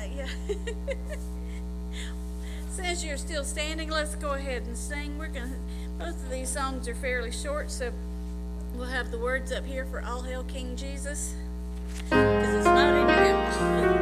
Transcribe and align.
I, 0.00 0.26
since 2.70 3.04
you're 3.04 3.18
still 3.18 3.44
standing, 3.44 3.90
let's 3.90 4.14
go 4.14 4.32
ahead 4.32 4.62
and 4.62 4.76
sing. 4.76 5.18
We're 5.18 5.28
gonna. 5.28 5.56
Both 5.98 6.24
of 6.24 6.30
these 6.30 6.48
songs 6.48 6.88
are 6.88 6.94
fairly 6.94 7.30
short, 7.30 7.70
so 7.70 7.92
we'll 8.74 8.86
have 8.86 9.10
the 9.10 9.18
words 9.18 9.52
up 9.52 9.66
here 9.66 9.84
for 9.84 10.02
"All 10.02 10.22
Hail 10.22 10.44
King 10.44 10.74
Jesus," 10.76 11.34
because 12.04 12.54
it's 12.54 12.64
not 12.64 12.94
in 12.94 13.84
your. 13.84 13.94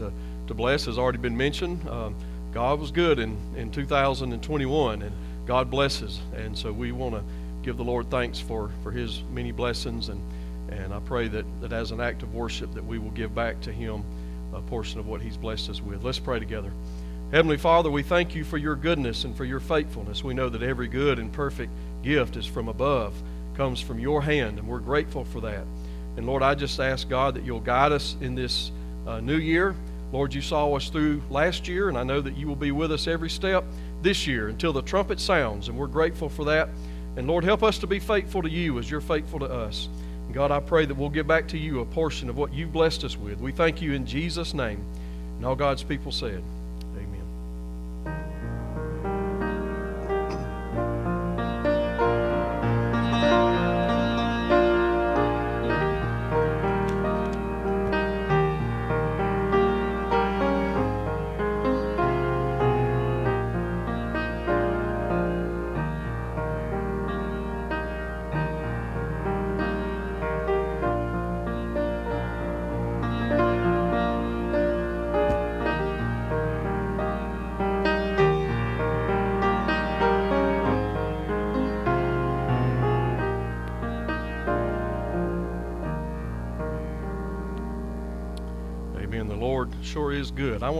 to, 0.00 0.12
to 0.48 0.54
bless. 0.54 0.84
Has 0.86 0.98
already 0.98 1.18
been 1.18 1.36
mentioned. 1.36 1.88
Um, 1.88 2.16
God 2.52 2.80
was 2.80 2.90
good 2.90 3.18
in, 3.18 3.38
in 3.56 3.70
2021, 3.70 5.02
and 5.02 5.12
God 5.46 5.70
blesses. 5.70 6.20
And 6.34 6.56
so 6.56 6.72
we 6.72 6.92
want 6.92 7.14
to 7.14 7.22
give 7.62 7.76
the 7.76 7.84
Lord 7.84 8.10
thanks 8.10 8.40
for, 8.40 8.70
for 8.82 8.90
His 8.90 9.22
many 9.30 9.52
blessings. 9.52 10.08
And, 10.08 10.20
and 10.70 10.92
I 10.92 10.98
pray 11.00 11.28
that, 11.28 11.44
that 11.60 11.72
as 11.72 11.92
an 11.92 12.00
act 12.00 12.22
of 12.22 12.34
worship 12.34 12.74
that 12.74 12.84
we 12.84 12.98
will 12.98 13.10
give 13.10 13.34
back 13.34 13.60
to 13.62 13.72
Him 13.72 14.02
a 14.52 14.60
portion 14.60 14.98
of 14.98 15.06
what 15.06 15.20
He's 15.20 15.36
blessed 15.36 15.70
us 15.70 15.80
with. 15.80 16.02
Let's 16.02 16.18
pray 16.18 16.38
together. 16.38 16.72
Heavenly 17.30 17.58
Father, 17.58 17.90
we 17.90 18.02
thank 18.02 18.34
you 18.34 18.42
for 18.42 18.58
your 18.58 18.74
goodness 18.74 19.22
and 19.22 19.36
for 19.36 19.44
your 19.44 19.60
faithfulness. 19.60 20.24
We 20.24 20.34
know 20.34 20.48
that 20.48 20.62
every 20.62 20.88
good 20.88 21.20
and 21.20 21.32
perfect 21.32 21.70
gift 22.02 22.36
is 22.36 22.44
from 22.44 22.66
above, 22.66 23.14
comes 23.54 23.80
from 23.80 24.00
your 24.00 24.20
hand, 24.22 24.58
and 24.58 24.66
we're 24.66 24.80
grateful 24.80 25.24
for 25.24 25.40
that. 25.42 25.64
And 26.16 26.26
Lord, 26.26 26.42
I 26.42 26.56
just 26.56 26.80
ask 26.80 27.08
God 27.08 27.34
that 27.36 27.44
you'll 27.44 27.60
guide 27.60 27.92
us 27.92 28.16
in 28.20 28.34
this 28.34 28.72
uh, 29.06 29.20
new 29.20 29.36
year. 29.36 29.76
Lord, 30.12 30.34
you 30.34 30.40
saw 30.40 30.74
us 30.74 30.88
through 30.88 31.22
last 31.30 31.68
year, 31.68 31.88
and 31.88 31.96
I 31.96 32.02
know 32.02 32.20
that 32.20 32.36
you 32.36 32.48
will 32.48 32.56
be 32.56 32.72
with 32.72 32.90
us 32.90 33.06
every 33.06 33.30
step 33.30 33.64
this 34.02 34.26
year 34.26 34.48
until 34.48 34.72
the 34.72 34.82
trumpet 34.82 35.20
sounds, 35.20 35.68
and 35.68 35.78
we're 35.78 35.86
grateful 35.86 36.28
for 36.28 36.44
that. 36.46 36.68
And 37.16 37.26
Lord, 37.28 37.44
help 37.44 37.62
us 37.62 37.78
to 37.78 37.86
be 37.86 37.98
faithful 37.98 38.42
to 38.42 38.50
you 38.50 38.78
as 38.78 38.90
you're 38.90 39.00
faithful 39.00 39.38
to 39.40 39.46
us. 39.46 39.88
And 40.26 40.34
God, 40.34 40.50
I 40.50 40.60
pray 40.60 40.84
that 40.86 40.96
we'll 40.96 41.10
give 41.10 41.26
back 41.26 41.46
to 41.48 41.58
you 41.58 41.80
a 41.80 41.84
portion 41.84 42.28
of 42.28 42.36
what 42.36 42.52
you've 42.52 42.72
blessed 42.72 43.04
us 43.04 43.16
with. 43.16 43.40
We 43.40 43.52
thank 43.52 43.80
you 43.82 43.92
in 43.92 44.06
Jesus' 44.06 44.54
name. 44.54 44.84
And 45.36 45.46
all 45.46 45.56
God's 45.56 45.82
people 45.82 46.12
said, 46.12 46.42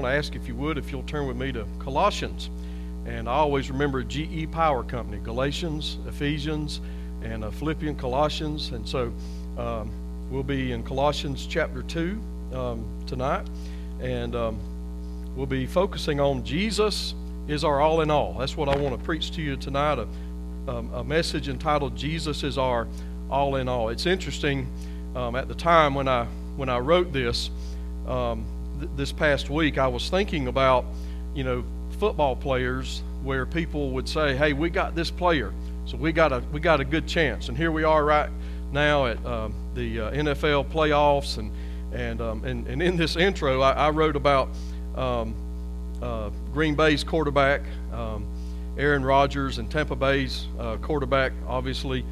want 0.01 0.15
to 0.15 0.17
ask 0.17 0.35
if 0.35 0.49
you 0.49 0.55
would, 0.55 0.79
if 0.79 0.91
you'll 0.91 1.03
turn 1.03 1.27
with 1.27 1.37
me 1.37 1.53
to 1.53 1.67
Colossians. 1.79 2.49
And 3.05 3.29
I 3.29 3.33
always 3.33 3.71
remember 3.71 4.03
GE 4.03 4.51
Power 4.51 4.83
Company, 4.83 5.21
Galatians, 5.23 5.99
Ephesians, 6.09 6.81
and 7.23 7.45
uh, 7.45 7.51
Philippian 7.51 7.95
Colossians. 7.97 8.71
And 8.71 8.89
so 8.89 9.13
um, 9.59 9.91
we'll 10.31 10.43
be 10.43 10.73
in 10.73 10.83
Colossians 10.85 11.47
chapter 11.47 11.83
2 11.83 12.19
um, 12.55 13.05
tonight. 13.07 13.47
And 14.01 14.35
um, 14.35 14.59
we'll 15.37 15.45
be 15.45 15.67
focusing 15.67 16.19
on 16.19 16.45
Jesus 16.45 17.13
is 17.47 17.63
our 17.63 17.83
all 17.83 18.01
in 18.01 18.11
all. 18.11 18.39
That's 18.39 18.57
what 18.57 18.71
I 18.71 18.77
want 18.79 18.99
to 18.99 19.05
preach 19.05 19.33
to 19.33 19.43
you 19.43 19.59
tonight 19.59 19.99
a, 19.99 20.09
um, 20.67 20.91
a 20.95 21.05
message 21.05 21.51
entitled 21.51 21.95
Jesus 21.95 22.43
is 22.43 22.57
our 22.57 22.89
all 23.29 23.57
in 23.57 23.69
all. 23.69 23.91
It's 23.91 24.07
interesting 24.07 24.67
um, 25.15 25.37
at 25.37 25.47
the 25.47 25.55
time 25.55 25.95
when 25.95 26.09
I, 26.09 26.25
when 26.57 26.71
I 26.71 26.79
wrote 26.79 27.13
this. 27.13 27.51
Um, 28.07 28.47
th- 28.81 28.91
this 28.97 29.13
past 29.13 29.51
week, 29.51 29.79
I 29.79 29.87
was 29.87 30.11
thinking 30.11 30.49
about, 30.49 30.85
you 31.35 31.45
know, 31.45 31.65
football 31.99 32.35
players 32.35 33.03
where 33.23 33.47
people 33.47 33.91
would 33.91 34.09
say, 34.09 34.35
"Hey, 34.35 34.53
we 34.53 34.71
got 34.71 34.95
this 34.95 35.11
player, 35.11 35.53
so 35.87 35.97
we 35.97 36.13
got 36.13 36.33
a 36.33 36.43
we 36.53 36.61
got 36.61 36.81
a 36.81 36.85
good 36.85 37.07
chance." 37.07 37.49
And 37.49 37.57
here 37.57 37.71
we 37.71 37.85
are 37.85 38.05
right 38.05 38.31
now 38.73 39.07
at 39.07 39.25
um, 39.27 39.55
the 39.75 40.01
uh, 40.01 40.11
NFL 40.13 40.71
playoffs, 40.71 41.39
and 41.39 41.53
and, 41.93 42.21
um, 42.21 42.45
and 42.45 42.67
and 42.67 42.83
in 42.83 42.97
this 42.97 43.17
intro, 43.17 43.61
I, 43.61 43.73
I 43.73 43.91
wrote 43.91 44.17
about 44.17 44.49
um, 44.97 45.35
uh, 46.03 46.31
Green 46.53 46.75
Bay's 46.75 47.05
quarterback, 47.05 47.63
um, 47.93 48.27
Aaron 48.79 49.05
Rodgers, 49.05 49.59
and 49.59 49.71
Tampa 49.71 49.97
Bay's 49.97 50.47
uh, 50.59 50.77
quarterback, 50.79 51.33
obviously. 51.47 52.05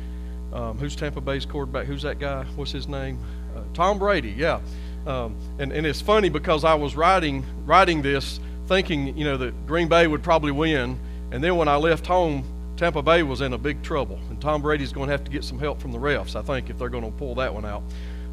Um, 0.52 0.78
who's 0.78 0.96
Tampa 0.96 1.20
Bay's 1.20 1.44
quarterback? 1.44 1.86
Who's 1.86 2.02
that 2.02 2.18
guy? 2.18 2.44
What's 2.56 2.72
his 2.72 2.88
name? 2.88 3.18
Uh, 3.54 3.60
Tom 3.74 3.98
Brady. 3.98 4.30
Yeah. 4.30 4.60
Um, 5.06 5.36
and, 5.58 5.72
and 5.72 5.86
it's 5.86 6.00
funny 6.00 6.28
because 6.28 6.64
I 6.64 6.74
was 6.74 6.96
writing, 6.96 7.44
writing 7.64 8.02
this 8.02 8.40
thinking, 8.66 9.16
you 9.16 9.24
know, 9.24 9.36
that 9.38 9.66
Green 9.66 9.88
Bay 9.88 10.06
would 10.06 10.22
probably 10.22 10.52
win. 10.52 10.98
And 11.32 11.42
then 11.42 11.56
when 11.56 11.68
I 11.68 11.76
left 11.76 12.06
home, 12.06 12.44
Tampa 12.76 13.02
Bay 13.02 13.22
was 13.22 13.40
in 13.40 13.54
a 13.54 13.58
big 13.58 13.82
trouble. 13.82 14.20
And 14.30 14.40
Tom 14.40 14.62
Brady's 14.62 14.92
going 14.92 15.08
to 15.08 15.12
have 15.12 15.24
to 15.24 15.30
get 15.30 15.42
some 15.42 15.58
help 15.58 15.80
from 15.80 15.90
the 15.90 15.98
refs, 15.98 16.36
I 16.36 16.42
think, 16.42 16.70
if 16.70 16.78
they're 16.78 16.88
going 16.88 17.04
to 17.04 17.10
pull 17.10 17.34
that 17.36 17.52
one 17.52 17.64
out. 17.64 17.82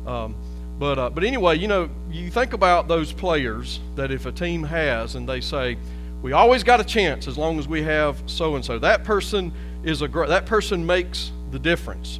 Um, 0.05 0.35
but, 0.77 0.99
uh, 0.99 1.09
but 1.09 1.23
anyway, 1.23 1.57
you 1.57 1.67
know, 1.67 1.89
you 2.11 2.29
think 2.29 2.53
about 2.53 2.87
those 2.87 3.11
players 3.11 3.79
that 3.95 4.11
if 4.11 4.25
a 4.25 4.31
team 4.31 4.61
has 4.63 5.15
and 5.15 5.27
they 5.27 5.41
say, 5.41 5.77
We 6.21 6.33
always 6.33 6.63
got 6.63 6.79
a 6.79 6.83
chance 6.83 7.27
as 7.27 7.37
long 7.37 7.57
as 7.57 7.67
we 7.67 7.81
have 7.83 8.21
so 8.25 8.55
and 8.55 8.63
so. 8.63 8.77
That 8.77 9.03
person 9.03 9.53
is 9.83 10.01
a 10.01 10.07
that 10.07 10.45
person 10.45 10.85
makes 10.85 11.31
the 11.51 11.59
difference. 11.59 12.19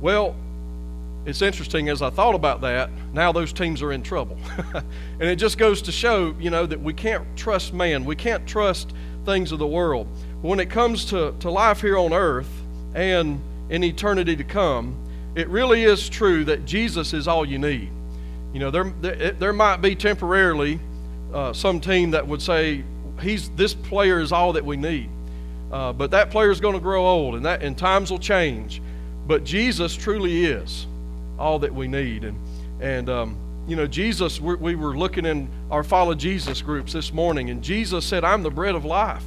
Well, 0.00 0.36
it's 1.26 1.42
interesting 1.42 1.88
as 1.88 2.00
I 2.00 2.10
thought 2.10 2.34
about 2.34 2.62
that, 2.62 2.90
now 3.12 3.30
those 3.30 3.52
teams 3.52 3.82
are 3.82 3.92
in 3.92 4.02
trouble. 4.02 4.38
and 4.74 5.28
it 5.28 5.36
just 5.36 5.58
goes 5.58 5.82
to 5.82 5.92
show, 5.92 6.34
you 6.40 6.50
know, 6.50 6.64
that 6.66 6.80
we 6.80 6.94
can't 6.94 7.24
trust 7.36 7.74
man. 7.74 8.04
We 8.04 8.16
can't 8.16 8.46
trust 8.46 8.92
things 9.26 9.52
of 9.52 9.58
the 9.58 9.66
world. 9.66 10.08
When 10.40 10.58
it 10.60 10.70
comes 10.70 11.04
to, 11.06 11.34
to 11.40 11.50
life 11.50 11.82
here 11.82 11.98
on 11.98 12.14
earth 12.14 12.50
and 12.94 13.40
in 13.68 13.84
eternity 13.84 14.34
to 14.36 14.44
come, 14.44 14.96
it 15.34 15.48
really 15.48 15.84
is 15.84 16.08
true 16.08 16.44
that 16.44 16.64
Jesus 16.64 17.12
is 17.12 17.28
all 17.28 17.44
you 17.44 17.58
need. 17.58 17.90
You 18.54 18.60
know, 18.60 18.70
there, 18.70 18.92
there, 19.00 19.32
there 19.32 19.52
might 19.52 19.76
be 19.76 19.94
temporarily 19.94 20.80
uh, 21.32 21.52
some 21.52 21.80
team 21.80 22.12
that 22.12 22.26
would 22.26 22.40
say, 22.40 22.82
he's, 23.20 23.50
this 23.50 23.74
player 23.74 24.20
is 24.20 24.32
all 24.32 24.54
that 24.54 24.64
we 24.64 24.76
need. 24.76 25.10
Uh, 25.70 25.92
but 25.92 26.10
that 26.10 26.30
player 26.30 26.50
is 26.50 26.60
going 26.60 26.74
to 26.74 26.80
grow 26.80 27.06
old 27.06 27.36
and, 27.36 27.44
that, 27.44 27.62
and 27.62 27.76
times 27.76 28.10
will 28.10 28.18
change. 28.18 28.80
But 29.26 29.44
Jesus 29.44 29.94
truly 29.94 30.46
is 30.46 30.86
all 31.40 31.58
that 31.60 31.74
we 31.74 31.88
need. 31.88 32.24
And, 32.24 32.38
and 32.80 33.08
um, 33.08 33.36
you 33.66 33.76
know, 33.76 33.86
Jesus, 33.86 34.40
we 34.40 34.74
were 34.74 34.96
looking 34.96 35.24
in 35.24 35.48
our 35.70 35.82
Follow 35.82 36.14
Jesus 36.14 36.62
groups 36.62 36.92
this 36.92 37.12
morning, 37.12 37.50
and 37.50 37.62
Jesus 37.62 38.04
said, 38.04 38.24
I'm 38.24 38.42
the 38.42 38.50
bread 38.50 38.74
of 38.74 38.84
life. 38.84 39.24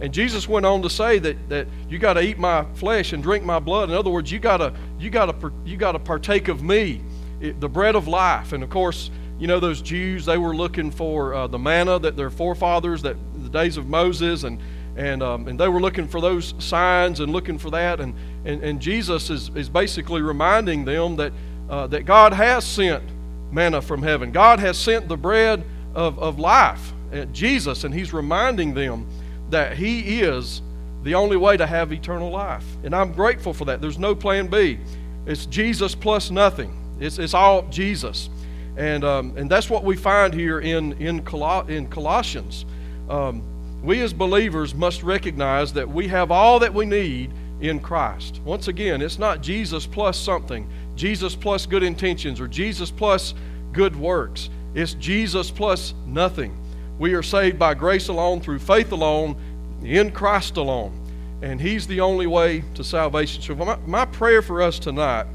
And 0.00 0.12
Jesus 0.12 0.48
went 0.48 0.66
on 0.66 0.82
to 0.82 0.90
say 0.90 1.20
that, 1.20 1.48
that 1.48 1.68
you 1.88 1.98
got 1.98 2.14
to 2.14 2.22
eat 2.22 2.36
my 2.36 2.64
flesh 2.74 3.12
and 3.12 3.22
drink 3.22 3.44
my 3.44 3.60
blood. 3.60 3.88
In 3.88 3.94
other 3.94 4.10
words, 4.10 4.32
you 4.32 4.40
got 4.40 4.56
to 4.56 4.74
you 4.98 5.10
got 5.10 5.26
to 5.26 5.52
you 5.64 5.76
got 5.76 5.92
to 5.92 6.00
partake 6.00 6.48
of 6.48 6.60
me, 6.60 7.00
it, 7.40 7.60
the 7.60 7.68
bread 7.68 7.94
of 7.94 8.08
life. 8.08 8.52
And 8.52 8.64
of 8.64 8.70
course, 8.70 9.12
you 9.38 9.46
know 9.46 9.60
those 9.60 9.80
Jews 9.80 10.24
they 10.24 10.38
were 10.38 10.56
looking 10.56 10.90
for 10.90 11.34
uh, 11.34 11.46
the 11.46 11.58
manna 11.58 12.00
that 12.00 12.16
their 12.16 12.30
forefathers 12.30 13.02
that 13.02 13.16
the 13.42 13.48
days 13.48 13.76
of 13.76 13.86
Moses 13.86 14.42
and 14.42 14.60
and 14.96 15.22
um, 15.22 15.46
and 15.46 15.58
they 15.58 15.68
were 15.68 15.80
looking 15.80 16.08
for 16.08 16.20
those 16.20 16.54
signs 16.58 17.20
and 17.20 17.30
looking 17.30 17.58
for 17.58 17.70
that 17.70 18.00
and 18.00 18.14
and, 18.44 18.62
and 18.64 18.80
Jesus 18.80 19.30
is 19.30 19.50
is 19.54 19.68
basically 19.68 20.20
reminding 20.20 20.84
them 20.84 21.14
that 21.16 21.32
uh, 21.68 21.86
that 21.88 22.04
God 22.04 22.32
has 22.32 22.64
sent 22.64 23.02
manna 23.50 23.82
from 23.82 24.02
heaven. 24.02 24.32
God 24.32 24.60
has 24.60 24.78
sent 24.78 25.08
the 25.08 25.16
bread 25.16 25.64
of, 25.94 26.18
of 26.18 26.38
life, 26.38 26.92
uh, 27.12 27.24
Jesus, 27.26 27.84
and 27.84 27.94
He's 27.94 28.12
reminding 28.12 28.74
them 28.74 29.06
that 29.50 29.76
He 29.76 30.20
is 30.20 30.62
the 31.02 31.14
only 31.14 31.36
way 31.36 31.56
to 31.56 31.66
have 31.66 31.92
eternal 31.92 32.30
life. 32.30 32.64
And 32.84 32.94
I'm 32.94 33.12
grateful 33.12 33.52
for 33.52 33.64
that. 33.66 33.80
There's 33.80 33.98
no 33.98 34.14
plan 34.14 34.46
B. 34.46 34.78
It's 35.26 35.46
Jesus 35.46 35.94
plus 35.94 36.30
nothing. 36.30 36.78
It's, 37.00 37.18
it's 37.18 37.34
all 37.34 37.62
Jesus. 37.68 38.30
And, 38.76 39.04
um, 39.04 39.36
and 39.36 39.50
that's 39.50 39.68
what 39.68 39.84
we 39.84 39.96
find 39.96 40.32
here 40.32 40.60
in, 40.60 40.92
in, 40.94 41.22
Col- 41.22 41.66
in 41.66 41.88
Colossians. 41.88 42.64
Um, 43.10 43.42
we 43.82 44.00
as 44.00 44.12
believers 44.12 44.74
must 44.74 45.02
recognize 45.02 45.72
that 45.72 45.88
we 45.88 46.08
have 46.08 46.30
all 46.30 46.60
that 46.60 46.72
we 46.72 46.86
need 46.86 47.32
in 47.60 47.80
Christ. 47.80 48.40
Once 48.44 48.68
again, 48.68 49.02
it's 49.02 49.18
not 49.18 49.42
Jesus 49.42 49.86
plus 49.86 50.18
something. 50.18 50.68
Jesus 50.96 51.34
plus 51.34 51.66
good 51.66 51.82
intentions 51.82 52.40
or 52.40 52.48
Jesus 52.48 52.90
plus 52.90 53.34
good 53.72 53.96
works. 53.96 54.50
It's 54.74 54.94
Jesus 54.94 55.50
plus 55.50 55.94
nothing. 56.06 56.56
We 56.98 57.14
are 57.14 57.22
saved 57.22 57.58
by 57.58 57.74
grace 57.74 58.08
alone, 58.08 58.40
through 58.40 58.60
faith 58.60 58.92
alone, 58.92 59.36
in 59.82 60.12
Christ 60.12 60.56
alone. 60.56 60.98
And 61.42 61.60
He's 61.60 61.86
the 61.86 62.00
only 62.00 62.26
way 62.26 62.62
to 62.74 62.84
salvation. 62.84 63.42
So, 63.42 63.54
my, 63.54 63.76
my 63.86 64.04
prayer 64.04 64.42
for 64.42 64.62
us 64.62 64.78
tonight 64.78 65.26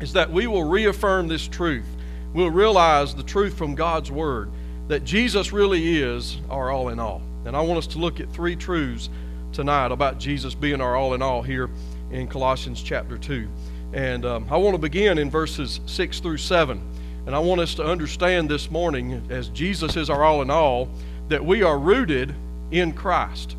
is 0.00 0.12
that 0.12 0.30
we 0.30 0.46
will 0.46 0.64
reaffirm 0.64 1.28
this 1.28 1.48
truth. 1.48 1.86
We'll 2.34 2.50
realize 2.50 3.14
the 3.14 3.22
truth 3.22 3.56
from 3.56 3.74
God's 3.74 4.10
Word 4.10 4.50
that 4.88 5.04
Jesus 5.04 5.52
really 5.52 6.00
is 6.00 6.38
our 6.50 6.70
all 6.70 6.88
in 6.88 6.98
all. 6.98 7.22
And 7.46 7.56
I 7.56 7.60
want 7.60 7.78
us 7.78 7.86
to 7.88 7.98
look 7.98 8.20
at 8.20 8.30
three 8.32 8.56
truths 8.56 9.08
tonight 9.52 9.92
about 9.92 10.18
Jesus 10.18 10.54
being 10.54 10.80
our 10.80 10.96
all 10.96 11.14
in 11.14 11.22
all 11.22 11.42
here 11.42 11.70
in 12.10 12.26
Colossians 12.26 12.82
chapter 12.82 13.16
2. 13.16 13.48
And 13.92 14.24
um, 14.24 14.46
I 14.50 14.56
want 14.56 14.74
to 14.74 14.78
begin 14.78 15.18
in 15.18 15.30
verses 15.30 15.80
6 15.86 16.20
through 16.20 16.38
7. 16.38 16.80
And 17.26 17.34
I 17.34 17.38
want 17.38 17.60
us 17.60 17.74
to 17.74 17.84
understand 17.84 18.50
this 18.50 18.70
morning, 18.70 19.22
as 19.30 19.48
Jesus 19.50 19.96
is 19.96 20.10
our 20.10 20.24
all 20.24 20.42
in 20.42 20.50
all, 20.50 20.88
that 21.28 21.44
we 21.44 21.62
are 21.62 21.78
rooted 21.78 22.34
in 22.70 22.92
Christ. 22.92 23.56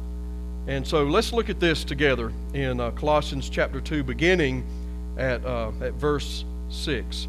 And 0.67 0.85
so 0.85 1.03
let's 1.03 1.33
look 1.33 1.49
at 1.49 1.59
this 1.59 1.83
together 1.83 2.33
in 2.53 2.79
uh, 2.79 2.91
Colossians 2.91 3.49
chapter 3.49 3.79
2, 3.79 4.03
beginning 4.03 4.65
at, 5.17 5.45
uh, 5.45 5.71
at 5.81 5.93
verse 5.93 6.45
6. 6.69 7.27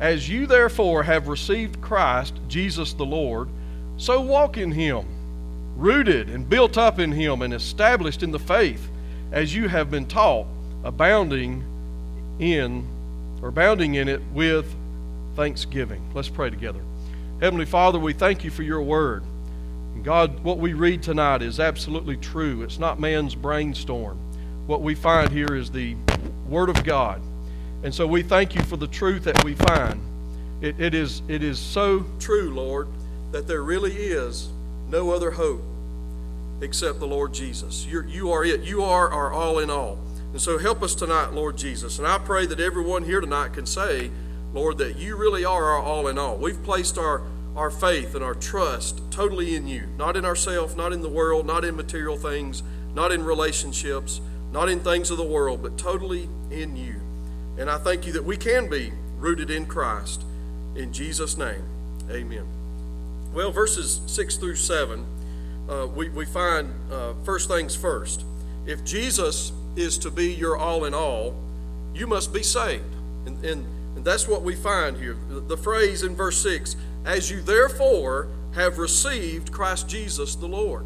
As 0.00 0.28
you 0.28 0.46
therefore 0.46 1.02
have 1.02 1.28
received 1.28 1.80
Christ, 1.80 2.38
Jesus 2.48 2.92
the 2.92 3.06
Lord, 3.06 3.48
so 3.96 4.20
walk 4.20 4.58
in 4.58 4.70
him, 4.70 5.06
rooted 5.76 6.28
and 6.28 6.48
built 6.48 6.76
up 6.76 6.98
in 6.98 7.10
him, 7.12 7.42
and 7.42 7.54
established 7.54 8.22
in 8.22 8.32
the 8.32 8.38
faith, 8.38 8.88
as 9.32 9.54
you 9.54 9.68
have 9.68 9.90
been 9.90 10.06
taught, 10.06 10.46
abounding 10.82 11.64
in 12.38 12.86
or 13.42 13.50
bounding 13.50 13.94
in 13.94 14.08
it 14.08 14.22
with 14.32 14.74
thanksgiving. 15.36 16.02
Let's 16.14 16.28
pray 16.28 16.50
together. 16.50 16.80
Heavenly 17.40 17.66
Father, 17.66 17.98
we 17.98 18.12
thank 18.12 18.44
you 18.44 18.50
for 18.50 18.62
your 18.62 18.82
word. 18.82 19.22
And 19.94 20.04
God, 20.04 20.42
what 20.42 20.58
we 20.58 20.72
read 20.72 21.02
tonight 21.02 21.42
is 21.42 21.60
absolutely 21.60 22.16
true. 22.16 22.62
It's 22.62 22.78
not 22.78 22.98
man's 22.98 23.34
brainstorm. 23.34 24.18
What 24.66 24.82
we 24.82 24.94
find 24.94 25.30
here 25.30 25.54
is 25.54 25.70
the 25.70 25.96
word 26.48 26.68
of 26.68 26.84
God. 26.84 27.20
And 27.82 27.94
so 27.94 28.06
we 28.06 28.22
thank 28.22 28.54
you 28.54 28.62
for 28.62 28.76
the 28.76 28.86
truth 28.86 29.24
that 29.24 29.44
we 29.44 29.54
find. 29.54 30.00
It, 30.62 30.80
it, 30.80 30.94
is, 30.94 31.20
it 31.28 31.42
is 31.42 31.58
so 31.58 32.06
true, 32.18 32.50
Lord, 32.54 32.88
that 33.32 33.46
there 33.46 33.62
really 33.62 33.94
is 33.94 34.48
no 34.88 35.10
other 35.10 35.32
hope 35.32 35.62
except 36.62 36.98
the 36.98 37.06
Lord 37.06 37.34
Jesus. 37.34 37.84
You're, 37.84 38.06
you 38.06 38.30
are 38.30 38.44
it. 38.44 38.62
You 38.62 38.82
are 38.84 39.10
our 39.10 39.32
all 39.32 39.58
in 39.58 39.68
all. 39.70 39.98
And 40.34 40.42
so 40.42 40.58
help 40.58 40.82
us 40.82 40.96
tonight, 40.96 41.32
Lord 41.32 41.56
Jesus. 41.56 42.00
And 42.00 42.08
I 42.08 42.18
pray 42.18 42.44
that 42.46 42.58
everyone 42.58 43.04
here 43.04 43.20
tonight 43.20 43.52
can 43.52 43.66
say, 43.66 44.10
Lord, 44.52 44.78
that 44.78 44.96
you 44.96 45.14
really 45.14 45.44
are 45.44 45.62
our 45.66 45.78
all 45.80 46.08
in 46.08 46.18
all. 46.18 46.36
We've 46.36 46.60
placed 46.64 46.98
our, 46.98 47.22
our 47.54 47.70
faith 47.70 48.16
and 48.16 48.24
our 48.24 48.34
trust 48.34 49.00
totally 49.12 49.54
in 49.54 49.68
you, 49.68 49.86
not 49.96 50.16
in 50.16 50.24
ourselves, 50.24 50.74
not 50.74 50.92
in 50.92 51.02
the 51.02 51.08
world, 51.08 51.46
not 51.46 51.64
in 51.64 51.76
material 51.76 52.16
things, 52.16 52.64
not 52.96 53.12
in 53.12 53.22
relationships, 53.22 54.20
not 54.50 54.68
in 54.68 54.80
things 54.80 55.08
of 55.12 55.18
the 55.18 55.24
world, 55.24 55.62
but 55.62 55.78
totally 55.78 56.28
in 56.50 56.74
you. 56.74 56.96
And 57.56 57.70
I 57.70 57.78
thank 57.78 58.04
you 58.04 58.12
that 58.14 58.24
we 58.24 58.36
can 58.36 58.68
be 58.68 58.92
rooted 59.18 59.50
in 59.50 59.66
Christ. 59.66 60.24
In 60.74 60.92
Jesus' 60.92 61.38
name, 61.38 61.62
amen. 62.10 62.44
Well, 63.32 63.52
verses 63.52 64.00
6 64.06 64.36
through 64.38 64.56
7, 64.56 65.06
uh, 65.68 65.86
we, 65.94 66.08
we 66.08 66.24
find 66.24 66.74
uh, 66.90 67.12
first 67.22 67.48
things 67.48 67.76
first. 67.76 68.24
If 68.66 68.84
Jesus 68.84 69.52
is 69.76 69.98
to 69.98 70.10
be 70.10 70.32
your 70.32 70.56
all 70.56 70.84
in 70.84 70.94
all, 70.94 71.34
you 71.94 72.06
must 72.06 72.32
be 72.32 72.42
saved. 72.42 72.84
And, 73.26 73.42
and, 73.44 73.66
and 73.96 74.04
that's 74.04 74.28
what 74.28 74.42
we 74.42 74.54
find 74.54 74.96
here. 74.96 75.16
The, 75.28 75.56
phrase 75.56 76.02
in 76.02 76.14
verse 76.14 76.42
6 76.42 76.76
as 77.04 77.30
you 77.30 77.40
therefore 77.40 78.28
have 78.54 78.78
received 78.78 79.52
Christ 79.52 79.88
Jesus 79.88 80.34
the 80.34 80.46
Lord. 80.46 80.84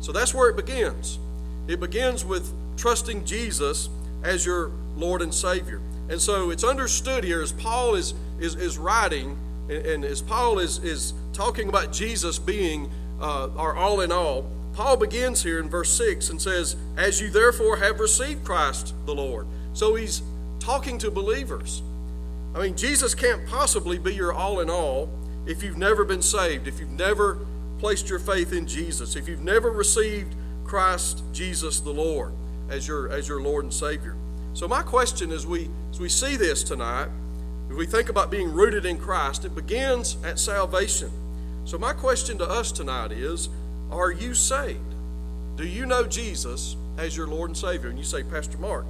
So 0.00 0.12
that's 0.12 0.34
where 0.34 0.48
it 0.48 0.56
begins. 0.56 1.18
It 1.66 1.80
begins 1.80 2.24
with 2.24 2.52
trusting 2.76 3.24
Jesus 3.24 3.88
as 4.22 4.46
your 4.46 4.70
Lord 4.96 5.22
and 5.22 5.34
Savior. 5.34 5.80
And 6.08 6.20
so 6.20 6.50
it's 6.50 6.64
understood 6.64 7.24
here 7.24 7.42
as 7.42 7.52
Paul 7.52 7.94
is, 7.94 8.14
is, 8.40 8.54
is 8.54 8.78
writing, 8.78 9.36
and, 9.68 9.86
and 9.86 10.04
as 10.04 10.22
Paul 10.22 10.58
is, 10.58 10.78
is 10.78 11.12
talking 11.32 11.68
about 11.68 11.92
Jesus 11.92 12.38
being 12.38 12.90
uh, 13.20 13.50
our 13.56 13.76
all 13.76 14.00
in 14.00 14.12
all, 14.12 14.50
Paul 14.78 14.96
begins 14.96 15.42
here 15.42 15.58
in 15.58 15.68
verse 15.68 15.90
6 15.90 16.30
and 16.30 16.40
says, 16.40 16.76
As 16.96 17.20
you 17.20 17.30
therefore 17.30 17.78
have 17.78 17.98
received 17.98 18.44
Christ 18.44 18.94
the 19.06 19.12
Lord. 19.12 19.48
So 19.72 19.96
he's 19.96 20.22
talking 20.60 20.98
to 20.98 21.10
believers. 21.10 21.82
I 22.54 22.62
mean, 22.62 22.76
Jesus 22.76 23.12
can't 23.12 23.44
possibly 23.44 23.98
be 23.98 24.14
your 24.14 24.32
all 24.32 24.60
in 24.60 24.70
all 24.70 25.10
if 25.46 25.64
you've 25.64 25.78
never 25.78 26.04
been 26.04 26.22
saved, 26.22 26.68
if 26.68 26.78
you've 26.78 26.92
never 26.92 27.44
placed 27.80 28.08
your 28.08 28.20
faith 28.20 28.52
in 28.52 28.68
Jesus, 28.68 29.16
if 29.16 29.26
you've 29.26 29.42
never 29.42 29.72
received 29.72 30.36
Christ 30.62 31.24
Jesus 31.32 31.80
the 31.80 31.90
Lord 31.90 32.32
as 32.70 32.86
your, 32.86 33.10
as 33.10 33.26
your 33.26 33.40
Lord 33.42 33.64
and 33.64 33.74
Savior. 33.74 34.14
So, 34.54 34.68
my 34.68 34.82
question 34.82 35.32
as 35.32 35.44
we, 35.44 35.68
as 35.90 35.98
we 35.98 36.08
see 36.08 36.36
this 36.36 36.62
tonight, 36.62 37.08
if 37.68 37.76
we 37.76 37.84
think 37.84 38.10
about 38.10 38.30
being 38.30 38.52
rooted 38.52 38.86
in 38.86 38.96
Christ, 38.96 39.44
it 39.44 39.56
begins 39.56 40.16
at 40.22 40.38
salvation. 40.38 41.10
So, 41.64 41.78
my 41.78 41.94
question 41.94 42.38
to 42.38 42.48
us 42.48 42.70
tonight 42.70 43.10
is 43.10 43.48
are 43.90 44.12
you 44.12 44.34
saved? 44.34 44.94
Do 45.56 45.66
you 45.66 45.86
know 45.86 46.06
Jesus 46.06 46.76
as 46.98 47.16
your 47.16 47.26
Lord 47.26 47.50
and 47.50 47.56
Savior? 47.56 47.88
And 47.88 47.98
you 47.98 48.04
say, 48.04 48.22
Pastor 48.22 48.58
Mark, 48.58 48.86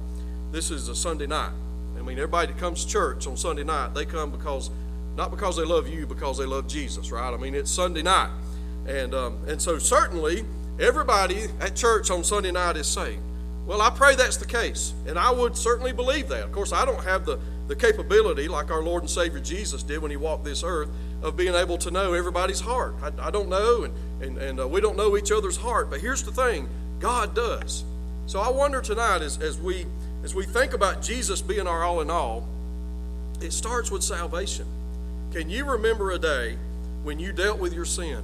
this 0.51 0.71
is 0.71 0.87
a 0.87 0.95
Sunday 0.95 1.27
night. 1.27 1.51
I 1.97 2.01
mean, 2.01 2.17
everybody 2.17 2.53
that 2.53 2.59
comes 2.59 2.85
to 2.85 2.91
church 2.91 3.27
on 3.27 3.35
Sunday 3.35 3.63
night, 3.63 3.93
they 3.93 4.05
come 4.05 4.31
because, 4.31 4.69
not 5.15 5.31
because 5.31 5.57
they 5.57 5.65
love 5.65 5.87
you, 5.87 6.05
because 6.05 6.37
they 6.37 6.45
love 6.45 6.67
Jesus, 6.67 7.11
right? 7.11 7.33
I 7.33 7.37
mean, 7.37 7.55
it's 7.55 7.71
Sunday 7.71 8.01
night. 8.01 8.31
And, 8.87 9.13
um, 9.13 9.37
and 9.47 9.61
so, 9.61 9.77
certainly, 9.79 10.45
everybody 10.79 11.47
at 11.59 11.75
church 11.75 12.09
on 12.09 12.23
Sunday 12.23 12.51
night 12.51 12.77
is 12.77 12.87
saved. 12.87 13.21
Well, 13.65 13.81
I 13.81 13.89
pray 13.89 14.15
that's 14.15 14.37
the 14.37 14.47
case. 14.47 14.93
And 15.05 15.19
I 15.19 15.31
would 15.31 15.55
certainly 15.55 15.91
believe 15.91 16.27
that. 16.29 16.43
Of 16.43 16.51
course, 16.51 16.71
I 16.73 16.85
don't 16.85 17.03
have 17.03 17.25
the 17.25 17.39
the 17.69 17.75
capability, 17.75 18.47
like 18.47 18.71
our 18.71 18.81
Lord 18.81 19.03
and 19.03 19.09
Savior 19.09 19.39
Jesus 19.39 19.83
did 19.83 20.01
when 20.01 20.09
he 20.09 20.17
walked 20.17 20.43
this 20.43 20.63
earth, 20.63 20.89
of 21.21 21.37
being 21.37 21.53
able 21.53 21.77
to 21.77 21.91
know 21.91 22.13
everybody's 22.13 22.59
heart. 22.59 22.95
I, 23.01 23.27
I 23.27 23.31
don't 23.31 23.47
know, 23.47 23.83
and, 23.83 23.93
and, 24.23 24.37
and 24.39 24.59
uh, 24.59 24.67
we 24.67 24.81
don't 24.81 24.97
know 24.97 25.15
each 25.15 25.31
other's 25.31 25.55
heart, 25.55 25.91
but 25.91 26.01
here's 26.01 26.23
the 26.23 26.31
thing 26.31 26.67
God 26.99 27.35
does. 27.35 27.83
So 28.25 28.39
I 28.39 28.49
wonder 28.49 28.81
tonight 28.81 29.21
as, 29.21 29.37
as, 29.39 29.59
we, 29.59 29.85
as 30.23 30.33
we 30.33 30.45
think 30.45 30.73
about 30.73 31.03
Jesus 31.03 31.41
being 31.43 31.67
our 31.67 31.83
all 31.83 32.01
in 32.01 32.09
all, 32.09 32.47
it 33.39 33.53
starts 33.53 33.91
with 33.91 34.03
salvation. 34.03 34.65
Can 35.31 35.47
you 35.47 35.63
remember 35.63 36.09
a 36.09 36.19
day 36.19 36.57
when 37.03 37.19
you 37.19 37.31
dealt 37.31 37.59
with 37.59 37.71
your 37.71 37.85
sin, 37.85 38.23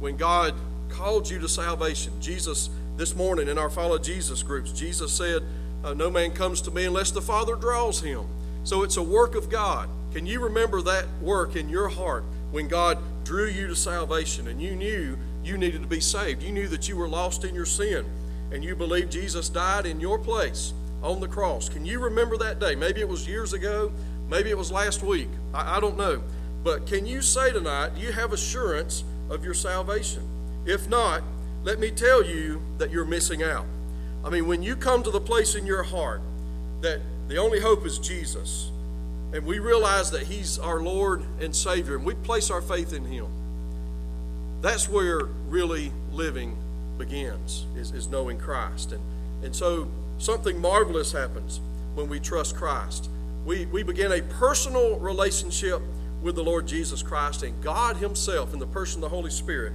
when 0.00 0.16
God 0.16 0.54
called 0.88 1.30
you 1.30 1.38
to 1.38 1.48
salvation? 1.48 2.20
Jesus, 2.20 2.68
this 2.96 3.14
morning 3.14 3.46
in 3.46 3.58
our 3.58 3.70
Follow 3.70 3.98
Jesus 3.98 4.42
groups, 4.42 4.72
Jesus 4.72 5.12
said, 5.12 5.44
uh, 5.84 5.94
No 5.94 6.10
man 6.10 6.32
comes 6.32 6.60
to 6.62 6.72
me 6.72 6.84
unless 6.84 7.12
the 7.12 7.22
Father 7.22 7.54
draws 7.54 8.00
him. 8.00 8.26
So 8.66 8.82
it's 8.82 8.96
a 8.96 9.02
work 9.02 9.36
of 9.36 9.48
God. 9.48 9.88
Can 10.12 10.26
you 10.26 10.40
remember 10.40 10.82
that 10.82 11.06
work 11.22 11.54
in 11.54 11.68
your 11.68 11.86
heart 11.88 12.24
when 12.50 12.66
God 12.66 12.98
drew 13.22 13.46
you 13.46 13.68
to 13.68 13.76
salvation 13.76 14.48
and 14.48 14.60
you 14.60 14.74
knew 14.74 15.16
you 15.44 15.56
needed 15.56 15.82
to 15.82 15.86
be 15.86 16.00
saved? 16.00 16.42
You 16.42 16.50
knew 16.50 16.66
that 16.66 16.88
you 16.88 16.96
were 16.96 17.06
lost 17.06 17.44
in 17.44 17.54
your 17.54 17.64
sin 17.64 18.04
and 18.50 18.64
you 18.64 18.74
believed 18.74 19.12
Jesus 19.12 19.48
died 19.48 19.86
in 19.86 20.00
your 20.00 20.18
place 20.18 20.72
on 21.00 21.20
the 21.20 21.28
cross. 21.28 21.68
Can 21.68 21.86
you 21.86 22.00
remember 22.00 22.36
that 22.38 22.58
day? 22.58 22.74
Maybe 22.74 23.00
it 23.00 23.08
was 23.08 23.28
years 23.28 23.52
ago, 23.52 23.92
maybe 24.28 24.50
it 24.50 24.58
was 24.58 24.72
last 24.72 25.00
week. 25.00 25.28
I, 25.54 25.76
I 25.76 25.80
don't 25.80 25.96
know. 25.96 26.20
But 26.64 26.88
can 26.88 27.06
you 27.06 27.22
say 27.22 27.52
tonight, 27.52 27.92
you 27.96 28.10
have 28.10 28.32
assurance 28.32 29.04
of 29.30 29.44
your 29.44 29.54
salvation? 29.54 30.28
If 30.64 30.88
not, 30.88 31.22
let 31.62 31.78
me 31.78 31.92
tell 31.92 32.24
you 32.24 32.60
that 32.78 32.90
you're 32.90 33.04
missing 33.04 33.44
out. 33.44 33.66
I 34.24 34.30
mean, 34.30 34.48
when 34.48 34.64
you 34.64 34.74
come 34.74 35.04
to 35.04 35.12
the 35.12 35.20
place 35.20 35.54
in 35.54 35.66
your 35.66 35.84
heart 35.84 36.20
that 36.80 37.00
the 37.28 37.38
only 37.38 37.60
hope 37.60 37.84
is 37.84 37.98
Jesus, 37.98 38.70
and 39.32 39.44
we 39.44 39.58
realize 39.58 40.10
that 40.12 40.22
He's 40.22 40.58
our 40.58 40.80
Lord 40.80 41.24
and 41.40 41.54
Savior, 41.54 41.96
and 41.96 42.04
we 42.04 42.14
place 42.14 42.50
our 42.50 42.62
faith 42.62 42.92
in 42.92 43.04
Him, 43.04 43.26
that's 44.62 44.88
where 44.88 45.24
really 45.48 45.92
living 46.12 46.56
begins, 46.98 47.66
is, 47.76 47.92
is 47.92 48.08
knowing 48.08 48.38
Christ. 48.38 48.92
And, 48.92 49.02
and 49.44 49.54
so 49.54 49.88
something 50.18 50.60
marvelous 50.60 51.12
happens 51.12 51.60
when 51.94 52.08
we 52.08 52.20
trust 52.20 52.56
Christ. 52.56 53.10
We, 53.44 53.66
we 53.66 53.82
begin 53.82 54.12
a 54.12 54.22
personal 54.22 54.98
relationship 54.98 55.80
with 56.22 56.34
the 56.34 56.42
Lord 56.42 56.66
Jesus 56.66 57.02
Christ, 57.02 57.42
and 57.42 57.62
God 57.62 57.96
Himself, 57.96 58.52
in 58.52 58.58
the 58.58 58.66
person 58.66 59.02
of 59.02 59.10
the 59.10 59.14
Holy 59.16 59.30
Spirit, 59.30 59.72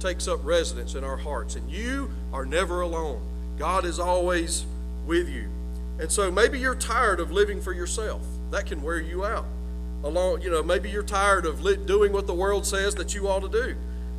takes 0.00 0.26
up 0.26 0.40
residence 0.44 0.94
in 0.94 1.04
our 1.04 1.16
hearts. 1.16 1.54
And 1.54 1.70
you 1.70 2.10
are 2.32 2.44
never 2.44 2.80
alone. 2.80 3.20
God 3.58 3.84
is 3.84 3.98
always 4.00 4.64
with 5.06 5.28
you. 5.28 5.48
And 6.02 6.10
so 6.10 6.32
maybe 6.32 6.58
you're 6.58 6.74
tired 6.74 7.20
of 7.20 7.30
living 7.30 7.60
for 7.60 7.72
yourself. 7.72 8.26
That 8.50 8.66
can 8.66 8.82
wear 8.82 8.98
you 8.98 9.24
out. 9.24 9.46
Along, 10.02 10.42
you 10.42 10.50
know, 10.50 10.60
maybe 10.60 10.90
you're 10.90 11.04
tired 11.04 11.46
of 11.46 11.62
doing 11.86 12.12
what 12.12 12.26
the 12.26 12.34
world 12.34 12.66
says 12.66 12.96
that 12.96 13.14
you 13.14 13.28
ought 13.28 13.42
to 13.42 13.48
do. 13.48 13.76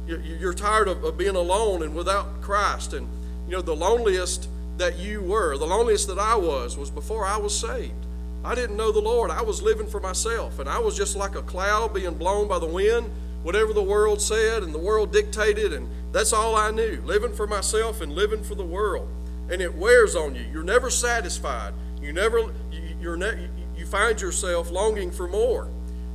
You're 0.07 0.53
tired 0.53 0.87
of 0.87 1.17
being 1.17 1.35
alone 1.35 1.83
and 1.83 1.93
without 1.93 2.41
Christ. 2.41 2.93
And, 2.93 3.09
you 3.47 3.51
know, 3.51 3.61
the 3.61 3.75
loneliest 3.75 4.47
that 4.77 4.97
you 4.97 5.21
were, 5.21 5.57
the 5.57 5.67
loneliest 5.67 6.07
that 6.07 6.19
I 6.19 6.37
was, 6.37 6.77
was 6.77 6.89
before 6.89 7.25
I 7.25 7.35
was 7.35 7.53
saved. 7.53 8.05
I 8.45 8.55
didn't 8.55 8.77
know 8.77 8.93
the 8.93 9.01
Lord. 9.01 9.29
I 9.29 9.41
was 9.41 9.61
living 9.61 9.87
for 9.87 9.99
myself, 9.99 10.59
and 10.59 10.69
I 10.69 10.79
was 10.79 10.95
just 10.95 11.17
like 11.17 11.35
a 11.35 11.41
cloud 11.41 11.93
being 11.93 12.13
blown 12.13 12.47
by 12.47 12.59
the 12.59 12.65
wind, 12.65 13.11
whatever 13.43 13.73
the 13.73 13.83
world 13.83 14.21
said 14.21 14.63
and 14.63 14.73
the 14.73 14.79
world 14.79 15.11
dictated, 15.11 15.73
and 15.73 15.89
that's 16.13 16.31
all 16.31 16.55
I 16.55 16.71
knew 16.71 17.01
living 17.05 17.33
for 17.33 17.45
myself 17.45 17.99
and 17.99 18.13
living 18.13 18.41
for 18.41 18.55
the 18.55 18.63
world 18.63 19.09
and 19.49 19.61
it 19.61 19.75
wears 19.75 20.15
on 20.15 20.35
you. 20.35 20.45
You're 20.51 20.63
never 20.63 20.89
satisfied. 20.89 21.73
You 22.01 22.13
never 22.13 22.39
you, 22.71 22.95
you're 23.01 23.17
ne- 23.17 23.49
you 23.75 23.85
find 23.85 24.19
yourself 24.19 24.71
longing 24.71 25.11
for 25.11 25.27
more. 25.27 25.69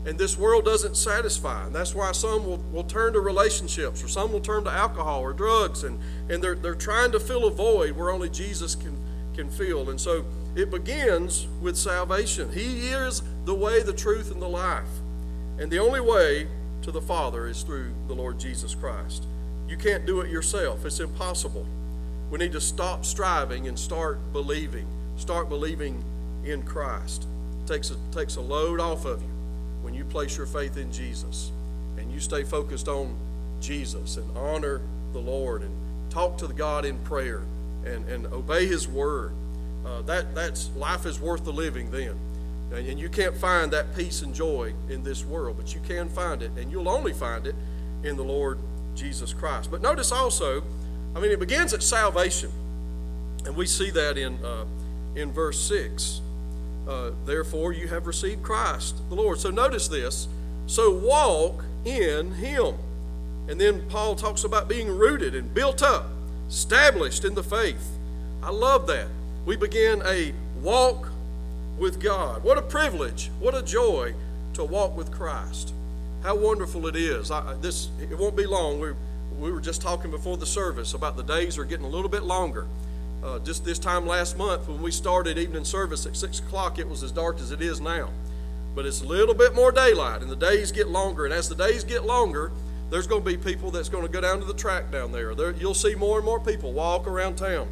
And 0.07 0.19
this 0.19 0.39
world 0.39 0.65
doesn't 0.65 0.97
satisfy. 0.97 1.67
And 1.67 1.75
that's 1.75 1.95
why 1.95 2.13
some 2.13 2.47
will, 2.47 2.59
will 2.73 2.85
turn 2.85 3.13
to 3.13 3.21
relationships 3.21 4.03
or 4.03 4.09
some 4.09 4.33
will 4.33 4.41
turn 4.41 4.65
to 4.65 4.71
alcohol 4.71 5.21
or 5.21 5.33
drugs 5.33 5.85
and, 5.85 5.99
and 6.31 6.43
they're, 6.43 6.55
they're 6.55 6.75
trying 6.75 7.13
to 7.13 7.21
fill 7.21 7.45
a 7.45 7.51
void 7.51 7.93
where 7.93 8.11
only 8.11 8.31
Jesus 8.31 8.75
can, 8.75 8.97
can 9.35 9.51
fill. 9.51 9.91
And 9.91 10.01
so 10.01 10.25
it 10.55 10.71
begins 10.71 11.47
with 11.61 11.77
salvation. 11.77 12.51
He 12.53 12.89
is 12.89 13.23
the 13.45 13.55
way, 13.55 13.83
the 13.83 13.93
truth, 13.93 14.31
and 14.31 14.41
the 14.41 14.49
life. 14.49 14.89
And 15.59 15.71
the 15.71 15.79
only 15.79 16.01
way 16.01 16.49
to 16.83 16.91
the 16.91 17.03
Father 17.03 17.47
is 17.47 17.63
through 17.63 17.93
the 18.07 18.15
Lord 18.15 18.39
Jesus 18.39 18.75
Christ. 18.75 19.27
You 19.69 19.77
can't 19.77 20.07
do 20.07 20.21
it 20.21 20.31
yourself, 20.31 20.87
it's 20.87 21.01
impossible. 21.01 21.67
We 22.31 22.39
need 22.39 22.53
to 22.53 22.61
stop 22.61 23.05
striving 23.05 23.69
and 23.69 23.79
start 23.79 24.33
believing. 24.33 24.87
Start 25.17 25.49
believing 25.49 26.05
in 26.45 26.63
Christ. 26.63 27.27
It 27.65 27.67
takes 27.67 27.91
a, 27.91 27.97
takes 28.13 28.37
a 28.37 28.41
load 28.41 28.81
off 28.81 29.05
of 29.05 29.23
you 29.23 29.29
when 29.83 29.95
you 29.95 30.05
place 30.05 30.37
your 30.37 30.47
faith 30.47 30.77
in 30.77 30.93
Jesus 30.93 31.51
and 31.97 32.13
you 32.13 32.21
stay 32.21 32.45
focused 32.45 32.89
on 32.89 33.17
Jesus 33.61 34.17
and 34.17 34.37
honor 34.37 34.81
the 35.13 35.19
Lord 35.19 35.63
and 35.63 35.75
talk 36.11 36.39
to 36.39 36.47
the 36.47 36.55
God 36.55 36.85
in 36.85 36.99
prayer 36.99 37.43
and, 37.85 38.09
and 38.09 38.27
obey 38.27 38.67
His 38.67 38.87
word. 38.87 39.33
Uh, 39.87 40.03
that 40.03 40.35
that's 40.35 40.71
life 40.77 41.07
is 41.07 41.21
worth 41.21 41.45
the 41.45 41.53
living 41.53 41.91
then. 41.91 42.15
And 42.73 42.99
you 42.99 43.09
can't 43.09 43.35
find 43.35 43.71
that 43.73 43.97
peace 43.97 44.21
and 44.21 44.35
joy 44.35 44.75
in 44.91 45.03
this 45.03 45.25
world, 45.25 45.57
but 45.57 45.75
you 45.75 45.81
can 45.81 46.11
find 46.11 46.43
it, 46.43 46.51
and 46.59 46.71
you'll 46.71 46.89
only 46.89 47.15
find 47.15 47.47
it 47.47 47.55
in 48.05 48.17
the 48.17 48.23
Lord 48.23 48.59
Jesus 48.95 49.33
Christ. 49.33 49.71
But 49.71 49.81
notice 49.81 50.13
also 50.13 50.63
I 51.19 51.21
mean, 51.21 51.33
it 51.33 51.41
begins 51.41 51.75
at 51.75 51.83
salvation. 51.83 52.53
And 53.45 53.57
we 53.57 53.67
see 53.67 53.91
that 53.91 54.17
in, 54.17 54.39
uh, 54.45 54.67
in 55.17 55.33
verse 55.33 55.59
6. 55.63 56.21
Uh, 56.87 57.11
Therefore, 57.27 57.73
you 57.73 57.89
have 57.89 58.07
received 58.07 58.45
Christ, 58.45 58.95
the 59.09 59.17
Lord. 59.17 59.41
So 59.41 59.51
notice 59.51 59.89
this. 59.89 60.29
So 60.69 60.95
walk 60.95 61.65
in 61.85 62.35
Him. 62.35 62.77
And 63.49 63.61
then 63.61 63.89
Paul 63.89 64.15
talks 64.15 64.45
about 64.45 64.69
being 64.69 64.97
rooted 64.97 65.35
and 65.35 65.53
built 65.53 65.83
up, 65.83 66.07
established 66.49 67.25
in 67.25 67.35
the 67.35 67.43
faith. 67.43 67.99
I 68.41 68.51
love 68.51 68.87
that. 68.87 69.09
We 69.45 69.57
begin 69.57 70.01
a 70.07 70.33
walk 70.63 71.09
with 71.79 72.01
God. 72.01 72.45
What 72.45 72.59
a 72.59 72.63
privilege, 72.63 73.33
what 73.41 73.57
a 73.57 73.63
joy 73.63 74.15
to 74.55 74.63
walk 74.63 74.97
with 74.97 75.11
Christ. 75.11 75.75
How 76.23 76.37
wonderful 76.37 76.87
it 76.87 76.95
is. 76.95 77.33
I, 77.33 77.55
this 77.55 77.89
it 78.01 78.17
won't 78.17 78.37
be 78.37 78.47
long. 78.47 78.79
We're 78.79 78.95
we 79.39 79.53
were 79.53 79.61
just 79.61 79.81
talking 79.81 80.11
before 80.11 80.37
the 80.37 80.47
service 80.47 80.95
about 80.95 81.17
the 81.17 81.23
days 81.23 81.59
are 81.59 81.65
getting 81.65 81.87
a 81.87 81.89
little 81.89 82.09
bit 82.09 82.25
longer. 82.25 82.67
Uh, 83.23 83.39
just 83.41 83.65
this 83.65 83.79
time 83.79 84.07
last 84.07 84.37
month, 84.37 84.69
when 84.69 84.83
we 84.83 84.91
started 84.91 85.39
evening 85.39 85.65
service 85.65 86.07
at 86.07 86.17
6 86.17 86.39
o'clock, 86.41 86.79
it 86.79 86.89
was 86.89 87.03
as 87.03 87.13
dark 87.13 87.41
as 87.41 87.51
it 87.51 87.61
is 87.61 87.81
now. 87.81 88.11
But 88.75 88.87
it's 88.87 89.03
a 89.03 89.07
little 89.07 89.35
bit 89.35 89.55
more 89.55 89.73
daylight, 89.73 90.23
and 90.23 90.31
the 90.31 90.37
days 90.37 90.71
get 90.71 90.89
longer. 90.89 91.25
And 91.25 91.35
as 91.35 91.49
the 91.49 91.55
days 91.55 91.83
get 91.83 92.05
longer, 92.05 92.53
there's 92.91 93.07
going 93.07 93.25
to 93.25 93.29
be 93.29 93.37
people 93.37 93.71
that's 93.71 93.89
going 93.89 94.07
to 94.07 94.13
go 94.13 94.21
down 94.21 94.39
to 94.41 94.45
the 94.45 94.55
track 94.55 94.91
down 94.91 95.13
there. 95.13 95.35
there 95.35 95.51
you'll 95.53 95.75
see 95.75 95.95
more 95.95 96.19
and 96.19 96.25
more 96.25 96.41
people 96.41 96.73
walk 96.73 97.07
around 97.07 97.37
town. 97.37 97.69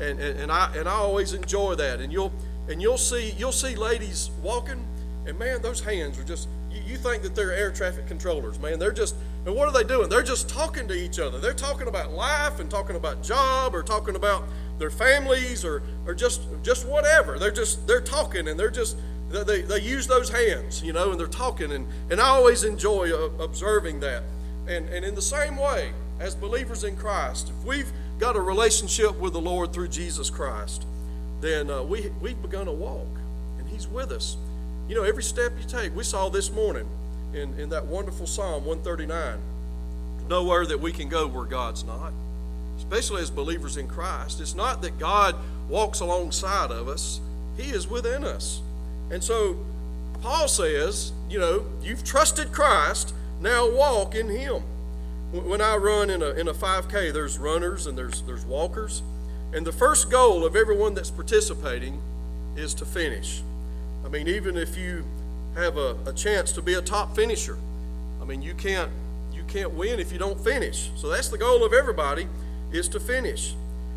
And, 0.00 0.18
and, 0.20 0.38
and, 0.38 0.52
I, 0.52 0.74
and 0.76 0.88
I 0.88 0.92
always 0.92 1.32
enjoy 1.32 1.74
that. 1.76 2.00
And 2.00 2.12
you'll, 2.12 2.32
and 2.68 2.82
you'll, 2.82 2.98
see, 2.98 3.30
you'll 3.38 3.52
see 3.52 3.76
ladies 3.76 4.30
walking, 4.42 4.84
and 5.26 5.38
man, 5.38 5.62
those 5.62 5.80
hands 5.80 6.18
are 6.18 6.24
just, 6.24 6.48
you, 6.86 6.96
think 6.96 7.22
that 7.22 7.34
they're 7.34 7.52
air 7.52 7.70
traffic 7.70 8.06
controllers, 8.06 8.58
man. 8.58 8.78
They're 8.78 8.92
just, 8.92 9.14
and 9.46 9.54
what 9.54 9.68
are 9.68 9.72
they 9.72 9.84
doing? 9.84 10.08
They're 10.08 10.22
just 10.22 10.48
talking 10.48 10.88
to 10.88 10.94
each 10.94 11.18
other. 11.18 11.38
They're 11.38 11.54
talking 11.54 11.88
about 11.88 12.12
life 12.12 12.60
and 12.60 12.70
talking 12.70 12.96
about 12.96 13.22
job 13.22 13.74
or 13.74 13.82
talking 13.82 14.16
about 14.16 14.44
their 14.78 14.90
families 14.90 15.64
or, 15.64 15.82
or 16.06 16.14
just 16.14 16.42
just 16.62 16.86
whatever. 16.86 17.38
They're 17.38 17.50
just 17.50 17.86
they're 17.86 18.00
talking 18.00 18.48
and 18.48 18.58
they're 18.58 18.70
just 18.70 18.96
they, 19.30 19.62
they 19.62 19.80
use 19.80 20.06
those 20.06 20.30
hands, 20.30 20.82
you 20.82 20.92
know, 20.92 21.10
and 21.10 21.20
they're 21.20 21.26
talking 21.26 21.72
and, 21.72 21.86
and 22.10 22.20
I 22.20 22.28
always 22.28 22.64
enjoy 22.64 23.12
uh, 23.12 23.30
observing 23.42 24.00
that. 24.00 24.22
And 24.66 24.88
and 24.88 25.04
in 25.04 25.14
the 25.14 25.22
same 25.22 25.56
way, 25.56 25.92
as 26.20 26.34
believers 26.34 26.84
in 26.84 26.96
Christ, 26.96 27.50
if 27.50 27.64
we've 27.64 27.92
got 28.18 28.36
a 28.36 28.40
relationship 28.40 29.18
with 29.18 29.32
the 29.32 29.40
Lord 29.40 29.72
through 29.72 29.88
Jesus 29.88 30.30
Christ, 30.30 30.86
then 31.40 31.70
uh, 31.70 31.82
we 31.82 32.10
we've 32.20 32.40
begun 32.40 32.68
a 32.68 32.72
walk, 32.72 33.08
and 33.58 33.68
He's 33.68 33.86
with 33.86 34.10
us. 34.10 34.36
You 34.88 34.94
know, 34.94 35.02
every 35.02 35.22
step 35.22 35.52
you 35.60 35.68
take. 35.68 35.94
We 35.94 36.02
saw 36.02 36.30
this 36.30 36.50
morning 36.50 36.88
in, 37.34 37.52
in 37.60 37.68
that 37.68 37.84
wonderful 37.84 38.26
Psalm 38.26 38.64
139. 38.64 39.38
Nowhere 40.28 40.64
that 40.64 40.80
we 40.80 40.92
can 40.92 41.10
go 41.10 41.26
where 41.26 41.44
God's 41.44 41.84
not, 41.84 42.12
especially 42.78 43.20
as 43.20 43.30
believers 43.30 43.76
in 43.76 43.86
Christ. 43.86 44.40
It's 44.40 44.54
not 44.54 44.80
that 44.82 44.98
God 44.98 45.36
walks 45.68 46.00
alongside 46.00 46.70
of 46.70 46.88
us, 46.88 47.20
He 47.56 47.70
is 47.70 47.86
within 47.86 48.24
us. 48.24 48.62
And 49.10 49.22
so 49.22 49.58
Paul 50.22 50.48
says, 50.48 51.12
you 51.28 51.38
know, 51.38 51.66
you've 51.82 52.02
trusted 52.02 52.52
Christ, 52.52 53.14
now 53.40 53.70
walk 53.70 54.14
in 54.14 54.28
Him. 54.28 54.62
When 55.32 55.60
I 55.60 55.76
run 55.76 56.08
in 56.08 56.22
a, 56.22 56.30
in 56.30 56.48
a 56.48 56.54
5K, 56.54 57.12
there's 57.12 57.38
runners 57.38 57.86
and 57.86 57.96
there's, 57.96 58.22
there's 58.22 58.46
walkers. 58.46 59.02
And 59.52 59.66
the 59.66 59.72
first 59.72 60.10
goal 60.10 60.46
of 60.46 60.56
everyone 60.56 60.94
that's 60.94 61.10
participating 61.10 62.00
is 62.56 62.72
to 62.74 62.86
finish. 62.86 63.42
I 64.04 64.08
mean, 64.08 64.28
even 64.28 64.56
if 64.56 64.76
you 64.76 65.04
have 65.54 65.76
a, 65.76 65.96
a 66.06 66.12
chance 66.12 66.52
to 66.52 66.62
be 66.62 66.74
a 66.74 66.82
top 66.82 67.14
finisher. 67.16 67.58
I 68.20 68.24
mean, 68.24 68.42
you 68.42 68.54
can't 68.54 68.90
you 69.32 69.42
can't 69.44 69.72
win 69.72 70.00
if 70.00 70.12
you 70.12 70.18
don't 70.18 70.40
finish. 70.40 70.90
So 70.96 71.08
that's 71.08 71.28
the 71.28 71.38
goal 71.38 71.64
of 71.64 71.72
everybody 71.72 72.28
is 72.72 72.88
to 72.88 73.00
finish. 73.00 73.54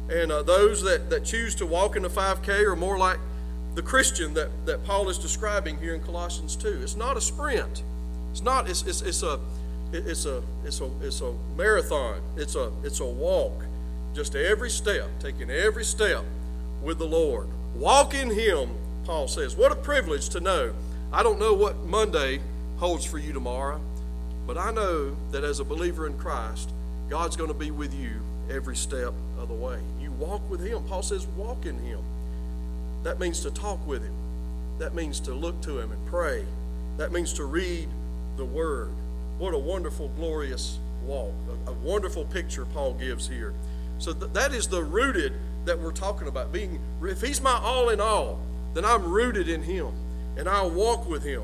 And 0.10 0.32
uh, 0.32 0.44
those 0.44 0.84
that, 0.84 1.10
that 1.10 1.24
choose 1.26 1.56
to 1.56 1.66
walk 1.66 1.96
in 1.96 2.04
the 2.04 2.10
5K 2.10 2.66
are 2.66 2.76
more 2.76 2.98
like 2.98 3.18
the 3.76 3.82
Christian 3.82 4.34
that, 4.34 4.50
that 4.66 4.84
Paul 4.84 5.10
is 5.10 5.18
describing 5.18 5.78
here 5.78 5.96
in 5.96 6.02
Colossians 6.02 6.56
2. 6.56 6.82
It's 6.84 6.96
not 6.96 7.18
a 7.18 7.22
sprint. 7.22 7.84
It's 8.32 8.42
not, 8.42 8.70
it's, 8.70 8.84
it's, 8.84 9.02
it's 9.02 9.24
a 9.24 9.40
it's 9.94 10.26
a 10.26 10.42
it's 10.64 10.80
a 10.80 10.90
it's 11.02 11.22
a 11.22 11.34
marathon. 11.58 12.22
It's 12.38 12.56
a 12.56 12.72
it's 12.84 13.02
a 13.02 13.06
walk. 13.06 13.66
Just 14.14 14.36
every 14.36 14.70
step, 14.70 15.10
taking 15.20 15.50
every 15.50 15.84
step 15.84 16.24
with 16.82 16.98
the 16.98 17.06
Lord. 17.06 17.48
Walk 17.76 18.14
in 18.14 18.30
Him, 18.30 18.70
Paul 19.06 19.28
says. 19.28 19.56
What 19.56 19.72
a 19.72 19.76
privilege 19.76 20.30
to 20.30 20.40
know. 20.40 20.74
I 21.12 21.24
don't 21.24 21.40
know 21.40 21.54
what 21.54 21.86
Monday 21.86 22.40
holds 22.78 23.06
for 23.06 23.18
you 23.18 23.34
tomorrow, 23.34 23.82
but 24.48 24.58
I 24.58 24.72
know 24.72 25.16
that 25.32 25.44
as 25.44 25.60
a 25.60 25.64
believer 25.64 26.08
in 26.08 26.18
Christ, 26.18 26.72
God's 27.10 27.36
going 27.36 27.50
to 27.50 27.54
be 27.58 27.72
with 27.72 27.94
you 27.94 28.22
every 28.50 28.76
step 28.76 29.14
of 29.38 29.48
the 29.48 29.54
way. 29.54 29.80
You 30.00 30.12
walk 30.14 30.48
with 30.50 30.66
Him. 30.66 30.84
Paul 30.84 31.04
says, 31.04 31.26
walk 31.38 31.66
in 31.66 31.78
Him. 31.80 32.00
That 33.04 33.20
means 33.20 33.42
to 33.42 33.52
talk 33.52 33.86
with 33.86 34.04
Him. 34.04 34.14
That 34.80 34.96
means 34.96 35.20
to 35.22 35.34
look 35.34 35.62
to 35.62 35.80
Him 35.80 35.92
and 35.92 36.06
pray. 36.08 36.46
That 36.98 37.12
means 37.12 37.34
to 37.34 37.46
read 37.46 37.90
the 38.38 38.46
Word. 38.46 38.92
What 39.38 39.54
a 39.54 39.60
wonderful, 39.60 40.10
glorious 40.10 40.80
walk. 41.04 41.34
A, 41.68 41.72
a 41.72 41.74
wonderful 41.74 42.26
picture 42.26 42.66
Paul 42.66 42.94
gives 42.94 43.28
here. 43.28 43.54
So 43.98 44.14
th- 44.14 44.34
that 44.34 44.54
is 44.54 44.68
the 44.68 44.84
rooted 44.84 45.34
that 45.66 45.80
we're 45.80 45.92
talking 45.92 46.28
about. 46.28 46.52
Being, 46.52 46.80
if 47.04 47.22
He's 47.22 47.42
my 47.42 47.60
all 47.62 47.90
in 47.90 48.00
all, 48.00 48.40
then 48.74 48.86
I'm 48.86 49.10
rooted 49.10 49.50
in 49.50 49.64
Him, 49.64 49.92
and 50.38 50.48
I'll 50.48 50.70
walk 50.70 51.10
with 51.10 51.24
Him. 51.24 51.44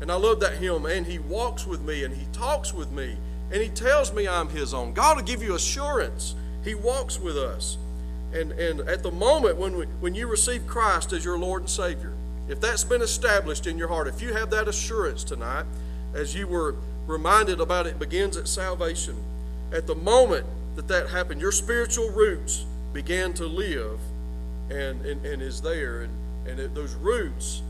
And 0.00 0.12
I 0.12 0.14
love 0.14 0.40
that 0.40 0.58
hymn. 0.58 0.86
And 0.86 1.06
He 1.06 1.18
walks 1.18 1.66
with 1.66 1.80
me, 1.82 2.04
and 2.04 2.14
He 2.14 2.26
talks 2.32 2.72
with 2.72 2.90
me, 2.92 3.16
and 3.50 3.62
He 3.62 3.68
tells 3.68 4.12
me 4.12 4.28
I'm 4.28 4.48
His 4.48 4.74
own. 4.74 4.92
God 4.92 5.16
will 5.16 5.24
give 5.24 5.42
you 5.42 5.54
assurance. 5.54 6.34
He 6.64 6.74
walks 6.74 7.18
with 7.18 7.36
us. 7.36 7.78
And, 8.32 8.52
and 8.52 8.80
at 8.80 9.02
the 9.02 9.10
moment 9.10 9.56
when, 9.56 9.76
we, 9.76 9.86
when 10.00 10.14
you 10.14 10.26
receive 10.26 10.66
Christ 10.66 11.12
as 11.12 11.24
your 11.24 11.38
Lord 11.38 11.62
and 11.62 11.70
Savior, 11.70 12.12
if 12.48 12.60
that's 12.60 12.84
been 12.84 13.02
established 13.02 13.66
in 13.66 13.78
your 13.78 13.88
heart, 13.88 14.06
if 14.06 14.20
you 14.20 14.34
have 14.34 14.50
that 14.50 14.68
assurance 14.68 15.24
tonight, 15.24 15.64
as 16.14 16.34
you 16.34 16.46
were 16.46 16.76
reminded 17.06 17.60
about 17.60 17.86
it 17.86 17.98
begins 17.98 18.36
at 18.36 18.46
salvation, 18.48 19.16
at 19.72 19.86
the 19.86 19.94
moment 19.94 20.46
that 20.76 20.88
that 20.88 21.08
happened, 21.08 21.40
your 21.40 21.52
spiritual 21.52 22.10
roots 22.10 22.66
began 22.92 23.32
to 23.34 23.46
live 23.46 23.98
and, 24.70 25.04
and, 25.04 25.24
and 25.24 25.42
is 25.42 25.62
there. 25.62 26.02
And, 26.02 26.12
and 26.48 26.58
it, 26.58 26.74
those 26.74 26.94
roots, 26.94 27.62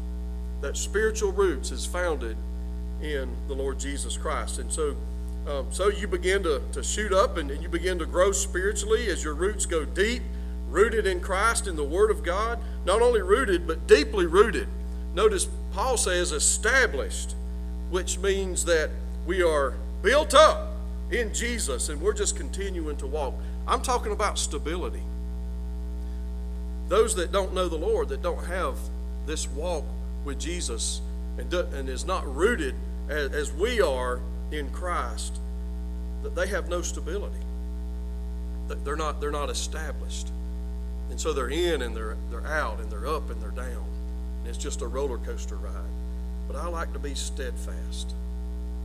that 0.61 0.77
spiritual 0.77 1.33
roots, 1.33 1.71
is 1.71 1.85
founded 1.85 2.37
in 3.03 3.29
the 3.47 3.55
Lord 3.55 3.79
Jesus 3.79 4.17
Christ. 4.17 4.59
And 4.59 4.71
so, 4.71 4.97
um, 5.47 5.67
so 5.71 5.89
you 5.89 6.09
begin 6.09 6.43
to, 6.45 6.63
to 6.73 6.83
shoot 6.83 7.13
up 7.13 7.37
and, 7.37 7.51
and 7.51 7.63
you 7.63 7.69
begin 7.69 7.99
to 7.99 8.07
grow 8.07 8.33
spiritually 8.33 9.09
as 9.09 9.23
your 9.23 9.35
roots 9.35 9.67
go 9.67 9.85
deep 9.85 10.23
rooted 10.69 11.07
in 11.07 11.21
Christ, 11.21 11.67
in 11.67 11.77
the 11.77 11.85
Word 11.85 12.11
of 12.11 12.23
God, 12.23 12.59
not 12.85 13.01
only 13.03 13.23
rooted, 13.23 13.67
but 13.67 13.87
deeply 13.87 14.27
rooted. 14.27 14.69
Notice 15.15 15.49
Paul 15.73 15.97
says 15.97 16.33
established, 16.33 17.35
which 17.91 18.19
means 18.19 18.65
that 18.67 18.91
we 19.27 19.43
are 19.43 19.75
built 20.03 20.35
up 20.35 20.73
in 21.11 21.33
Jesus 21.33 21.89
and 21.89 22.01
we're 22.01 22.13
just 22.13 22.37
continuing 22.37 22.97
to 22.99 23.07
walk. 23.07 23.35
I'm 23.67 23.81
talking 23.81 24.13
about 24.13 24.39
stability. 24.39 25.03
Those 26.89 27.15
that 27.17 27.33
don't 27.33 27.55
know 27.55 27.69
the 27.69 27.77
Lord, 27.77 28.09
that 28.09 28.23
don't 28.23 28.45
have 28.47 28.77
this 29.27 29.47
walk 29.49 29.85
with 30.25 30.39
Jesus 30.39 31.01
and, 31.37 31.49
do, 31.51 31.61
and 31.75 31.89
is 31.89 32.05
not 32.05 32.35
rooted 32.35 32.75
as, 33.09 33.33
as 33.33 33.53
we 33.53 33.81
are 33.81 34.21
in 34.51 34.71
Christ, 34.71 35.39
that 36.23 36.35
they 36.35 36.47
have 36.49 36.69
no 36.69 36.83
stability. 36.83 37.37
They're 38.85 38.97
not, 38.97 39.21
they're 39.21 39.31
not 39.31 39.51
established. 39.51 40.29
And 41.11 41.21
so 41.21 41.33
they're 41.33 41.49
in 41.49 41.83
and 41.83 41.97
they're, 41.97 42.17
they're 42.31 42.47
out 42.47 42.81
and 42.81 42.91
they're 42.91 43.07
up 43.07 43.31
and 43.31 43.41
they're 43.41 43.51
down. 43.51 43.87
And 44.41 44.49
it's 44.49 44.59
just 44.59 44.83
a 44.83 44.87
roller 44.87 45.19
coaster 45.19 45.57
ride. 45.57 45.75
But 46.47 46.57
I 46.57 46.69
like 46.69 46.93
to 46.95 46.99
be 46.99 47.15
steadfast, 47.15 48.15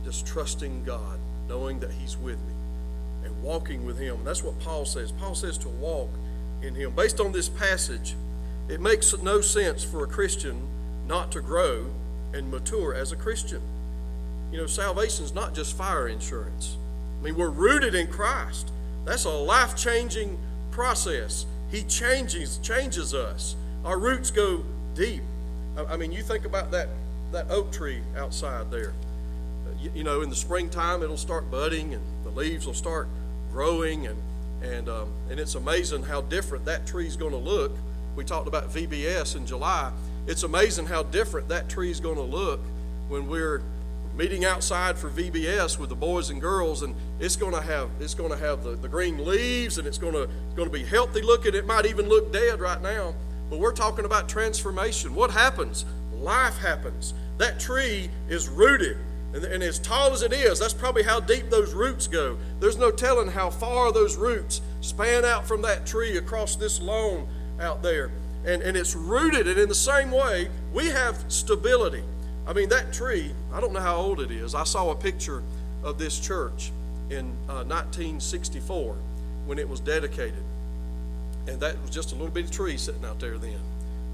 just 0.04 0.26
trusting 0.26 0.84
God, 0.84 1.18
knowing 1.48 1.80
that 1.80 1.90
He's 1.90 2.16
with 2.16 2.38
me 2.38 2.54
and 3.24 3.42
walking 3.42 3.84
with 3.84 3.98
Him. 3.98 4.16
And 4.16 4.26
that's 4.26 4.42
what 4.42 4.58
Paul 4.60 4.84
says. 4.84 5.12
Paul 5.12 5.34
says 5.34 5.58
to 5.58 5.68
walk 5.68 6.10
in 6.66 6.74
Him. 6.74 6.92
Based 6.92 7.20
on 7.20 7.32
this 7.32 7.48
passage, 7.48 8.14
it 8.68 8.80
makes 8.80 9.16
no 9.22 9.40
sense 9.40 9.84
for 9.84 10.04
a 10.04 10.06
Christian 10.06 10.60
not 11.06 11.30
to 11.32 11.40
grow 11.40 11.86
and 12.32 12.50
mature 12.50 12.94
as 12.94 13.12
a 13.12 13.16
Christian. 13.16 13.60
You 14.50 14.58
know, 14.58 14.66
salvation 14.66 15.24
is 15.24 15.34
not 15.34 15.54
just 15.54 15.76
fire 15.76 16.08
insurance. 16.08 16.76
I 17.20 17.24
mean, 17.24 17.36
we're 17.36 17.50
rooted 17.50 17.94
in 17.94 18.06
Christ. 18.08 18.70
That's 19.04 19.24
a 19.24 19.30
life 19.30 19.76
changing 19.76 20.38
process. 20.70 21.46
He 21.70 21.82
changes 21.82 22.58
changes 22.58 23.14
us. 23.14 23.56
Our 23.84 23.98
roots 23.98 24.30
go 24.30 24.64
deep. 24.94 25.22
I 25.88 25.96
mean, 25.96 26.12
you 26.12 26.22
think 26.22 26.44
about 26.44 26.70
that 26.70 26.88
that 27.32 27.50
oak 27.50 27.72
tree 27.72 28.00
outside 28.16 28.70
there. 28.70 28.92
You, 29.80 29.90
you 29.94 30.04
know, 30.04 30.22
in 30.22 30.30
the 30.30 30.36
springtime, 30.36 31.02
it'll 31.02 31.16
start 31.16 31.50
budding 31.50 31.94
and 31.94 32.02
the 32.24 32.30
leaves 32.30 32.66
will 32.66 32.74
start 32.74 33.08
growing, 33.52 34.06
and 34.06 34.16
and 34.64 34.88
um, 34.88 35.12
and 35.30 35.38
it's 35.38 35.54
amazing 35.54 36.02
how 36.02 36.22
different 36.22 36.64
that 36.64 36.86
tree's 36.86 37.16
going 37.16 37.32
to 37.32 37.38
look. 37.38 37.72
We 38.16 38.24
talked 38.24 38.48
about 38.48 38.70
VBS 38.70 39.36
in 39.36 39.46
July. 39.46 39.92
It's 40.26 40.42
amazing 40.42 40.86
how 40.86 41.02
different 41.02 41.48
that 41.48 41.68
tree's 41.68 42.00
going 42.00 42.16
to 42.16 42.22
look 42.22 42.60
when 43.08 43.28
we're 43.28 43.62
meeting 44.16 44.44
outside 44.44 44.96
for 44.96 45.10
VBS 45.10 45.78
with 45.78 45.88
the 45.88 45.96
boys 45.96 46.30
and 46.30 46.40
girls, 46.40 46.82
and 46.82 46.94
it's 47.18 47.36
going 47.36 47.52
to 47.52 47.60
have 47.60 47.90
it's 48.00 48.14
going 48.14 48.30
to 48.30 48.36
have 48.36 48.62
the, 48.64 48.76
the 48.76 48.88
green 48.88 49.24
leaves, 49.24 49.78
and 49.78 49.86
it's 49.86 49.98
going 49.98 50.14
to 50.14 50.28
going 50.56 50.68
to 50.68 50.72
be 50.72 50.84
healthy 50.84 51.22
looking. 51.22 51.54
It 51.54 51.66
might 51.66 51.86
even 51.86 52.08
look 52.08 52.32
dead 52.32 52.60
right 52.60 52.80
now, 52.80 53.14
but 53.50 53.58
we're 53.58 53.72
talking 53.72 54.04
about 54.04 54.28
transformation. 54.28 55.14
What 55.14 55.30
happens? 55.30 55.84
Life 56.14 56.56
happens. 56.58 57.12
That 57.38 57.58
tree 57.58 58.08
is 58.28 58.48
rooted, 58.48 58.96
and, 59.34 59.44
and 59.44 59.62
as 59.62 59.78
tall 59.78 60.12
as 60.12 60.22
it 60.22 60.32
is, 60.32 60.58
that's 60.58 60.72
probably 60.72 61.02
how 61.02 61.20
deep 61.20 61.50
those 61.50 61.74
roots 61.74 62.06
go. 62.06 62.38
There's 62.60 62.78
no 62.78 62.90
telling 62.90 63.28
how 63.28 63.50
far 63.50 63.92
those 63.92 64.16
roots 64.16 64.60
span 64.80 65.24
out 65.24 65.46
from 65.46 65.62
that 65.62 65.86
tree 65.86 66.16
across 66.16 66.56
this 66.56 66.80
lawn 66.80 67.26
out 67.60 67.82
there, 67.82 68.10
and 68.44 68.62
and 68.62 68.76
it's 68.76 68.94
rooted. 68.94 69.48
And 69.48 69.58
in 69.58 69.68
the 69.68 69.74
same 69.74 70.10
way, 70.10 70.48
we 70.72 70.86
have 70.86 71.22
stability. 71.28 72.04
I 72.46 72.52
mean, 72.52 72.68
that 72.68 72.92
tree, 72.92 73.34
I 73.52 73.60
don't 73.60 73.72
know 73.72 73.80
how 73.80 73.96
old 73.96 74.20
it 74.20 74.30
is. 74.30 74.54
I 74.54 74.64
saw 74.64 74.90
a 74.90 74.94
picture 74.94 75.42
of 75.82 75.98
this 75.98 76.20
church 76.20 76.72
in 77.10 77.30
uh, 77.48 77.64
1964 77.64 78.96
when 79.46 79.58
it 79.58 79.68
was 79.68 79.80
dedicated. 79.80 80.42
And 81.46 81.60
that 81.60 81.80
was 81.80 81.90
just 81.90 82.12
a 82.12 82.14
little 82.14 82.30
bitty 82.30 82.48
tree 82.48 82.76
sitting 82.76 83.04
out 83.04 83.20
there 83.20 83.38
then. 83.38 83.58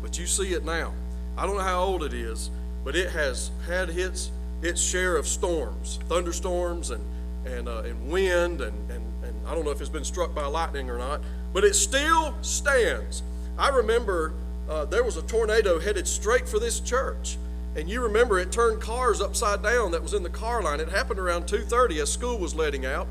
But 0.03 0.19
you 0.19 0.27
see 0.27 0.53
it 0.53 0.65
now. 0.65 0.93
I 1.37 1.47
don't 1.47 1.57
know 1.57 1.63
how 1.63 1.83
old 1.83 2.03
it 2.03 2.13
is, 2.13 2.51
but 2.85 2.97
it 2.97 3.11
has 3.11 3.51
had 3.67 3.91
its, 3.91 4.31
its 4.62 4.81
share 4.81 5.16
of 5.16 5.27
storms, 5.27 5.99
thunderstorms, 6.09 6.90
and, 6.90 7.05
and, 7.46 7.68
uh, 7.68 7.83
and 7.83 8.11
wind, 8.11 8.61
and, 8.61 8.90
and, 8.90 9.05
and 9.25 9.46
I 9.46 9.55
don't 9.55 9.64
know 9.64 9.70
if 9.70 9.81
it's 9.81 9.90
been 9.90 10.05
struck 10.05 10.35
by 10.35 10.46
lightning 10.46 10.90
or 10.90 10.99
not, 10.99 11.20
but 11.53 11.64
it 11.64 11.75
still 11.75 12.35
stands. 12.42 13.23
I 13.59 13.68
remember 13.68 14.35
uh, 14.68 14.85
there 14.85 15.05
was 15.05 15.16
a 15.16 15.23
tornado 15.23 15.79
headed 15.81 16.07
straight 16.07 16.49
for 16.49 16.59
this 16.59 16.81
church 16.81 17.37
and 17.77 17.88
you 17.88 18.03
remember 18.03 18.38
it 18.38 18.51
turned 18.51 18.81
cars 18.81 19.20
upside 19.20 19.62
down 19.62 19.92
that 19.92 20.03
was 20.03 20.14
in 20.14 20.23
the 20.23 20.31
car 20.31 20.62
line. 20.62 20.81
It 20.81 20.88
happened 20.88 21.20
around 21.20 21.46
2:30 21.46 22.03
as 22.03 22.12
school 22.12 22.38
was 22.38 22.55
letting 22.55 22.85
out, 22.85 23.07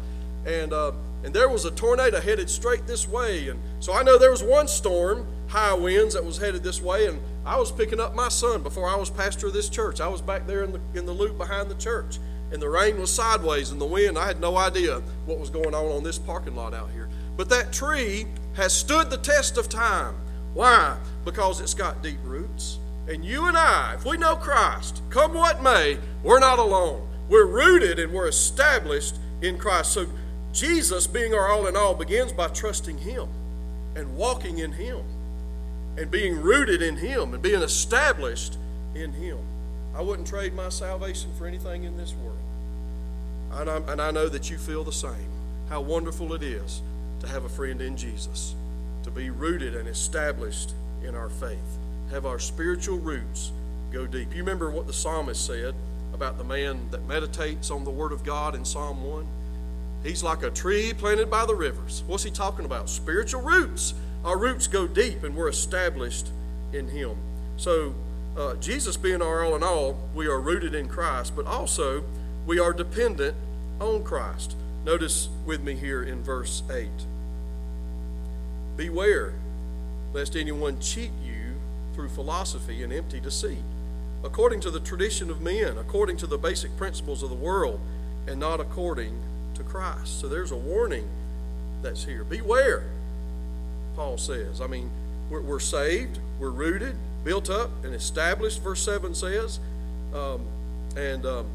and 0.45 0.73
uh, 0.73 0.91
and 1.23 1.33
there 1.33 1.49
was 1.49 1.65
a 1.65 1.71
tornado 1.71 2.19
headed 2.19 2.49
straight 2.49 2.85
this 2.85 3.07
way. 3.07 3.47
And 3.49 3.59
so 3.79 3.93
I 3.93 4.03
know 4.03 4.17
there 4.17 4.31
was 4.31 4.43
one 4.43 4.67
storm, 4.67 5.25
high 5.49 5.73
winds 5.73 6.13
that 6.13 6.23
was 6.23 6.38
headed 6.38 6.63
this 6.63 6.81
way, 6.81 7.07
and 7.07 7.19
I 7.45 7.57
was 7.57 7.71
picking 7.71 7.99
up 7.99 8.15
my 8.15 8.29
son 8.29 8.62
before 8.63 8.88
I 8.88 8.95
was 8.95 9.09
pastor 9.09 9.47
of 9.47 9.53
this 9.53 9.67
church. 9.67 9.99
I 9.99 10.07
was 10.07 10.21
back 10.21 10.47
there 10.47 10.63
in 10.63 10.71
the 10.71 10.79
in 10.93 11.05
the 11.05 11.12
loop 11.12 11.38
behind 11.38 11.69
the 11.69 11.75
church, 11.75 12.19
and 12.51 12.62
the 12.62 12.69
rain 12.69 12.99
was 12.99 13.12
sideways 13.12 13.71
and 13.71 13.81
the 13.81 13.85
wind. 13.85 14.17
I 14.17 14.27
had 14.27 14.39
no 14.39 14.57
idea 14.57 15.01
what 15.25 15.39
was 15.39 15.49
going 15.49 15.73
on 15.73 15.91
on 15.91 16.03
this 16.03 16.19
parking 16.19 16.55
lot 16.55 16.73
out 16.73 16.91
here. 16.91 17.09
But 17.35 17.49
that 17.49 17.73
tree 17.73 18.27
has 18.55 18.73
stood 18.73 19.09
the 19.09 19.17
test 19.17 19.57
of 19.57 19.69
time. 19.69 20.15
Why? 20.53 20.97
Because 21.25 21.62
it's 21.62 21.73
got 21.73 22.03
deep 22.03 22.19
roots. 22.23 22.79
And 23.07 23.25
you 23.25 23.47
and 23.47 23.57
I, 23.57 23.95
if 23.95 24.05
we 24.05 24.17
know 24.17 24.35
Christ, 24.35 25.01
come 25.09 25.33
what 25.33 25.63
may, 25.63 25.97
we're 26.21 26.39
not 26.39 26.59
alone. 26.59 27.07
We're 27.27 27.45
rooted 27.45 27.97
and 27.97 28.13
we're 28.13 28.27
established 28.27 29.15
in 29.41 29.57
Christ. 29.57 29.93
So 29.93 30.07
Jesus, 30.51 31.07
being 31.07 31.33
our 31.33 31.47
all 31.47 31.65
in 31.67 31.75
all, 31.75 31.95
begins 31.95 32.33
by 32.33 32.49
trusting 32.49 32.99
Him 32.99 33.29
and 33.95 34.15
walking 34.15 34.59
in 34.59 34.73
Him 34.73 35.03
and 35.99 36.09
being 36.09 36.41
rooted 36.41 36.81
in 36.81 36.95
Him 36.95 37.33
and 37.33 37.43
being 37.43 37.62
established 37.62 38.57
in 38.95 39.13
Him. 39.13 39.38
I 39.95 40.01
wouldn't 40.01 40.27
trade 40.27 40.53
my 40.53 40.69
salvation 40.69 41.31
for 41.38 41.45
anything 41.45 41.83
in 41.83 41.97
this 41.97 42.13
world. 42.13 42.38
And, 43.51 43.69
i 43.69 43.91
and 43.91 44.01
I 44.01 44.12
know 44.12 44.29
that 44.29 44.49
you 44.49 44.57
feel 44.57 44.83
the 44.83 44.91
same. 44.91 45.29
How 45.69 45.81
wonderful 45.81 46.33
it 46.33 46.41
is 46.41 46.81
to 47.19 47.27
have 47.27 47.43
a 47.43 47.49
friend 47.49 47.81
in 47.81 47.97
Jesus, 47.97 48.55
to 49.03 49.12
be 49.12 49.29
rooted 49.29 49.75
and 49.75 49.88
established 49.88 50.73
in 51.03 51.15
our 51.15 51.29
faith 51.29 51.77
have 52.12 52.25
our 52.25 52.39
spiritual 52.39 52.97
roots 52.97 53.51
go 53.91 54.05
deep. 54.07 54.31
You 54.31 54.39
remember 54.39 54.71
what 54.71 54.88
the 54.88 54.93
psalmist 54.93 55.45
said 55.45 55.75
about 56.13 56.38
the 56.38 56.43
man 56.43 56.89
that 56.91 57.07
meditates 57.07 57.71
on 57.71 57.83
the 57.83 57.91
Word 57.91 58.12
of 58.12 58.23
God 58.23 58.55
in 58.55 58.65
Psalm 58.65 59.03
1? 59.03 59.27
He's 60.03 60.23
like 60.23 60.43
a 60.43 60.49
tree 60.49 60.93
planted 60.93 61.29
by 61.29 61.45
the 61.45 61.55
rivers. 61.55 62.03
What's 62.07 62.23
he 62.23 62.31
talking 62.31 62.65
about? 62.65 62.89
Spiritual 62.89 63.41
roots. 63.41 63.93
Our 64.23 64.38
roots 64.38 64.67
go 64.67 64.88
deep 64.88 65.23
and 65.23 65.36
we're 65.36 65.49
established 65.49 66.29
in 66.73 66.89
Him. 66.89 67.17
So, 67.58 67.95
uh, 68.38 68.55
Jesus 68.55 68.95
being 68.95 69.21
our 69.21 69.43
all 69.43 69.55
in 69.55 69.63
all, 69.63 69.97
we 70.13 70.27
are 70.27 70.39
rooted 70.39 70.73
in 70.73 70.88
Christ, 70.88 71.36
but 71.36 71.45
also 71.45 72.03
we 72.45 72.60
are 72.60 72.73
dependent 72.73 73.36
on 73.79 74.03
Christ. 74.03 74.55
Notice 74.86 75.29
with 75.45 75.62
me 75.62 75.75
here 75.75 76.03
in 76.03 76.23
verse 76.23 76.63
8 76.71 76.89
Beware 78.77 79.34
lest 80.13 80.36
anyone 80.36 80.79
cheat 80.79 81.12
you 81.23 81.55
through 81.93 82.10
philosophy 82.10 82.82
and 82.84 82.91
empty 82.93 83.19
deceit, 83.19 83.63
according 84.23 84.60
to 84.62 84.71
the 84.71 84.79
tradition 84.79 85.29
of 85.29 85.41
men, 85.41 85.77
according 85.77 86.17
to 86.17 86.27
the 86.27 86.38
basic 86.38 86.75
principles 86.77 87.21
of 87.21 87.29
the 87.29 87.36
world, 87.36 87.79
and 88.27 88.39
not 88.39 88.60
according 88.60 89.19
to 89.55 89.63
Christ. 89.63 90.19
So 90.19 90.27
there's 90.27 90.51
a 90.51 90.58
warning 90.58 91.08
that's 91.82 92.05
here. 92.05 92.23
Beware, 92.23 92.84
Paul 93.95 94.17
says. 94.17 94.62
I 94.62 94.67
mean, 94.67 94.89
we're, 95.30 95.41
we're 95.41 95.60
saved, 95.60 96.19
we're 96.39 96.49
rooted, 96.49 96.95
built 97.23 97.49
up, 97.49 97.69
and 97.84 97.93
established, 97.93 98.62
verse 98.62 98.82
7 98.82 99.13
says. 99.13 99.60
Um, 100.13 100.41
and, 100.95 101.25
um, 101.25 101.45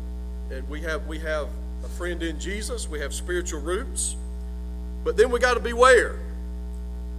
and 0.50 0.68
we 0.68 0.80
have, 0.82 1.06
we 1.06 1.18
have 1.20 1.48
a 1.84 1.88
friend 1.88 2.22
in 2.22 2.38
Jesus, 2.38 2.88
we 2.88 3.00
have 3.00 3.12
spiritual 3.12 3.60
roots. 3.60 4.16
But 5.02 5.16
then 5.16 5.30
we 5.30 5.38
got 5.38 5.54
to 5.54 5.60
beware 5.60 6.18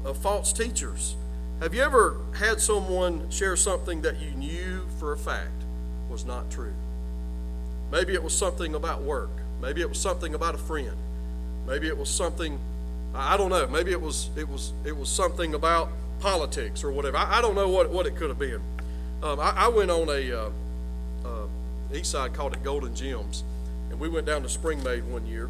of 0.03 0.17
false 0.17 0.51
teachers. 0.53 1.15
Have 1.59 1.73
you 1.73 1.81
ever 1.81 2.17
had 2.37 2.59
someone 2.59 3.29
share 3.29 3.55
something 3.55 4.01
that 4.01 4.19
you 4.19 4.31
knew 4.31 4.85
for 4.99 5.13
a 5.13 5.17
fact 5.17 5.63
was 6.09 6.25
not 6.25 6.49
true? 6.51 6.73
Maybe 7.91 8.13
it 8.13 8.23
was 8.23 8.35
something 8.35 8.75
about 8.75 9.03
work. 9.03 9.29
Maybe 9.61 9.81
it 9.81 9.89
was 9.89 9.99
something 9.99 10.33
about 10.33 10.55
a 10.55 10.57
friend. 10.57 10.95
Maybe 11.65 11.87
it 11.87 11.97
was 11.97 12.09
something 12.09 12.59
I 13.15 13.37
don't 13.37 13.49
know. 13.49 13.67
Maybe 13.67 13.91
it 13.91 14.01
was 14.01 14.29
it 14.35 14.47
was 14.47 14.73
it 14.83 14.95
was 14.95 15.09
something 15.09 15.53
about 15.53 15.89
politics 16.19 16.83
or 16.83 16.91
whatever. 16.91 17.17
I, 17.17 17.37
I 17.37 17.41
don't 17.41 17.55
know 17.55 17.69
what, 17.69 17.89
what 17.89 18.05
it 18.05 18.15
could 18.15 18.29
have 18.29 18.39
been. 18.39 18.61
Um, 19.23 19.39
I, 19.39 19.53
I, 19.55 19.67
went 19.69 19.91
on 19.91 20.09
a 20.09 20.31
uh, 20.31 20.49
uh, 21.25 21.47
east 21.93 22.11
side 22.11 22.33
called 22.33 22.53
it 22.53 22.63
Golden 22.63 22.95
Gems, 22.95 23.43
and 23.89 23.99
we 23.99 24.09
went 24.09 24.25
down 24.25 24.43
to 24.43 24.47
Springmaid 24.47 25.03
one 25.05 25.25
year. 25.25 25.49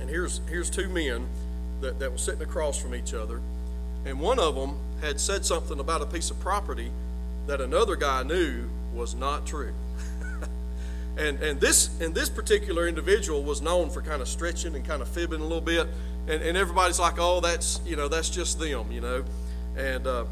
And 0.00 0.08
here's 0.08 0.40
here's 0.48 0.70
two 0.70 0.88
men 0.88 1.26
that, 1.80 1.98
that 1.98 2.10
were 2.12 2.18
sitting 2.18 2.42
across 2.42 2.80
from 2.80 2.94
each 2.94 3.14
other, 3.14 3.40
and 4.04 4.20
one 4.20 4.38
of 4.38 4.54
them 4.54 4.78
had 5.00 5.20
said 5.20 5.44
something 5.44 5.78
about 5.78 6.02
a 6.02 6.06
piece 6.06 6.30
of 6.30 6.38
property 6.40 6.90
that 7.46 7.60
another 7.60 7.96
guy 7.96 8.22
knew 8.22 8.68
was 8.94 9.14
not 9.14 9.46
true. 9.46 9.72
and 11.16 11.40
and 11.40 11.60
this 11.60 11.98
and 12.00 12.14
this 12.14 12.28
particular 12.28 12.86
individual 12.88 13.42
was 13.42 13.62
known 13.62 13.90
for 13.90 14.02
kind 14.02 14.20
of 14.20 14.28
stretching 14.28 14.74
and 14.74 14.84
kind 14.84 15.02
of 15.02 15.08
fibbing 15.08 15.40
a 15.40 15.44
little 15.44 15.60
bit 15.60 15.86
and, 16.28 16.42
and 16.42 16.56
everybody's 16.56 17.00
like, 17.00 17.14
oh, 17.18 17.40
that's 17.40 17.80
you 17.84 17.96
know 17.96 18.08
that's 18.08 18.28
just 18.28 18.58
them, 18.58 18.92
you 18.92 19.00
know, 19.00 19.24
and 19.76 20.06
uh, 20.06 20.24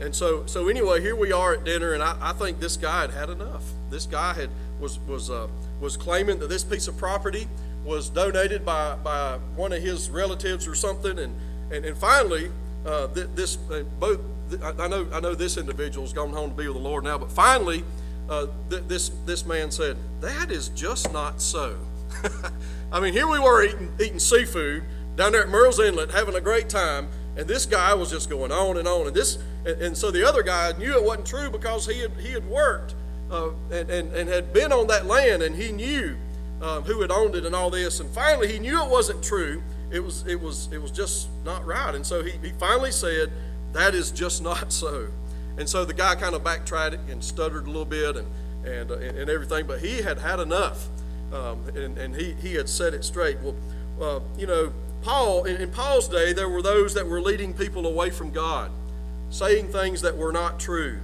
and 0.00 0.14
so 0.14 0.46
so 0.46 0.68
anyway, 0.68 1.00
here 1.00 1.16
we 1.16 1.32
are 1.32 1.54
at 1.54 1.64
dinner, 1.64 1.94
and 1.94 2.02
I, 2.02 2.16
I 2.20 2.32
think 2.32 2.60
this 2.60 2.76
guy 2.76 3.02
had 3.02 3.10
had 3.10 3.30
enough. 3.30 3.64
This 3.90 4.06
guy 4.06 4.34
had 4.34 4.50
was 4.78 4.98
was 5.00 5.30
uh, 5.30 5.48
was 5.80 5.96
claiming 5.96 6.38
that 6.40 6.48
this 6.48 6.62
piece 6.64 6.86
of 6.86 6.96
property 6.96 7.48
was 7.84 8.10
donated 8.10 8.64
by 8.64 8.96
by 8.96 9.38
one 9.56 9.72
of 9.72 9.82
his 9.82 10.10
relatives 10.10 10.68
or 10.68 10.74
something, 10.74 11.18
and 11.18 11.34
and, 11.72 11.84
and 11.84 11.96
finally 11.96 12.50
uh, 12.86 13.06
this 13.08 13.58
uh, 13.70 13.82
both 13.98 14.20
I 14.62 14.86
know 14.88 15.06
I 15.12 15.20
know 15.20 15.34
this 15.34 15.56
individual's 15.56 16.12
gone 16.12 16.30
home 16.30 16.50
to 16.50 16.56
be 16.56 16.66
with 16.66 16.76
the 16.76 16.82
Lord 16.82 17.04
now, 17.04 17.18
but 17.18 17.30
finally. 17.30 17.84
Uh, 18.30 18.46
th- 18.68 18.82
this 18.86 19.08
this 19.24 19.46
man 19.46 19.70
said 19.70 19.96
that 20.20 20.50
is 20.50 20.68
just 20.68 21.10
not 21.14 21.40
so. 21.40 21.78
I 22.92 23.00
mean, 23.00 23.14
here 23.14 23.26
we 23.26 23.38
were 23.38 23.64
eating 23.64 23.90
eating 23.98 24.18
seafood, 24.18 24.84
down 25.18 25.32
there 25.32 25.42
at 25.42 25.48
Murrells 25.48 25.84
Inlet 25.84 26.12
having 26.12 26.36
a 26.36 26.40
great 26.40 26.68
time, 26.68 27.08
and 27.36 27.48
this 27.48 27.66
guy 27.66 27.92
was 27.92 28.08
just 28.08 28.30
going 28.30 28.52
on 28.52 28.78
and 28.78 28.86
on. 28.86 29.08
And 29.08 29.16
this, 29.16 29.38
and, 29.66 29.82
and 29.82 29.96
so 29.96 30.12
the 30.12 30.26
other 30.26 30.44
guy 30.44 30.72
knew 30.78 30.94
it 30.94 31.02
wasn't 31.02 31.26
true 31.26 31.50
because 31.50 31.86
he 31.86 32.00
had 32.00 32.12
he 32.20 32.30
had 32.30 32.48
worked 32.48 32.94
uh, 33.30 33.50
and, 33.72 33.90
and 33.90 34.12
and 34.12 34.28
had 34.28 34.52
been 34.52 34.72
on 34.72 34.86
that 34.86 35.06
land, 35.06 35.42
and 35.42 35.56
he 35.56 35.72
knew 35.72 36.16
um, 36.62 36.84
who 36.84 37.00
had 37.00 37.10
owned 37.10 37.34
it 37.34 37.44
and 37.44 37.54
all 37.54 37.68
this. 37.68 37.98
And 37.98 38.08
finally, 38.10 38.50
he 38.50 38.60
knew 38.60 38.80
it 38.80 38.88
wasn't 38.88 39.22
true. 39.22 39.60
It 39.90 39.98
was 39.98 40.24
it 40.24 40.40
was 40.40 40.68
it 40.72 40.80
was 40.80 40.92
just 40.92 41.28
not 41.44 41.66
right. 41.66 41.96
And 41.96 42.06
so 42.06 42.22
he 42.22 42.30
he 42.40 42.50
finally 42.50 42.92
said, 42.92 43.32
"That 43.72 43.96
is 43.96 44.12
just 44.12 44.40
not 44.50 44.72
so." 44.72 45.08
And 45.58 45.68
so 45.68 45.84
the 45.84 45.94
guy 45.94 46.14
kind 46.14 46.36
of 46.36 46.44
backtracked 46.44 47.10
and 47.10 47.24
stuttered 47.24 47.64
a 47.64 47.66
little 47.66 47.84
bit 47.84 48.16
and 48.16 48.28
and 48.64 48.92
uh, 48.92 48.98
and 48.98 49.28
everything, 49.28 49.66
but 49.66 49.80
he 49.80 50.00
had 50.00 50.20
had 50.20 50.38
enough, 50.38 50.86
um, 51.32 51.64
and 51.74 51.98
and 51.98 52.14
he 52.14 52.34
he 52.34 52.54
had 52.54 52.68
set 52.68 52.94
it 52.94 53.04
straight. 53.04 53.38
Well, 53.40 53.56
uh, 54.00 54.20
you 54.38 54.46
know 54.46 54.72
Paul, 55.02 55.44
in, 55.44 55.70
Paul's 55.70 56.08
day, 56.08 56.32
there 56.32 56.48
were 56.48 56.62
those 56.62 56.94
that 56.94 57.06
were 57.06 57.20
leading 57.20 57.54
people 57.54 57.86
away 57.86 58.10
from 58.10 58.30
God, 58.30 58.70
saying 59.30 59.68
things 59.68 60.02
that 60.02 60.16
were 60.16 60.32
not 60.32 60.58
true, 60.58 60.98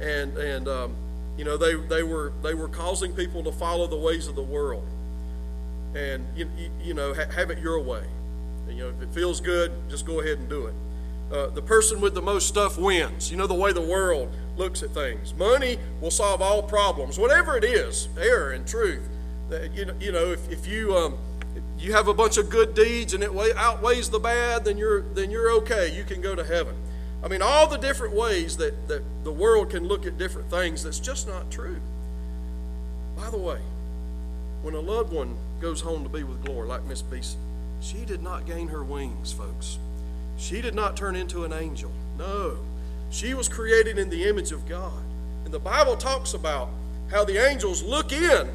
and 0.00 0.36
and 0.36 0.68
um, 0.68 0.96
you 1.36 1.44
know 1.44 1.56
they 1.56 1.74
they 1.74 2.02
were 2.02 2.32
they 2.42 2.54
were 2.54 2.68
causing 2.68 3.12
people 3.12 3.42
to 3.44 3.52
follow 3.52 3.86
the 3.86 3.96
ways 3.96 4.26
of 4.26 4.34
the 4.34 4.42
world, 4.42 4.86
and 5.94 6.26
you, 6.36 6.48
you 6.82 6.94
know 6.94 7.14
ha, 7.14 7.24
have 7.34 7.50
it 7.50 7.58
your 7.58 7.80
way. 7.80 8.04
And, 8.68 8.76
you 8.76 8.84
know 8.84 8.90
if 8.90 9.02
it 9.02 9.14
feels 9.14 9.40
good, 9.40 9.72
just 9.88 10.06
go 10.06 10.20
ahead 10.20 10.38
and 10.38 10.48
do 10.48 10.66
it. 10.66 10.74
Uh, 11.32 11.46
the 11.46 11.62
person 11.62 12.00
with 12.00 12.14
the 12.14 12.22
most 12.22 12.48
stuff 12.48 12.76
wins. 12.76 13.30
You 13.30 13.36
know 13.36 13.46
the 13.46 13.54
way 13.54 13.72
the 13.72 13.80
world 13.80 14.34
looks 14.56 14.82
at 14.82 14.90
things. 14.90 15.32
Money 15.34 15.78
will 16.00 16.10
solve 16.10 16.42
all 16.42 16.62
problems, 16.62 17.18
whatever 17.18 17.56
it 17.56 17.64
is, 17.64 18.08
error 18.18 18.50
and 18.50 18.66
truth. 18.66 19.08
That 19.48 19.72
you 19.72 19.84
know, 19.84 19.94
you 20.00 20.10
know 20.10 20.32
if, 20.32 20.50
if 20.50 20.66
you 20.66 20.96
um, 20.96 21.18
you 21.80 21.92
have 21.92 22.08
a 22.08 22.14
bunch 22.14 22.36
of 22.36 22.50
good 22.50 22.74
deeds 22.74 23.14
and 23.14 23.24
it 23.24 23.30
outweighs 23.56 24.10
the 24.10 24.18
bad, 24.18 24.64
then 24.64 24.76
you're 24.76 25.00
then 25.00 25.30
you're 25.30 25.50
okay. 25.52 25.94
You 25.96 26.04
can 26.04 26.20
go 26.20 26.34
to 26.34 26.44
heaven. 26.44 26.76
I 27.22 27.28
mean, 27.28 27.42
all 27.42 27.66
the 27.66 27.76
different 27.76 28.14
ways 28.14 28.56
that, 28.58 28.88
that 28.88 29.02
the 29.24 29.32
world 29.32 29.70
can 29.70 29.86
look 29.86 30.06
at 30.06 30.16
different 30.16 30.50
things 30.50 30.82
that's 30.82 30.98
just 30.98 31.26
not 31.26 31.50
true. 31.50 31.80
By 33.16 33.28
the 33.30 33.38
way, 33.38 33.58
when 34.62 34.74
a 34.74 34.80
loved 34.80 35.12
one 35.12 35.36
goes 35.60 35.80
home 35.80 36.02
to 36.02 36.08
be 36.08 36.22
with 36.22 36.44
glory, 36.44 36.68
like 36.68 36.84
Miss 36.84 37.02
Beeson, 37.02 37.38
she 37.80 38.04
did 38.04 38.22
not 38.22 38.46
gain 38.46 38.68
her 38.68 38.82
wings, 38.82 39.32
folks. 39.32 39.78
She 40.38 40.62
did 40.62 40.74
not 40.74 40.96
turn 40.96 41.16
into 41.16 41.44
an 41.44 41.52
angel. 41.52 41.90
No. 42.18 42.58
She 43.10 43.34
was 43.34 43.48
created 43.48 43.98
in 43.98 44.08
the 44.08 44.24
image 44.24 44.52
of 44.52 44.66
God. 44.66 45.02
And 45.44 45.52
the 45.52 45.58
Bible 45.58 45.96
talks 45.96 46.32
about 46.32 46.70
how 47.10 47.24
the 47.24 47.36
angels 47.36 47.82
look 47.82 48.12
in 48.12 48.48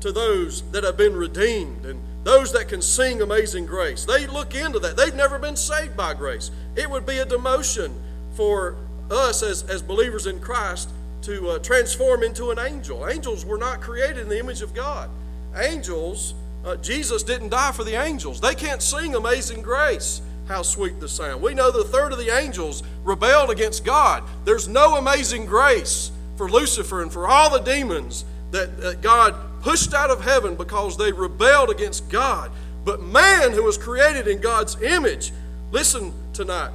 to 0.00 0.12
those 0.12 0.62
that 0.70 0.84
have 0.84 0.96
been 0.96 1.16
redeemed 1.16 1.86
and 1.86 2.00
those 2.24 2.52
that 2.52 2.68
can 2.68 2.80
sing 2.80 3.20
Amazing 3.20 3.66
Grace. 3.66 4.04
They 4.04 4.26
look 4.26 4.54
into 4.54 4.78
that. 4.80 4.96
They've 4.96 5.14
never 5.14 5.38
been 5.38 5.56
saved 5.56 5.96
by 5.96 6.14
grace. 6.14 6.50
It 6.76 6.88
would 6.88 7.04
be 7.04 7.18
a 7.18 7.26
demotion 7.26 7.92
for 8.34 8.76
us 9.10 9.42
as, 9.42 9.64
as 9.64 9.82
believers 9.82 10.26
in 10.26 10.40
Christ 10.40 10.90
to 11.22 11.50
uh, 11.50 11.58
transform 11.58 12.22
into 12.22 12.50
an 12.50 12.58
angel. 12.58 13.08
Angels 13.08 13.44
were 13.44 13.58
not 13.58 13.80
created 13.80 14.18
in 14.18 14.28
the 14.28 14.38
image 14.38 14.62
of 14.62 14.74
God. 14.74 15.10
Angels, 15.56 16.34
uh, 16.64 16.76
Jesus 16.76 17.22
didn't 17.22 17.50
die 17.50 17.72
for 17.72 17.84
the 17.84 17.94
angels. 17.94 18.40
They 18.40 18.54
can't 18.54 18.82
sing 18.82 19.14
Amazing 19.14 19.62
Grace. 19.62 20.22
How 20.48 20.62
sweet 20.62 20.98
the 20.98 21.08
sound. 21.08 21.40
We 21.40 21.54
know 21.54 21.70
the 21.70 21.84
third 21.84 22.12
of 22.12 22.18
the 22.18 22.36
angels 22.36 22.82
rebelled 23.04 23.50
against 23.50 23.84
God. 23.84 24.24
There's 24.44 24.66
no 24.66 24.96
amazing 24.96 25.46
grace 25.46 26.10
for 26.36 26.50
Lucifer 26.50 27.00
and 27.00 27.12
for 27.12 27.28
all 27.28 27.48
the 27.48 27.60
demons 27.60 28.24
that, 28.50 28.76
that 28.80 29.00
God 29.02 29.36
pushed 29.62 29.94
out 29.94 30.10
of 30.10 30.20
heaven 30.22 30.56
because 30.56 30.98
they 30.98 31.12
rebelled 31.12 31.70
against 31.70 32.10
God. 32.10 32.50
But 32.84 33.00
man, 33.00 33.52
who 33.52 33.62
was 33.62 33.78
created 33.78 34.26
in 34.26 34.40
God's 34.40 34.80
image, 34.82 35.32
listen 35.70 36.12
tonight. 36.32 36.72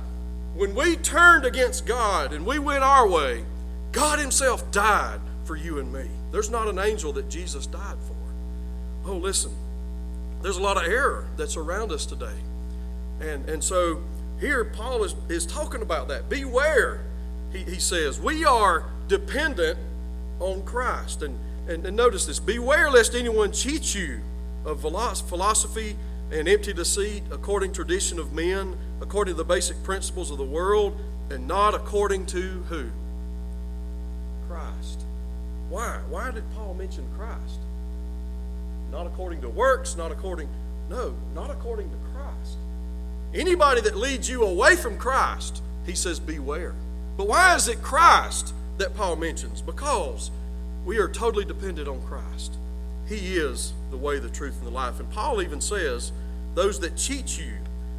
When 0.55 0.73
we 0.73 0.95
turned 0.95 1.45
against 1.45 1.85
God 1.85 2.33
and 2.33 2.45
we 2.45 2.57
went 2.57 2.83
our 2.83 3.07
way, 3.07 3.43
God 3.91 4.17
Himself 4.17 4.71
died 4.71 5.19
for 5.43 5.55
you 5.55 5.79
and 5.79 5.91
me. 5.93 6.05
There's 6.31 6.49
not 6.49 6.67
an 6.67 6.79
angel 6.79 7.13
that 7.13 7.29
Jesus 7.29 7.67
died 7.67 7.97
for. 8.07 9.11
Oh, 9.11 9.17
listen, 9.17 9.51
there's 10.41 10.57
a 10.57 10.61
lot 10.61 10.77
of 10.77 10.83
error 10.83 11.27
that's 11.35 11.57
around 11.57 11.91
us 11.91 12.05
today. 12.05 12.35
And, 13.19 13.47
and 13.49 13.63
so 13.63 14.01
here 14.39 14.63
Paul 14.63 15.03
is, 15.03 15.15
is 15.29 15.45
talking 15.45 15.81
about 15.81 16.07
that. 16.07 16.29
Beware, 16.29 17.01
he, 17.51 17.59
he 17.59 17.79
says. 17.79 18.19
We 18.19 18.45
are 18.45 18.85
dependent 19.07 19.77
on 20.39 20.63
Christ. 20.63 21.21
And 21.21 21.37
and, 21.67 21.85
and 21.85 21.95
notice 21.95 22.25
this 22.25 22.39
beware 22.39 22.89
lest 22.89 23.15
anyone 23.15 23.51
cheat 23.51 23.93
you 23.93 24.21
of 24.65 24.81
philosophy 24.81 25.95
and 26.31 26.47
empty 26.47 26.73
deceit 26.73 27.23
according 27.31 27.71
to 27.71 27.75
tradition 27.75 28.19
of 28.19 28.33
men, 28.33 28.77
according 29.01 29.33
to 29.33 29.37
the 29.37 29.45
basic 29.45 29.81
principles 29.83 30.31
of 30.31 30.37
the 30.37 30.45
world, 30.45 30.99
and 31.29 31.47
not 31.47 31.73
according 31.73 32.25
to 32.25 32.63
who? 32.69 32.89
Christ. 34.49 35.03
Why? 35.69 35.99
Why 36.09 36.31
did 36.31 36.43
Paul 36.55 36.73
mention 36.73 37.05
Christ? 37.17 37.59
Not 38.91 39.07
according 39.07 39.41
to 39.41 39.49
works, 39.49 39.95
not 39.95 40.11
according, 40.11 40.49
no, 40.89 41.15
not 41.33 41.49
according 41.49 41.89
to 41.89 41.97
Christ. 42.13 42.57
Anybody 43.33 43.81
that 43.81 43.97
leads 43.97 44.29
you 44.29 44.43
away 44.43 44.75
from 44.75 44.97
Christ, 44.97 45.61
he 45.85 45.95
says, 45.95 46.19
beware. 46.19 46.73
But 47.17 47.27
why 47.27 47.55
is 47.55 47.67
it 47.67 47.81
Christ 47.81 48.53
that 48.77 48.95
Paul 48.95 49.17
mentions? 49.17 49.61
Because 49.61 50.31
we 50.87 50.99
are 50.99 51.09
totally 51.09 51.43
dependent 51.43 51.89
on 51.89 52.01
Christ. 52.03 52.55
He 53.09 53.35
is 53.35 53.73
the 53.91 53.97
way, 53.97 54.19
the 54.19 54.29
truth, 54.29 54.57
and 54.59 54.65
the 54.65 54.71
life. 54.71 55.01
And 55.01 55.11
Paul 55.11 55.41
even 55.41 55.59
says, 55.59 56.13
those 56.55 56.79
that 56.79 56.95
cheat 56.95 57.37
you, 57.37 57.55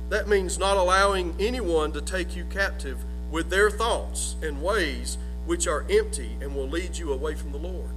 that 0.08 0.26
means 0.26 0.58
not 0.58 0.78
allowing 0.78 1.36
anyone 1.38 1.92
to 1.92 2.00
take 2.00 2.34
you 2.34 2.46
captive 2.46 3.04
with 3.30 3.50
their 3.50 3.70
thoughts 3.70 4.36
and 4.42 4.62
ways 4.62 5.18
which 5.44 5.66
are 5.66 5.84
empty 5.90 6.30
and 6.40 6.56
will 6.56 6.66
lead 6.66 6.96
you 6.96 7.12
away 7.12 7.34
from 7.34 7.52
the 7.52 7.58
Lord. 7.58 7.90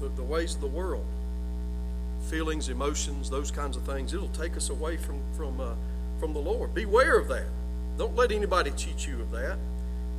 The, 0.00 0.08
the 0.08 0.22
ways 0.22 0.54
of 0.54 0.60
the 0.60 0.66
world, 0.66 1.06
feelings, 2.28 2.68
emotions, 2.68 3.30
those 3.30 3.50
kinds 3.50 3.78
of 3.78 3.84
things, 3.84 4.12
it'll 4.12 4.28
take 4.28 4.58
us 4.58 4.68
away 4.68 4.98
from, 4.98 5.22
from, 5.34 5.58
uh, 5.58 5.72
from 6.20 6.34
the 6.34 6.40
Lord. 6.40 6.74
Beware 6.74 7.18
of 7.18 7.28
that. 7.28 7.46
Don't 7.96 8.14
let 8.14 8.30
anybody 8.30 8.72
cheat 8.72 9.06
you 9.06 9.22
of 9.22 9.30
that. 9.30 9.56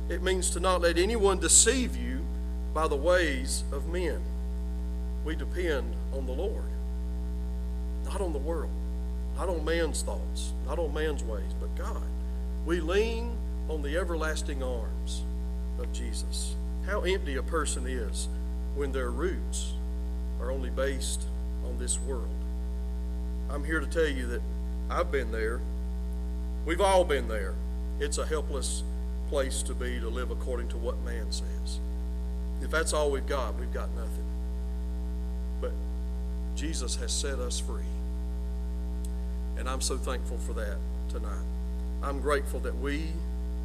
It 0.08 0.20
means 0.20 0.50
to 0.50 0.58
not 0.58 0.80
let 0.80 0.98
anyone 0.98 1.38
deceive 1.38 1.96
you 1.96 2.17
by 2.78 2.86
the 2.86 2.94
ways 2.94 3.64
of 3.72 3.88
men. 3.88 4.22
We 5.24 5.34
depend 5.34 5.96
on 6.14 6.26
the 6.26 6.32
Lord, 6.32 6.70
not 8.04 8.20
on 8.20 8.32
the 8.32 8.38
world, 8.38 8.70
not 9.36 9.48
on 9.48 9.64
man's 9.64 10.02
thoughts, 10.02 10.52
not 10.64 10.78
on 10.78 10.94
man's 10.94 11.24
ways, 11.24 11.50
but 11.58 11.74
God. 11.74 12.06
We 12.64 12.78
lean 12.78 13.36
on 13.68 13.82
the 13.82 13.96
everlasting 13.96 14.62
arms 14.62 15.24
of 15.80 15.92
Jesus. 15.92 16.54
How 16.86 17.00
empty 17.00 17.34
a 17.34 17.42
person 17.42 17.84
is 17.84 18.28
when 18.76 18.92
their 18.92 19.10
roots 19.10 19.72
are 20.40 20.52
only 20.52 20.70
based 20.70 21.22
on 21.66 21.78
this 21.80 21.98
world. 21.98 22.28
I'm 23.50 23.64
here 23.64 23.80
to 23.80 23.86
tell 23.86 24.06
you 24.06 24.28
that 24.28 24.42
I've 24.88 25.10
been 25.10 25.32
there. 25.32 25.60
We've 26.64 26.80
all 26.80 27.02
been 27.02 27.26
there. 27.26 27.54
It's 27.98 28.18
a 28.18 28.26
helpless 28.26 28.84
place 29.28 29.64
to 29.64 29.74
be 29.74 29.98
to 29.98 30.08
live 30.08 30.30
according 30.30 30.68
to 30.68 30.76
what 30.76 30.96
man 31.04 31.32
says. 31.32 31.80
If 32.62 32.70
that's 32.70 32.92
all 32.92 33.10
we've 33.10 33.26
got, 33.26 33.58
we've 33.58 33.72
got 33.72 33.88
nothing. 33.94 34.26
But 35.60 35.72
Jesus 36.56 36.96
has 36.96 37.12
set 37.12 37.38
us 37.38 37.60
free. 37.60 37.82
And 39.56 39.68
I'm 39.68 39.80
so 39.80 39.96
thankful 39.96 40.38
for 40.38 40.52
that 40.54 40.76
tonight. 41.08 41.44
I'm 42.02 42.20
grateful 42.20 42.60
that 42.60 42.76
we 42.76 43.08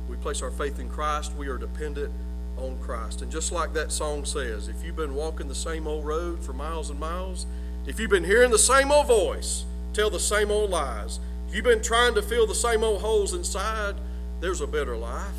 we 0.10 0.18
place 0.18 0.42
our 0.42 0.52
faith 0.52 0.80
in 0.80 0.90
Christ, 0.90 1.34
we 1.36 1.48
are 1.48 1.58
dependent 1.58 2.12
on 2.58 2.78
Christ. 2.80 3.22
And 3.22 3.32
just 3.32 3.52
like 3.52 3.74
that 3.74 3.92
song 3.92 4.26
says, 4.26 4.68
if 4.68 4.84
you've 4.84 4.96
been 4.96 5.16
walking 5.16 5.48
the 5.48 5.56
same 5.56 5.88
old 5.88 6.06
road 6.06 6.44
for 6.44 6.54
miles 6.54 6.90
and 6.90 7.00
miles, 7.00 7.46
if 7.88 8.00
you've 8.00 8.10
been 8.10 8.24
hearing 8.24 8.52
the 8.52 8.60
same 8.60 8.92
old 8.92 9.08
voice 9.08 9.66
tell 9.94 10.10
the 10.10 10.20
same 10.20 10.52
old 10.52 10.70
lies, 10.70 11.20
if 11.48 11.56
you've 11.56 11.64
been 11.64 11.82
trying 11.82 12.16
to 12.16 12.22
fill 12.22 12.48
the 12.48 12.56
same 12.56 12.84
old 12.84 13.02
holes 13.02 13.34
inside, 13.34 13.96
there's 14.40 14.62
a 14.62 14.68
better 14.68 14.98
life. 14.98 15.34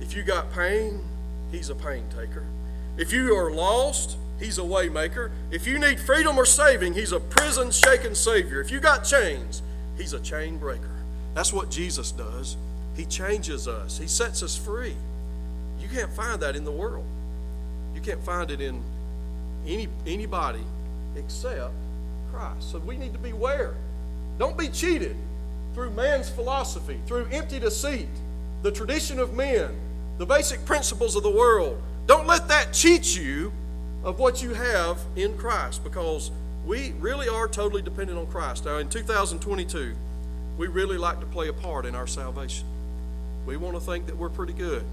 If 0.00 0.14
you 0.14 0.22
got 0.22 0.52
pain, 0.52 1.00
he's 1.50 1.70
a 1.70 1.74
pain 1.74 2.04
taker. 2.10 2.44
If 2.98 3.12
you 3.12 3.34
are 3.36 3.50
lost, 3.50 4.16
he's 4.40 4.58
a 4.58 4.62
waymaker. 4.62 5.30
If 5.52 5.66
you 5.66 5.78
need 5.78 6.00
freedom 6.00 6.36
or 6.36 6.44
saving, 6.44 6.94
he's 6.94 7.12
a 7.12 7.20
prison 7.20 7.70
shaken 7.70 8.14
savior. 8.14 8.60
If 8.60 8.72
you 8.72 8.80
got 8.80 9.04
chains, 9.04 9.62
he's 9.96 10.12
a 10.12 10.20
chain 10.20 10.58
breaker. 10.58 10.90
That's 11.32 11.52
what 11.52 11.70
Jesus 11.70 12.10
does. 12.10 12.56
He 12.96 13.04
changes 13.04 13.68
us, 13.68 13.96
He 13.96 14.08
sets 14.08 14.42
us 14.42 14.56
free. 14.56 14.96
You 15.80 15.88
can't 15.88 16.12
find 16.12 16.42
that 16.42 16.56
in 16.56 16.64
the 16.64 16.72
world. 16.72 17.06
You 17.94 18.00
can't 18.00 18.22
find 18.24 18.50
it 18.50 18.60
in 18.60 18.82
any, 19.64 19.88
anybody 20.04 20.64
except 21.16 21.72
Christ. 22.32 22.72
So 22.72 22.78
we 22.80 22.96
need 22.96 23.12
to 23.12 23.18
beware. 23.20 23.74
Don't 24.38 24.58
be 24.58 24.66
cheated 24.68 25.16
through 25.74 25.90
man's 25.90 26.28
philosophy, 26.28 26.98
through 27.06 27.28
empty 27.30 27.60
deceit, 27.60 28.08
the 28.62 28.72
tradition 28.72 29.20
of 29.20 29.34
men, 29.34 29.70
the 30.18 30.26
basic 30.26 30.64
principles 30.64 31.14
of 31.14 31.22
the 31.22 31.30
world. 31.30 31.80
Don't 32.08 32.26
let 32.26 32.48
that 32.48 32.72
cheat 32.72 33.14
you 33.14 33.52
of 34.02 34.18
what 34.18 34.42
you 34.42 34.54
have 34.54 34.98
in 35.14 35.36
Christ 35.36 35.84
because 35.84 36.30
we 36.64 36.92
really 36.92 37.28
are 37.28 37.46
totally 37.46 37.82
dependent 37.82 38.18
on 38.18 38.26
Christ. 38.26 38.64
Now, 38.64 38.78
in 38.78 38.88
2022, 38.88 39.94
we 40.56 40.66
really 40.68 40.96
like 40.96 41.20
to 41.20 41.26
play 41.26 41.48
a 41.48 41.52
part 41.52 41.84
in 41.84 41.94
our 41.94 42.06
salvation. 42.06 42.66
We 43.44 43.58
want 43.58 43.74
to 43.74 43.80
think 43.80 44.06
that 44.06 44.16
we're 44.16 44.30
pretty 44.30 44.54
good, 44.54 44.84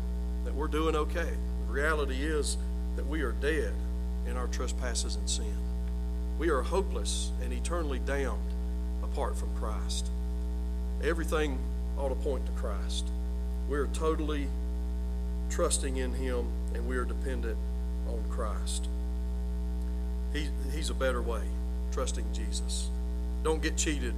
that 0.43 0.54
we're 0.54 0.67
doing 0.67 0.93
okay. 0.93 1.30
The 1.67 1.73
reality 1.73 2.21
is 2.21 2.58
that 2.97 3.08
we 3.08 3.21
are 3.21 3.32
dead 3.32 3.71
in 4.28 4.36
our 4.36 4.47
trespasses 4.47 5.15
and 5.15 5.30
sin. 5.30 5.56
We 6.38 6.49
are 6.49 6.63
hopeless 6.63 7.32
and 7.41 7.54
eternally 7.54 7.99
damned 7.99 8.51
apart 9.01 9.38
from 9.38 9.56
Christ. 9.56 10.10
Everything 11.01 11.60
ought 11.97 12.10
to 12.10 12.15
point 12.15 12.45
to 12.45 12.51
Christ. 12.51 13.08
We 13.69 13.78
are 13.78 13.88
totally 13.88 14.49
trusting 15.49 15.95
in 15.95 16.13
Him 16.13 16.51
and 16.76 16.88
we 16.88 16.98
are 16.98 17.06
dependent 17.06 17.58
on 18.08 18.24
Christ. 18.30 18.88
He, 20.34 20.50
he's 20.74 20.90
a 20.90 20.94
better 20.94 21.22
way, 21.22 21.42
trusting 21.92 22.26
Jesus. 22.34 22.90
Don't 23.44 23.62
get 23.62 23.78
cheated. 23.78 24.14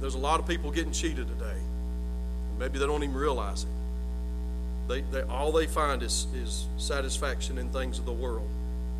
There's 0.00 0.14
a 0.14 0.18
lot 0.18 0.40
of 0.40 0.46
people 0.46 0.70
getting 0.70 0.92
cheated 0.92 1.26
today. 1.28 1.58
Maybe 2.58 2.78
they 2.78 2.86
don't 2.86 3.02
even 3.02 3.16
realize 3.16 3.64
it. 3.64 3.68
They, 4.88 5.00
they, 5.02 5.22
all 5.22 5.52
they 5.52 5.66
find 5.66 6.02
is, 6.02 6.26
is 6.34 6.66
satisfaction 6.76 7.58
in 7.58 7.68
things 7.70 7.98
of 7.98 8.06
the 8.06 8.12
world, 8.12 8.48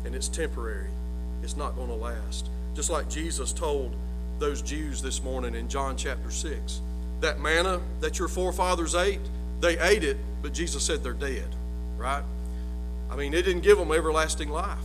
and 0.05 0.13
it's 0.13 0.27
temporary. 0.27 0.89
It's 1.41 1.55
not 1.55 1.75
going 1.75 1.87
to 1.87 1.95
last. 1.95 2.49
Just 2.75 2.89
like 2.89 3.09
Jesus 3.09 3.53
told 3.53 3.95
those 4.37 4.61
Jews 4.61 5.01
this 5.01 5.23
morning 5.23 5.55
in 5.55 5.67
John 5.67 5.97
chapter 5.97 6.31
6. 6.31 6.81
That 7.21 7.39
manna 7.39 7.81
that 7.99 8.19
your 8.19 8.27
forefathers 8.27 8.95
ate, 8.95 9.19
they 9.59 9.77
ate 9.79 10.03
it, 10.03 10.17
but 10.41 10.53
Jesus 10.53 10.83
said 10.83 11.03
they're 11.03 11.13
dead, 11.13 11.47
right? 11.97 12.23
I 13.09 13.15
mean, 13.15 13.33
it 13.33 13.43
didn't 13.43 13.61
give 13.61 13.77
them 13.77 13.91
everlasting 13.91 14.49
life. 14.49 14.77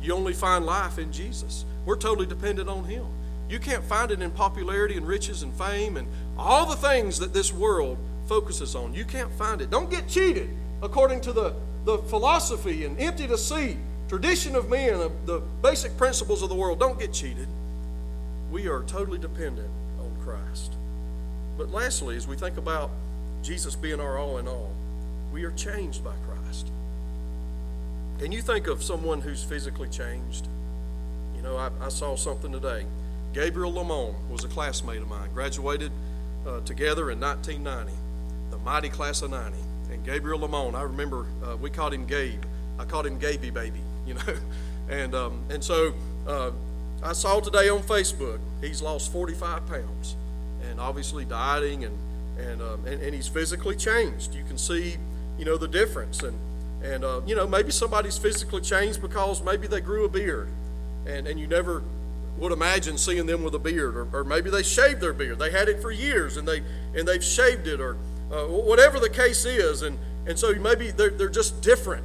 You 0.00 0.14
only 0.14 0.32
find 0.32 0.66
life 0.66 0.98
in 0.98 1.12
Jesus. 1.12 1.64
We're 1.84 1.96
totally 1.96 2.26
dependent 2.26 2.68
on 2.68 2.84
Him. 2.84 3.06
You 3.48 3.58
can't 3.58 3.84
find 3.84 4.10
it 4.10 4.22
in 4.22 4.30
popularity 4.30 4.96
and 4.96 5.06
riches 5.06 5.42
and 5.42 5.52
fame 5.54 5.96
and 5.96 6.08
all 6.38 6.66
the 6.66 6.76
things 6.76 7.18
that 7.18 7.34
this 7.34 7.52
world 7.52 7.98
focuses 8.26 8.74
on. 8.74 8.94
You 8.94 9.04
can't 9.04 9.30
find 9.32 9.60
it. 9.60 9.70
Don't 9.70 9.90
get 9.90 10.08
cheated 10.08 10.48
according 10.80 11.20
to 11.22 11.32
the, 11.32 11.54
the 11.84 11.98
philosophy 11.98 12.84
and 12.84 12.98
empty 12.98 13.26
deceit, 13.26 13.76
tradition 14.08 14.56
of 14.56 14.70
men, 14.70 14.98
the, 14.98 15.10
the 15.26 15.42
basic 15.62 15.96
principles 15.96 16.42
of 16.42 16.48
the 16.48 16.54
world. 16.54 16.80
Don't 16.80 16.98
get 16.98 17.12
cheated. 17.12 17.48
We 18.50 18.68
are 18.68 18.82
totally 18.84 19.18
dependent 19.18 19.70
on 20.00 20.16
Christ. 20.24 20.72
But 21.58 21.70
lastly, 21.70 22.16
as 22.16 22.26
we 22.26 22.36
think 22.36 22.56
about 22.56 22.90
Jesus 23.42 23.74
being 23.74 24.00
our 24.00 24.18
all 24.18 24.38
in 24.38 24.48
all, 24.48 24.72
we 25.32 25.44
are 25.44 25.50
changed 25.52 26.02
by 26.04 26.14
Christ. 26.26 26.31
Can 28.22 28.30
you 28.30 28.40
think 28.40 28.68
of 28.68 28.84
someone 28.84 29.20
who's 29.20 29.42
physically 29.42 29.88
changed? 29.88 30.46
You 31.34 31.42
know, 31.42 31.56
I, 31.56 31.70
I 31.80 31.88
saw 31.88 32.14
something 32.14 32.52
today. 32.52 32.86
Gabriel 33.32 33.74
Lamont 33.74 34.14
was 34.30 34.44
a 34.44 34.48
classmate 34.48 35.02
of 35.02 35.08
mine, 35.08 35.28
graduated 35.34 35.90
uh, 36.46 36.60
together 36.60 37.10
in 37.10 37.18
1990 37.18 37.92
the 38.52 38.58
mighty 38.58 38.88
class 38.88 39.22
of 39.22 39.32
90. 39.32 39.56
And 39.90 40.04
Gabriel 40.04 40.38
Lamont, 40.38 40.76
I 40.76 40.82
remember 40.82 41.26
uh, 41.44 41.56
we 41.56 41.68
called 41.68 41.94
him 41.94 42.06
Gabe. 42.06 42.44
I 42.78 42.84
called 42.84 43.06
him 43.06 43.18
Gaby 43.18 43.50
Baby, 43.50 43.80
you 44.06 44.14
know. 44.14 44.36
and, 44.88 45.16
um, 45.16 45.42
and 45.50 45.64
so 45.64 45.92
uh, 46.28 46.52
I 47.02 47.14
saw 47.14 47.40
today 47.40 47.70
on 47.70 47.82
Facebook 47.82 48.38
he's 48.60 48.80
lost 48.80 49.10
45 49.10 49.66
pounds 49.66 50.14
and 50.70 50.78
obviously 50.78 51.24
dieting 51.24 51.86
and, 51.86 51.98
and, 52.38 52.62
um, 52.62 52.86
and, 52.86 53.02
and, 53.02 53.16
he's 53.16 53.26
physically 53.26 53.74
changed. 53.74 54.32
You 54.32 54.44
can 54.44 54.58
see, 54.58 54.96
you 55.40 55.44
know, 55.44 55.56
the 55.56 55.66
difference. 55.66 56.22
And, 56.22 56.38
and 56.82 57.04
uh, 57.04 57.20
you 57.26 57.36
know, 57.36 57.46
maybe 57.46 57.70
somebody's 57.70 58.18
physically 58.18 58.60
changed 58.60 59.00
because 59.00 59.42
maybe 59.42 59.66
they 59.66 59.80
grew 59.80 60.04
a 60.04 60.08
beard 60.08 60.48
and, 61.06 61.26
and 61.26 61.38
you 61.38 61.46
never 61.46 61.82
would 62.38 62.52
imagine 62.52 62.98
seeing 62.98 63.26
them 63.26 63.44
with 63.44 63.54
a 63.54 63.58
beard 63.58 63.96
or, 63.96 64.08
or 64.12 64.24
maybe 64.24 64.50
they 64.50 64.62
shaved 64.62 65.00
their 65.00 65.12
beard. 65.12 65.38
They 65.38 65.50
had 65.50 65.68
it 65.68 65.80
for 65.80 65.92
years 65.92 66.36
and, 66.36 66.46
they, 66.46 66.62
and 66.94 67.06
they've 67.06 67.22
shaved 67.22 67.66
it 67.66 67.80
or 67.80 67.96
uh, 68.32 68.46
whatever 68.46 68.98
the 68.98 69.10
case 69.10 69.44
is. 69.44 69.82
And, 69.82 69.98
and 70.26 70.38
so 70.38 70.52
maybe 70.54 70.90
they're, 70.90 71.10
they're 71.10 71.28
just 71.28 71.60
different. 71.62 72.04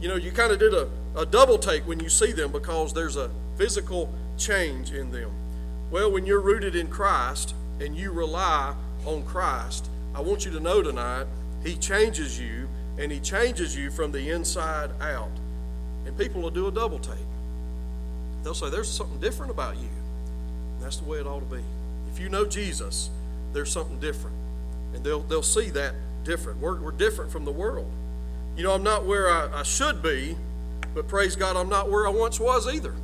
You 0.00 0.08
know, 0.08 0.16
you 0.16 0.32
kind 0.32 0.52
of 0.52 0.58
did 0.58 0.74
a, 0.74 0.88
a 1.16 1.24
double 1.24 1.58
take 1.58 1.86
when 1.86 2.00
you 2.00 2.08
see 2.08 2.32
them 2.32 2.50
because 2.50 2.92
there's 2.92 3.16
a 3.16 3.30
physical 3.56 4.12
change 4.36 4.92
in 4.92 5.10
them. 5.12 5.30
Well, 5.90 6.10
when 6.10 6.26
you're 6.26 6.40
rooted 6.40 6.74
in 6.74 6.88
Christ 6.88 7.54
and 7.80 7.96
you 7.96 8.10
rely 8.10 8.74
on 9.04 9.22
Christ, 9.24 9.88
I 10.14 10.20
want 10.20 10.44
you 10.44 10.50
to 10.52 10.60
know 10.60 10.82
tonight, 10.82 11.26
He 11.62 11.76
changes 11.76 12.40
you 12.40 12.65
and 12.98 13.10
He 13.10 13.20
changes 13.20 13.76
you 13.76 13.90
from 13.90 14.12
the 14.12 14.30
inside 14.30 14.90
out. 15.00 15.30
And 16.06 16.16
people 16.16 16.40
will 16.40 16.50
do 16.50 16.68
a 16.68 16.72
double 16.72 16.98
take. 16.98 17.16
They'll 18.42 18.54
say, 18.54 18.70
There's 18.70 18.90
something 18.90 19.18
different 19.20 19.50
about 19.50 19.76
you. 19.76 19.88
And 20.74 20.82
that's 20.82 20.98
the 20.98 21.04
way 21.04 21.18
it 21.18 21.26
ought 21.26 21.40
to 21.40 21.56
be. 21.56 21.62
If 22.12 22.20
you 22.20 22.28
know 22.28 22.46
Jesus, 22.46 23.10
there's 23.52 23.70
something 23.70 23.98
different 23.98 24.36
and 24.96 25.04
they'll, 25.04 25.20
they'll 25.20 25.42
see 25.42 25.70
that 25.70 25.94
different. 26.24 26.60
We're, 26.60 26.80
we're 26.80 26.90
different 26.90 27.30
from 27.30 27.44
the 27.44 27.52
world. 27.52 27.90
You 28.56 28.64
know, 28.64 28.72
I'm 28.72 28.82
not 28.82 29.04
where 29.04 29.30
I, 29.30 29.60
I 29.60 29.62
should 29.62 30.02
be, 30.02 30.36
but 30.94 31.06
praise 31.06 31.36
God, 31.36 31.56
I'm 31.56 31.68
not 31.68 31.90
where 31.90 32.06
I 32.06 32.10
once 32.10 32.40
was 32.40 32.66
either. 32.66 32.94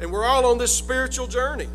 And 0.00 0.10
we're 0.10 0.24
all 0.24 0.46
on 0.46 0.58
this 0.58 0.74
spiritual 0.74 1.26
journey. 1.26 1.68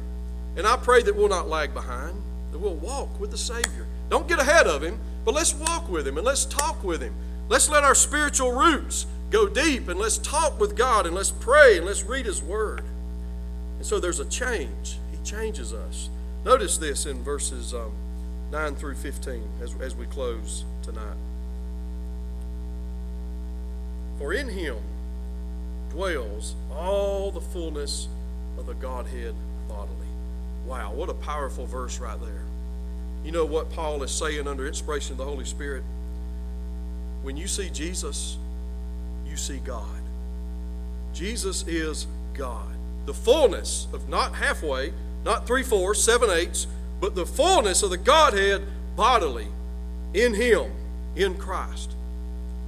And 0.57 0.65
I 0.65 0.75
pray 0.77 1.03
that 1.03 1.15
we'll 1.15 1.29
not 1.29 1.47
lag 1.47 1.73
behind, 1.73 2.21
that 2.51 2.57
we'll 2.57 2.75
walk 2.75 3.19
with 3.19 3.31
the 3.31 3.37
Savior. 3.37 3.85
Don't 4.09 4.27
get 4.27 4.39
ahead 4.39 4.65
of 4.65 4.81
Him, 4.81 4.99
but 5.23 5.35
let's 5.35 5.53
walk 5.53 5.87
with 5.87 6.07
Him 6.07 6.17
and 6.17 6.25
let's 6.25 6.45
talk 6.45 6.83
with 6.83 7.01
Him. 7.01 7.13
Let's 7.49 7.69
let 7.69 7.83
our 7.83 7.95
spiritual 7.95 8.53
roots 8.53 9.05
go 9.29 9.47
deep 9.47 9.89
and 9.89 9.99
let's 9.99 10.17
talk 10.17 10.59
with 10.59 10.77
God 10.77 11.05
and 11.05 11.13
let's 11.13 11.31
pray 11.31 11.77
and 11.77 11.85
let's 11.85 12.03
read 12.03 12.25
His 12.25 12.41
Word. 12.41 12.83
And 13.77 13.85
so 13.85 13.99
there's 13.99 14.19
a 14.19 14.25
change. 14.25 14.97
He 15.11 15.17
changes 15.25 15.73
us. 15.73 16.09
Notice 16.45 16.77
this 16.77 17.05
in 17.05 17.21
verses. 17.23 17.73
Um, 17.73 17.91
9 18.51 18.75
through 18.75 18.95
15 18.95 19.43
as, 19.61 19.75
as 19.79 19.95
we 19.95 20.05
close 20.07 20.65
tonight. 20.81 21.17
For 24.17 24.33
in 24.33 24.49
him 24.49 24.77
dwells 25.91 26.55
all 26.71 27.31
the 27.31 27.41
fullness 27.41 28.07
of 28.57 28.65
the 28.65 28.73
Godhead 28.73 29.35
bodily. 29.67 29.95
Wow, 30.65 30.93
what 30.93 31.09
a 31.09 31.13
powerful 31.13 31.65
verse 31.65 31.99
right 31.99 32.19
there. 32.19 32.43
You 33.23 33.31
know 33.31 33.45
what 33.45 33.71
Paul 33.71 34.01
is 34.03 34.11
saying 34.11 34.47
under 34.47 34.67
inspiration 34.67 35.13
of 35.13 35.17
the 35.19 35.25
Holy 35.25 35.45
Spirit? 35.45 35.83
When 37.21 37.37
you 37.37 37.47
see 37.47 37.69
Jesus, 37.69 38.37
you 39.27 39.35
see 39.37 39.57
God. 39.57 39.85
Jesus 41.13 41.67
is 41.67 42.07
God. 42.33 42.67
The 43.05 43.13
fullness 43.13 43.87
of 43.93 44.07
not 44.09 44.35
halfway, 44.35 44.93
not 45.25 45.45
three 45.45 45.63
fourths, 45.63 46.01
seven 46.01 46.29
eighths, 46.29 46.67
but 46.99 47.15
the 47.15 47.25
fullness 47.25 47.83
of 47.83 47.89
the 47.89 47.97
Godhead 47.97 48.63
bodily 48.95 49.47
in 50.13 50.33
Him, 50.33 50.71
in 51.15 51.35
Christ. 51.35 51.91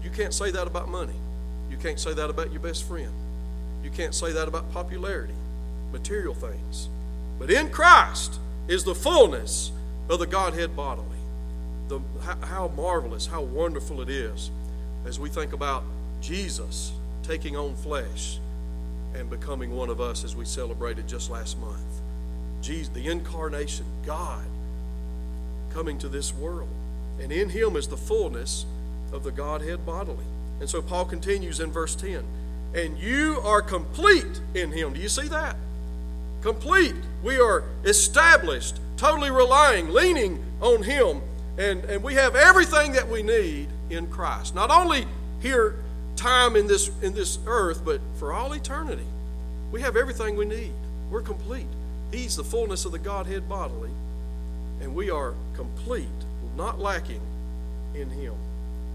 You 0.04 0.10
can't 0.10 0.34
say 0.34 0.52
that 0.52 0.68
about 0.68 0.90
money. 0.90 1.14
You 1.70 1.78
can't 1.78 2.00
say 2.00 2.14
that 2.14 2.30
about 2.30 2.52
your 2.52 2.62
best 2.62 2.88
friend. 2.88 3.12
You 3.84 3.90
can't 3.90 4.14
say 4.14 4.32
that 4.32 4.48
about 4.48 4.72
popularity, 4.72 5.34
material 5.92 6.34
things. 6.34 6.90
But 7.40 7.50
in 7.50 7.70
Christ 7.70 8.40
is 8.68 8.84
the 8.84 8.96
fullness 8.96 9.72
of 10.10 10.20
the 10.20 10.28
Godhead 10.28 10.76
bodily. 10.76 11.08
The, 11.88 12.00
how, 12.22 12.72
marvelous, 12.76 13.26
how 13.26 13.41
wonderful 13.41 14.02
it 14.02 14.10
is 14.10 14.50
as 15.06 15.20
we 15.20 15.30
think 15.30 15.54
about 15.54 15.84
Jesus 16.22 16.94
taking 17.24 17.58
on 17.58 17.76
flesh 17.76 18.39
and 19.13 19.30
becoming 19.30 19.76
one 19.76 19.89
of 19.89 20.00
us 20.00 20.24
as 20.24 20.36
we 20.36 20.46
celebrated 20.46 21.08
just 21.08 21.30
last 21.30 21.60
month. 21.60 22.02
Jesus, 22.62 22.89
the 22.89 23.08
incarnation, 23.08 23.86
God 24.06 24.46
coming 25.74 25.98
to 26.00 26.08
this 26.08 26.34
world. 26.34 26.70
And 27.20 27.32
in 27.32 27.50
him 27.50 27.76
is 27.76 27.88
the 27.88 27.98
fullness 27.98 28.65
of 29.12 29.24
the 29.24 29.32
Godhead 29.32 29.86
bodily. 29.86 30.26
And 30.60 30.70
so 30.70 30.82
Paul 30.82 31.06
continues 31.06 31.60
in 31.60 31.72
verse 31.72 31.96
10 31.96 32.24
and 32.74 32.98
you 32.98 33.39
are 33.44 33.62
complete 33.62 34.39
in 34.54 34.72
him. 34.72 34.94
Do 34.94 35.02
you 35.02 35.10
see 35.10 35.28
that? 35.28 35.56
Complete. 36.41 36.96
We 37.24 37.38
are 37.39 37.65
established, 37.84 38.80
totally 38.98 39.30
relying, 39.30 39.89
leaning 39.89 40.44
on 40.62 40.84
him. 40.84 41.22
And, 41.58 41.84
and 41.86 42.04
we 42.04 42.16
have 42.16 42.36
everything 42.36 42.94
that 42.94 43.08
we 43.08 43.24
need 43.24 43.68
in 43.90 44.08
Christ. 44.08 44.56
Not 44.56 44.72
only 44.72 45.06
here, 45.42 45.76
time 46.16 46.56
in 46.56 46.68
this, 46.68 46.90
in 47.02 47.14
this 47.14 47.40
earth, 47.46 47.84
but 47.84 48.00
for 48.18 48.32
all 48.32 48.54
eternity. 48.54 49.06
We 49.72 49.82
have 49.82 49.96
everything 49.96 50.36
we 50.36 50.46
need. 50.46 50.74
We're 51.10 51.22
complete. 51.22 51.68
He's 52.12 52.36
the 52.36 52.44
fullness 52.44 52.86
of 52.86 52.92
the 52.92 53.00
Godhead 53.00 53.48
bodily, 53.48 53.92
and 54.82 54.94
we 54.94 55.10
are 55.10 55.34
complete, 55.56 56.08
not 56.56 56.80
lacking 56.80 57.22
in 57.96 58.10
Him, 58.10 58.36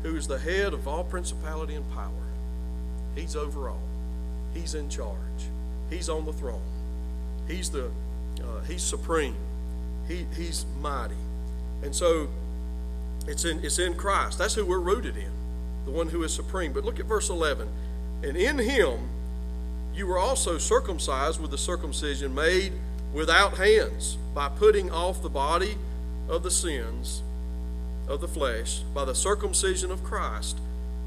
who 0.03 0.16
is 0.16 0.27
the 0.27 0.38
head 0.38 0.73
of 0.73 0.87
all 0.87 1.03
principality 1.03 1.75
and 1.75 1.90
power. 1.92 2.11
He's 3.14 3.35
over 3.35 3.71
all. 3.71 3.81
He's 4.55 4.75
in 4.75 4.88
charge. 4.88 5.16
He's 5.90 6.09
on 6.09 6.27
the 6.27 6.33
throne. 6.33 6.61
He's 7.49 7.71
the 7.71 7.87
uh, 7.87 8.61
He's 8.69 8.83
supreme. 8.83 9.37
He, 10.07 10.27
he's 10.37 10.66
mighty. 10.81 11.16
And 11.83 11.95
so 11.95 12.29
it's 13.27 13.45
in 13.45 13.65
it's 13.65 13.79
in 13.79 13.95
Christ. 13.95 14.39
That's 14.39 14.55
who 14.55 14.65
we're 14.65 14.81
rooted 14.81 15.17
in, 15.17 15.31
the 15.85 15.91
one 15.91 16.09
who 16.09 16.23
is 16.23 16.33
supreme. 16.33 16.73
But 16.73 16.85
look 16.85 17.01
at 17.01 17.07
verse 17.07 17.29
11. 17.29 17.69
And 18.23 18.37
in 18.37 18.59
him 18.59 19.09
you 19.95 20.07
were 20.07 20.19
also 20.19 20.59
circumcised 20.59 21.41
with 21.41 21.51
the 21.51 21.59
circumcision 21.59 22.35
made 22.35 22.73
without 23.12 23.57
hands, 23.57 24.19
by 24.35 24.49
putting 24.49 24.91
off 24.91 25.23
the 25.23 25.31
body 25.31 25.77
of 26.29 26.43
the 26.43 26.51
sins 26.51 27.23
of 28.09 28.21
the 28.21 28.29
flesh 28.29 28.81
by 28.95 29.05
the 29.05 29.15
circumcision 29.15 29.91
of 29.91 30.05
Christ, 30.05 30.59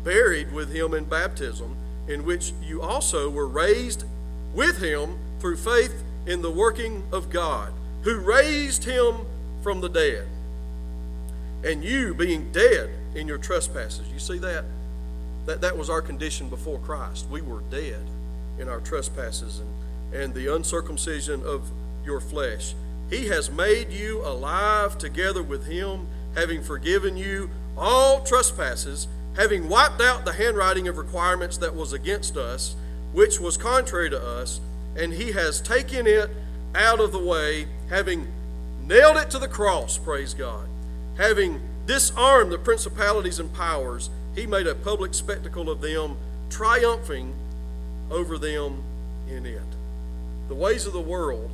buried 0.03 0.51
with 0.51 0.73
him 0.73 0.93
in 0.93 1.05
baptism 1.05 1.75
in 2.07 2.25
which 2.25 2.53
you 2.63 2.81
also 2.81 3.29
were 3.29 3.47
raised 3.47 4.03
with 4.53 4.81
him 4.81 5.17
through 5.39 5.57
faith 5.57 6.03
in 6.25 6.41
the 6.41 6.51
working 6.51 7.03
of 7.11 7.29
God, 7.29 7.71
who 8.01 8.19
raised 8.19 8.83
him 8.83 9.17
from 9.61 9.81
the 9.81 9.89
dead. 9.89 10.27
And 11.63 11.83
you, 11.83 12.13
being 12.13 12.51
dead 12.51 12.89
in 13.15 13.27
your 13.27 13.37
trespasses, 13.37 14.07
you 14.11 14.19
see 14.19 14.37
that? 14.39 14.65
That, 15.45 15.61
that 15.61 15.77
was 15.77 15.89
our 15.89 16.01
condition 16.01 16.49
before 16.49 16.79
Christ. 16.79 17.27
We 17.29 17.41
were 17.41 17.61
dead 17.69 18.01
in 18.57 18.69
our 18.69 18.79
trespasses 18.79 19.59
and, 19.59 20.23
and 20.23 20.33
the 20.33 20.53
uncircumcision 20.53 21.43
of 21.43 21.69
your 22.05 22.21
flesh. 22.21 22.75
He 23.09 23.27
has 23.27 23.49
made 23.49 23.91
you 23.91 24.25
alive 24.25 24.97
together 24.97 25.41
with 25.41 25.65
him, 25.65 26.07
having 26.35 26.61
forgiven 26.61 27.17
you 27.17 27.49
all 27.77 28.21
trespasses 28.23 29.07
having 29.39 29.69
wiped 29.69 30.01
out 30.01 30.25
the 30.25 30.33
handwriting 30.33 30.87
of 30.89 30.97
requirements 30.97 31.57
that 31.57 31.73
was 31.73 31.93
against 31.93 32.35
us, 32.35 32.75
which 33.13 33.39
was 33.39 33.55
contrary 33.55 34.09
to 34.09 34.21
us, 34.21 34.59
and 34.97 35.13
he 35.13 35.31
has 35.31 35.61
taken 35.61 36.05
it 36.05 36.29
out 36.75 36.99
of 36.99 37.13
the 37.13 37.19
way, 37.19 37.65
having 37.89 38.27
nailed 38.85 39.15
it 39.15 39.29
to 39.29 39.39
the 39.39 39.47
cross, 39.47 39.97
praise 39.97 40.33
God. 40.33 40.67
Having 41.19 41.61
disarmed 41.85 42.51
the 42.51 42.57
principalities 42.57 43.39
and 43.39 43.53
powers, 43.53 44.09
he 44.33 44.47
made 44.47 44.65
a 44.65 44.73
public 44.73 45.13
spectacle 45.13 45.69
of 45.69 45.81
them, 45.81 46.17
triumphing 46.49 47.35
over 48.09 48.39
them 48.39 48.81
in 49.29 49.45
it. 49.45 49.61
The 50.47 50.55
ways 50.55 50.87
of 50.87 50.93
the 50.93 50.99
world 50.99 51.51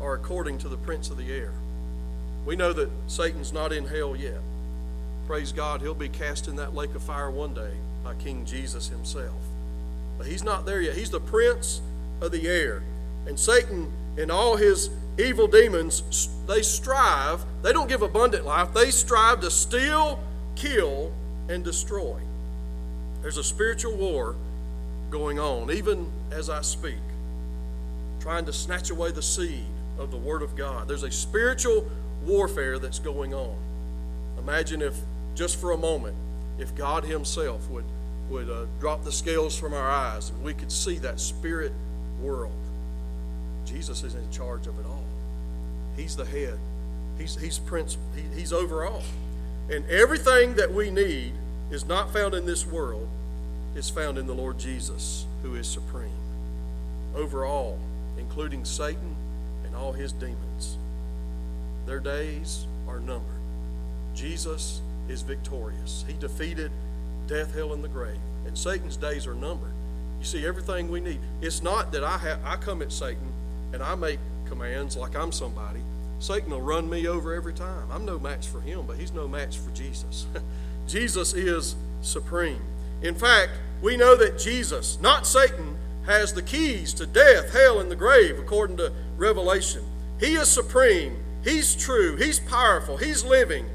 are 0.00 0.14
according 0.14 0.56
to 0.58 0.68
the 0.70 0.78
prince 0.78 1.10
of 1.10 1.18
the 1.18 1.30
air. 1.30 1.52
We 2.46 2.56
know 2.56 2.72
that 2.72 2.88
Satan's 3.06 3.52
not 3.52 3.74
in 3.74 3.84
hell 3.86 4.16
yet 4.16 4.40
praise 5.28 5.52
God, 5.52 5.82
he'll 5.82 5.92
be 5.92 6.08
cast 6.08 6.48
in 6.48 6.56
that 6.56 6.74
lake 6.74 6.94
of 6.94 7.02
fire 7.02 7.30
one 7.30 7.52
day 7.52 7.72
by 8.02 8.14
King 8.14 8.46
Jesus 8.46 8.88
himself. 8.88 9.36
But 10.16 10.26
he's 10.26 10.42
not 10.42 10.64
there 10.64 10.80
yet. 10.80 10.96
He's 10.96 11.10
the 11.10 11.20
prince 11.20 11.82
of 12.22 12.32
the 12.32 12.48
air. 12.48 12.82
And 13.26 13.38
Satan 13.38 13.92
and 14.18 14.30
all 14.30 14.56
his 14.56 14.90
evil 15.16 15.46
demons, 15.46 16.28
they 16.46 16.62
strive, 16.62 17.44
they 17.62 17.72
don't 17.72 17.88
give 17.88 18.02
abundant 18.02 18.44
life, 18.44 18.74
they 18.74 18.90
strive 18.90 19.40
to 19.40 19.50
steal, 19.50 20.20
kill, 20.56 21.12
and 21.48 21.64
destroy. 21.64 22.18
There's 23.22 23.36
a 23.36 23.44
spiritual 23.44 23.96
war 23.96 24.36
going 25.10 25.38
on, 25.38 25.70
even 25.70 26.10
as 26.30 26.50
I 26.50 26.60
speak, 26.62 26.98
trying 28.20 28.44
to 28.46 28.52
snatch 28.52 28.90
away 28.90 29.12
the 29.12 29.22
seed 29.22 29.64
of 29.98 30.10
the 30.10 30.16
Word 30.16 30.42
of 30.42 30.56
God. 30.56 30.88
There's 30.88 31.02
a 31.02 31.10
spiritual 31.10 31.88
warfare 32.24 32.78
that's 32.78 32.98
going 32.98 33.34
on. 33.34 33.56
Imagine 34.38 34.82
if 34.82 34.96
just 35.34 35.60
for 35.60 35.72
a 35.72 35.78
moment, 35.78 36.16
if 36.58 36.74
God 36.74 37.04
Himself 37.04 37.68
would, 37.70 37.84
would 38.28 38.50
uh, 38.50 38.66
drop 38.80 39.04
the 39.04 39.12
scales 39.12 39.58
from 39.58 39.72
our 39.72 39.90
eyes 39.90 40.30
and 40.30 40.42
we 40.42 40.54
could 40.54 40.72
see 40.72 40.98
that 40.98 41.20
spirit 41.20 41.72
world. 42.20 42.52
Jesus 43.68 44.02
is 44.02 44.14
in 44.14 44.30
charge 44.30 44.66
of 44.66 44.78
it 44.78 44.86
all. 44.86 45.04
He's 45.96 46.16
the 46.16 46.24
head. 46.24 46.58
He's, 47.18 47.36
he's 47.36 47.58
prince. 47.58 47.98
He, 48.14 48.22
he's 48.38 48.52
over 48.52 48.84
all. 48.84 49.02
And 49.70 49.84
everything 49.90 50.54
that 50.54 50.72
we 50.72 50.90
need 50.90 51.32
is 51.70 51.84
not 51.84 52.12
found 52.12 52.34
in 52.34 52.46
this 52.46 52.64
world, 52.64 53.08
is 53.74 53.90
found 53.90 54.16
in 54.16 54.26
the 54.26 54.34
Lord 54.34 54.58
Jesus, 54.58 55.26
who 55.42 55.54
is 55.54 55.66
supreme. 55.66 56.08
Over 57.14 57.44
all, 57.44 57.78
including 58.16 58.64
Satan 58.64 59.14
and 59.66 59.76
all 59.76 59.92
his 59.92 60.12
demons. 60.12 60.78
Their 61.84 62.00
days 62.00 62.66
are 62.88 63.00
numbered. 63.00 63.24
Jesus 64.14 64.80
is 65.08 65.20
victorious. 65.22 66.04
He 66.06 66.14
defeated 66.14 66.70
death, 67.26 67.54
hell, 67.54 67.74
and 67.74 67.84
the 67.84 67.88
grave. 67.88 68.18
And 68.46 68.56
Satan's 68.56 68.96
days 68.96 69.26
are 69.26 69.34
numbered. 69.34 69.72
You 70.20 70.24
see, 70.24 70.46
everything 70.46 70.90
we 70.90 71.00
need. 71.00 71.20
It's 71.42 71.62
not 71.62 71.92
that 71.92 72.02
I 72.02 72.18
have 72.18 72.40
I 72.44 72.56
come 72.56 72.80
at 72.80 72.92
Satan 72.92 73.32
and 73.72 73.82
I 73.82 73.94
make 73.94 74.18
commands 74.46 74.96
like 74.96 75.16
I'm 75.16 75.32
somebody. 75.32 75.80
Satan 76.18 76.50
will 76.50 76.62
run 76.62 76.90
me 76.90 77.06
over 77.06 77.34
every 77.34 77.52
time. 77.52 77.88
I'm 77.92 78.04
no 78.04 78.18
match 78.18 78.48
for 78.48 78.60
him, 78.60 78.84
but 78.86 78.96
he's 78.96 79.12
no 79.12 79.28
match 79.28 79.58
for 79.58 79.70
Jesus. 79.70 80.26
Jesus 80.86 81.34
is 81.34 81.76
supreme. 82.00 82.62
In 83.02 83.14
fact, 83.14 83.52
we 83.80 83.96
know 83.96 84.16
that 84.16 84.38
Jesus, 84.38 84.98
not 85.00 85.26
Satan, 85.26 85.76
has 86.06 86.32
the 86.32 86.42
keys 86.42 86.92
to 86.94 87.06
death, 87.06 87.52
hell, 87.52 87.78
and 87.78 87.90
the 87.90 87.96
grave, 87.96 88.38
according 88.38 88.78
to 88.78 88.92
Revelation. 89.16 89.84
He 90.18 90.34
is 90.34 90.48
supreme. 90.48 91.16
He's 91.44 91.76
true. 91.76 92.16
He's 92.16 92.40
powerful. 92.40 92.96
He's 92.96 93.24
living. 93.24 93.66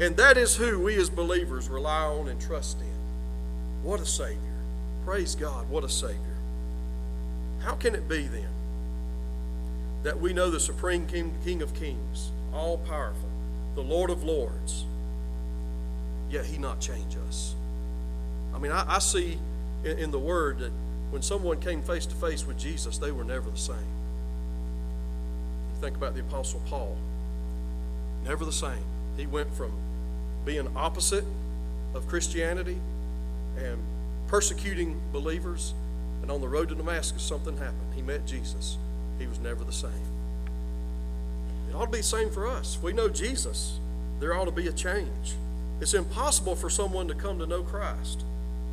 And 0.00 0.16
that 0.16 0.36
is 0.36 0.56
who 0.56 0.80
we 0.80 0.96
as 0.96 1.08
believers 1.08 1.68
rely 1.68 2.06
on 2.06 2.28
and 2.28 2.40
trust 2.40 2.80
in. 2.80 3.84
What 3.84 4.00
a 4.00 4.06
Savior. 4.06 4.38
Praise 5.04 5.34
God, 5.36 5.68
what 5.68 5.84
a 5.84 5.88
Savior. 5.88 6.18
How 7.60 7.74
can 7.74 7.94
it 7.94 8.08
be 8.08 8.26
then 8.26 8.53
that 10.04 10.20
we 10.20 10.32
know 10.32 10.50
the 10.50 10.60
Supreme 10.60 11.06
King, 11.06 11.34
King 11.44 11.62
of 11.62 11.74
Kings, 11.74 12.30
all 12.52 12.78
powerful, 12.78 13.28
the 13.74 13.80
Lord 13.80 14.10
of 14.10 14.22
Lords, 14.22 14.84
yet 16.30 16.44
He 16.44 16.58
not 16.58 16.78
change 16.80 17.16
us? 17.26 17.54
I 18.54 18.58
mean, 18.58 18.70
I, 18.70 18.84
I 18.86 18.98
see 19.00 19.38
in, 19.82 19.98
in 19.98 20.10
the 20.12 20.18
Word 20.18 20.60
that 20.60 20.70
when 21.10 21.22
someone 21.22 21.58
came 21.60 21.82
face 21.82 22.06
to 22.06 22.14
face 22.14 22.46
with 22.46 22.58
Jesus, 22.58 22.98
they 22.98 23.10
were 23.10 23.24
never 23.24 23.50
the 23.50 23.58
same. 23.58 23.76
You 25.74 25.80
think 25.80 25.96
about 25.96 26.14
the 26.14 26.20
Apostle 26.20 26.62
Paul, 26.66 26.96
never 28.24 28.44
the 28.44 28.52
same. 28.52 28.84
He 29.16 29.26
went 29.26 29.52
from 29.54 29.72
being 30.44 30.68
opposite 30.76 31.24
of 31.94 32.06
Christianity 32.08 32.78
and 33.56 33.78
persecuting 34.26 35.00
believers. 35.12 35.72
And 36.22 36.30
on 36.30 36.40
the 36.40 36.48
road 36.48 36.68
to 36.70 36.74
Damascus, 36.74 37.22
something 37.22 37.56
happened. 37.56 37.94
He 37.94 38.02
met 38.02 38.26
Jesus. 38.26 38.76
He 39.18 39.26
was 39.26 39.38
never 39.38 39.64
the 39.64 39.72
same. 39.72 39.90
It 41.68 41.74
ought 41.74 41.86
to 41.86 41.90
be 41.90 41.98
the 41.98 42.04
same 42.04 42.30
for 42.30 42.46
us. 42.46 42.76
If 42.76 42.82
we 42.82 42.92
know 42.92 43.08
Jesus, 43.08 43.78
there 44.20 44.34
ought 44.34 44.44
to 44.44 44.50
be 44.50 44.68
a 44.68 44.72
change. 44.72 45.34
It's 45.80 45.94
impossible 45.94 46.56
for 46.56 46.70
someone 46.70 47.08
to 47.08 47.14
come 47.14 47.38
to 47.38 47.46
know 47.46 47.62
Christ, 47.62 48.24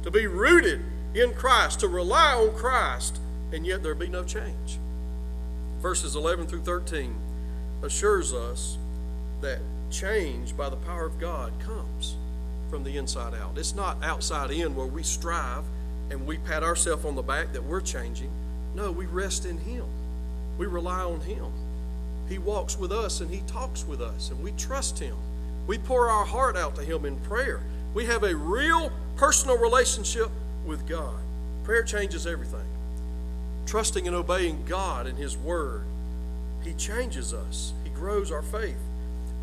to 0.04 0.12
be 0.12 0.28
rooted 0.28 0.82
in 1.14 1.34
Christ, 1.34 1.80
to 1.82 1.88
rely 1.88 2.34
on 2.36 2.56
Christ, 2.56 3.20
and 3.52 3.66
yet 3.66 3.84
there 3.84 3.96
be 3.96 4.08
no 4.08 4.24
change. 4.24 4.78
Verses 5.82 6.16
11 6.16 6.48
through 6.48 6.62
13 6.62 7.16
assures 7.84 8.34
us 8.34 8.78
that 9.42 9.60
change 9.90 10.56
by 10.56 10.70
the 10.70 10.76
power 10.78 11.06
of 11.06 11.20
God 11.20 11.52
comes 11.60 12.16
from 12.70 12.84
the 12.84 12.98
inside 12.98 13.34
out. 13.34 13.58
It's 13.58 13.76
not 13.76 14.02
outside 14.04 14.52
in 14.52 14.76
where 14.76 14.88
we 14.88 15.04
strive 15.04 15.64
and 16.10 16.26
we 16.26 16.38
pat 16.38 16.64
ourselves 16.64 17.04
on 17.04 17.16
the 17.16 17.22
back 17.22 17.52
that 17.54 17.64
we're 17.64 17.82
changing. 17.82 18.30
No, 18.76 18.92
we 18.92 19.06
rest 19.06 19.46
in 19.46 19.58
Him. 19.58 19.86
We 20.58 20.66
rely 20.66 21.02
on 21.02 21.22
Him. 21.22 21.52
He 22.30 22.38
walks 22.38 22.78
with 22.78 22.92
us 22.92 23.22
and 23.22 23.30
He 23.30 23.42
talks 23.48 23.86
with 23.86 24.02
us, 24.02 24.30
and 24.30 24.42
we 24.44 24.52
trust 24.52 25.00
Him. 25.00 25.16
We 25.68 25.78
pour 25.78 26.10
our 26.10 26.26
heart 26.26 26.56
out 26.56 26.76
to 26.76 26.82
Him 26.82 27.06
in 27.06 27.18
prayer. 27.22 27.62
We 27.94 28.06
have 28.06 28.24
a 28.24 28.36
real 28.36 28.92
personal 29.16 29.58
relationship 29.58 30.30
with 30.66 30.88
God. 30.88 31.16
Prayer 31.64 31.84
changes 31.84 32.26
everything. 32.26 32.66
Trusting 33.66 34.08
and 34.08 34.16
obeying 34.16 34.64
God 34.66 35.08
and 35.08 35.18
His 35.18 35.38
Word, 35.38 35.84
He 36.64 36.74
changes 36.74 37.34
us, 37.34 37.74
He 37.84 37.90
grows 37.90 38.32
our 38.32 38.42
faith. 38.42 38.80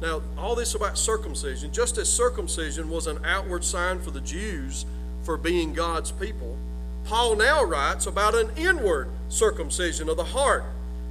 Now, 0.00 0.22
all 0.36 0.54
this 0.54 0.74
about 0.74 0.96
circumcision, 0.96 1.72
just 1.72 1.98
as 1.98 2.12
circumcision 2.12 2.88
was 2.88 3.06
an 3.06 3.24
outward 3.24 3.64
sign 3.64 4.00
for 4.00 4.11
the 4.11 4.20
Jews 4.20 4.86
for 5.22 5.36
being 5.36 5.72
God's 5.72 6.12
people, 6.12 6.56
Paul 7.04 7.36
now 7.36 7.64
writes 7.64 8.06
about 8.06 8.34
an 8.34 8.50
inward 8.56 9.09
circumcision 9.28 10.09
of 10.09 10.16
the 10.16 10.24
heart, 10.24 10.64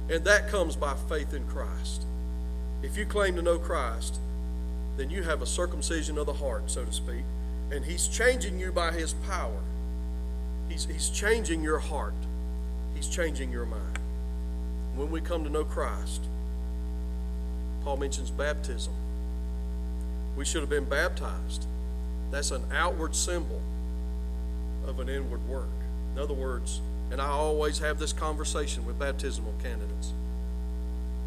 and 0.08 0.24
that 0.24 0.48
comes 0.48 0.76
by 0.76 0.94
faith 1.08 1.34
in 1.34 1.46
Christ. 1.46 2.06
If 2.82 2.96
you 2.96 3.04
claim 3.04 3.36
to 3.36 3.42
know 3.42 3.58
Christ, 3.58 4.18
then 4.96 5.10
you 5.10 5.22
have 5.22 5.42
a 5.42 5.46
circumcision 5.46 6.18
of 6.18 6.26
the 6.26 6.32
heart, 6.32 6.70
so 6.70 6.84
to 6.84 6.92
speak, 6.92 7.24
and 7.70 7.84
He's 7.84 8.08
changing 8.08 8.58
you 8.58 8.72
by 8.72 8.92
His 8.92 9.14
power. 9.14 9.60
He's, 10.68 10.84
he's 10.84 11.10
changing 11.10 11.62
your 11.62 11.78
heart, 11.78 12.14
He's 12.94 13.08
changing 13.08 13.50
your 13.50 13.66
mind. 13.66 13.98
When 14.96 15.10
we 15.10 15.20
come 15.20 15.44
to 15.44 15.50
know 15.50 15.64
Christ, 15.64 16.22
Paul 17.84 17.98
mentions 17.98 18.30
baptism. 18.30 18.92
We 20.36 20.44
should 20.44 20.60
have 20.60 20.70
been 20.70 20.84
baptized. 20.84 21.66
That's 22.30 22.50
an 22.50 22.64
outward 22.72 23.14
symbol 23.14 23.60
of 24.86 25.00
an 25.00 25.08
inward 25.08 25.46
work. 25.48 25.68
In 26.14 26.20
other 26.20 26.34
words, 26.34 26.80
and 27.10 27.20
I 27.20 27.28
always 27.28 27.78
have 27.78 27.98
this 27.98 28.12
conversation 28.12 28.84
with 28.86 28.98
baptismal 28.98 29.54
candidates. 29.62 30.12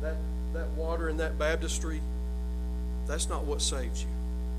That, 0.01 0.15
that 0.53 0.69
water 0.69 1.09
in 1.09 1.17
that 1.17 1.39
baptistry, 1.39 2.01
that's 3.07 3.29
not 3.29 3.43
what 3.45 3.61
saves 3.61 4.03
you. 4.03 4.09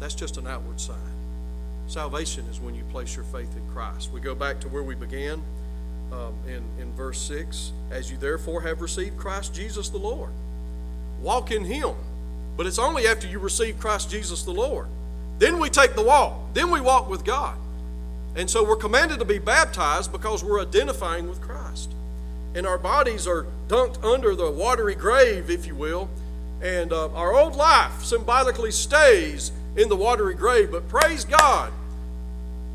That's 0.00 0.14
just 0.14 0.36
an 0.36 0.46
outward 0.46 0.80
sign. 0.80 0.96
Salvation 1.86 2.44
is 2.46 2.60
when 2.60 2.74
you 2.74 2.82
place 2.84 3.14
your 3.14 3.24
faith 3.26 3.54
in 3.56 3.68
Christ. 3.72 4.10
We 4.12 4.20
go 4.20 4.34
back 4.34 4.60
to 4.60 4.68
where 4.68 4.82
we 4.82 4.94
began 4.94 5.42
um, 6.12 6.34
in, 6.46 6.62
in 6.80 6.92
verse 6.94 7.20
6 7.22 7.72
As 7.90 8.10
you 8.10 8.16
therefore 8.16 8.62
have 8.62 8.80
received 8.80 9.16
Christ 9.16 9.54
Jesus 9.54 9.88
the 9.88 9.98
Lord, 9.98 10.30
walk 11.20 11.50
in 11.50 11.64
Him. 11.64 11.94
But 12.56 12.66
it's 12.66 12.78
only 12.78 13.06
after 13.06 13.26
you 13.26 13.38
receive 13.38 13.78
Christ 13.78 14.10
Jesus 14.10 14.42
the 14.42 14.52
Lord. 14.52 14.86
Then 15.38 15.58
we 15.58 15.70
take 15.70 15.94
the 15.94 16.02
walk. 16.02 16.34
Then 16.52 16.70
we 16.70 16.80
walk 16.80 17.08
with 17.08 17.24
God. 17.24 17.56
And 18.34 18.48
so 18.48 18.64
we're 18.64 18.76
commanded 18.76 19.18
to 19.18 19.24
be 19.24 19.38
baptized 19.38 20.10
because 20.10 20.42
we're 20.42 20.60
identifying 20.60 21.28
with 21.28 21.40
Christ. 21.40 21.92
And 22.54 22.66
our 22.66 22.78
bodies 22.78 23.26
are 23.26 23.46
dunked 23.68 24.02
under 24.04 24.34
the 24.34 24.50
watery 24.50 24.94
grave, 24.94 25.50
if 25.50 25.66
you 25.66 25.74
will. 25.74 26.08
And 26.62 26.92
uh, 26.92 27.12
our 27.12 27.34
old 27.34 27.56
life 27.56 28.02
symbolically 28.02 28.70
stays 28.70 29.52
in 29.76 29.88
the 29.88 29.96
watery 29.96 30.34
grave. 30.34 30.70
But 30.70 30.88
praise 30.88 31.24
God, 31.24 31.72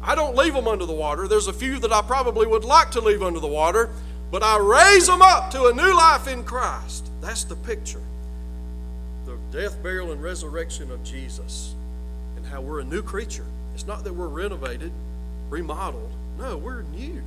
I 0.01 0.15
don't 0.15 0.35
leave 0.35 0.53
them 0.53 0.67
under 0.67 0.85
the 0.85 0.93
water. 0.93 1.27
There's 1.27 1.47
a 1.47 1.53
few 1.53 1.79
that 1.79 1.91
I 1.91 2.01
probably 2.01 2.47
would 2.47 2.63
like 2.63 2.91
to 2.91 3.01
leave 3.01 3.23
under 3.23 3.39
the 3.39 3.47
water, 3.47 3.89
but 4.31 4.43
I 4.43 4.57
raise 4.57 5.07
them 5.07 5.21
up 5.21 5.51
to 5.51 5.65
a 5.67 5.73
new 5.73 5.95
life 5.95 6.27
in 6.27 6.43
Christ. 6.43 7.09
That's 7.21 7.43
the 7.43 7.55
picture. 7.55 8.01
The 9.25 9.37
death, 9.51 9.81
burial, 9.81 10.11
and 10.11 10.21
resurrection 10.21 10.91
of 10.91 11.03
Jesus, 11.03 11.73
and 12.35 12.45
how 12.45 12.61
we're 12.61 12.79
a 12.79 12.85
new 12.85 13.01
creature. 13.01 13.45
It's 13.73 13.85
not 13.85 14.03
that 14.03 14.13
we're 14.13 14.27
renovated, 14.27 14.91
remodeled. 15.49 16.11
No, 16.37 16.57
we're 16.57 16.83
new. 16.83 17.21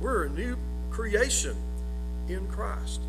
We're 0.00 0.24
a 0.24 0.30
new 0.30 0.56
creation 0.90 1.56
in 2.28 2.46
Christ. 2.48 3.00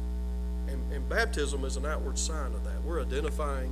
And, 0.68 0.82
and 0.92 1.08
baptism 1.10 1.64
is 1.64 1.78
an 1.78 1.86
outward 1.86 2.18
sign 2.18 2.54
of 2.54 2.64
that. 2.64 2.84
We're 2.84 3.02
identifying 3.02 3.72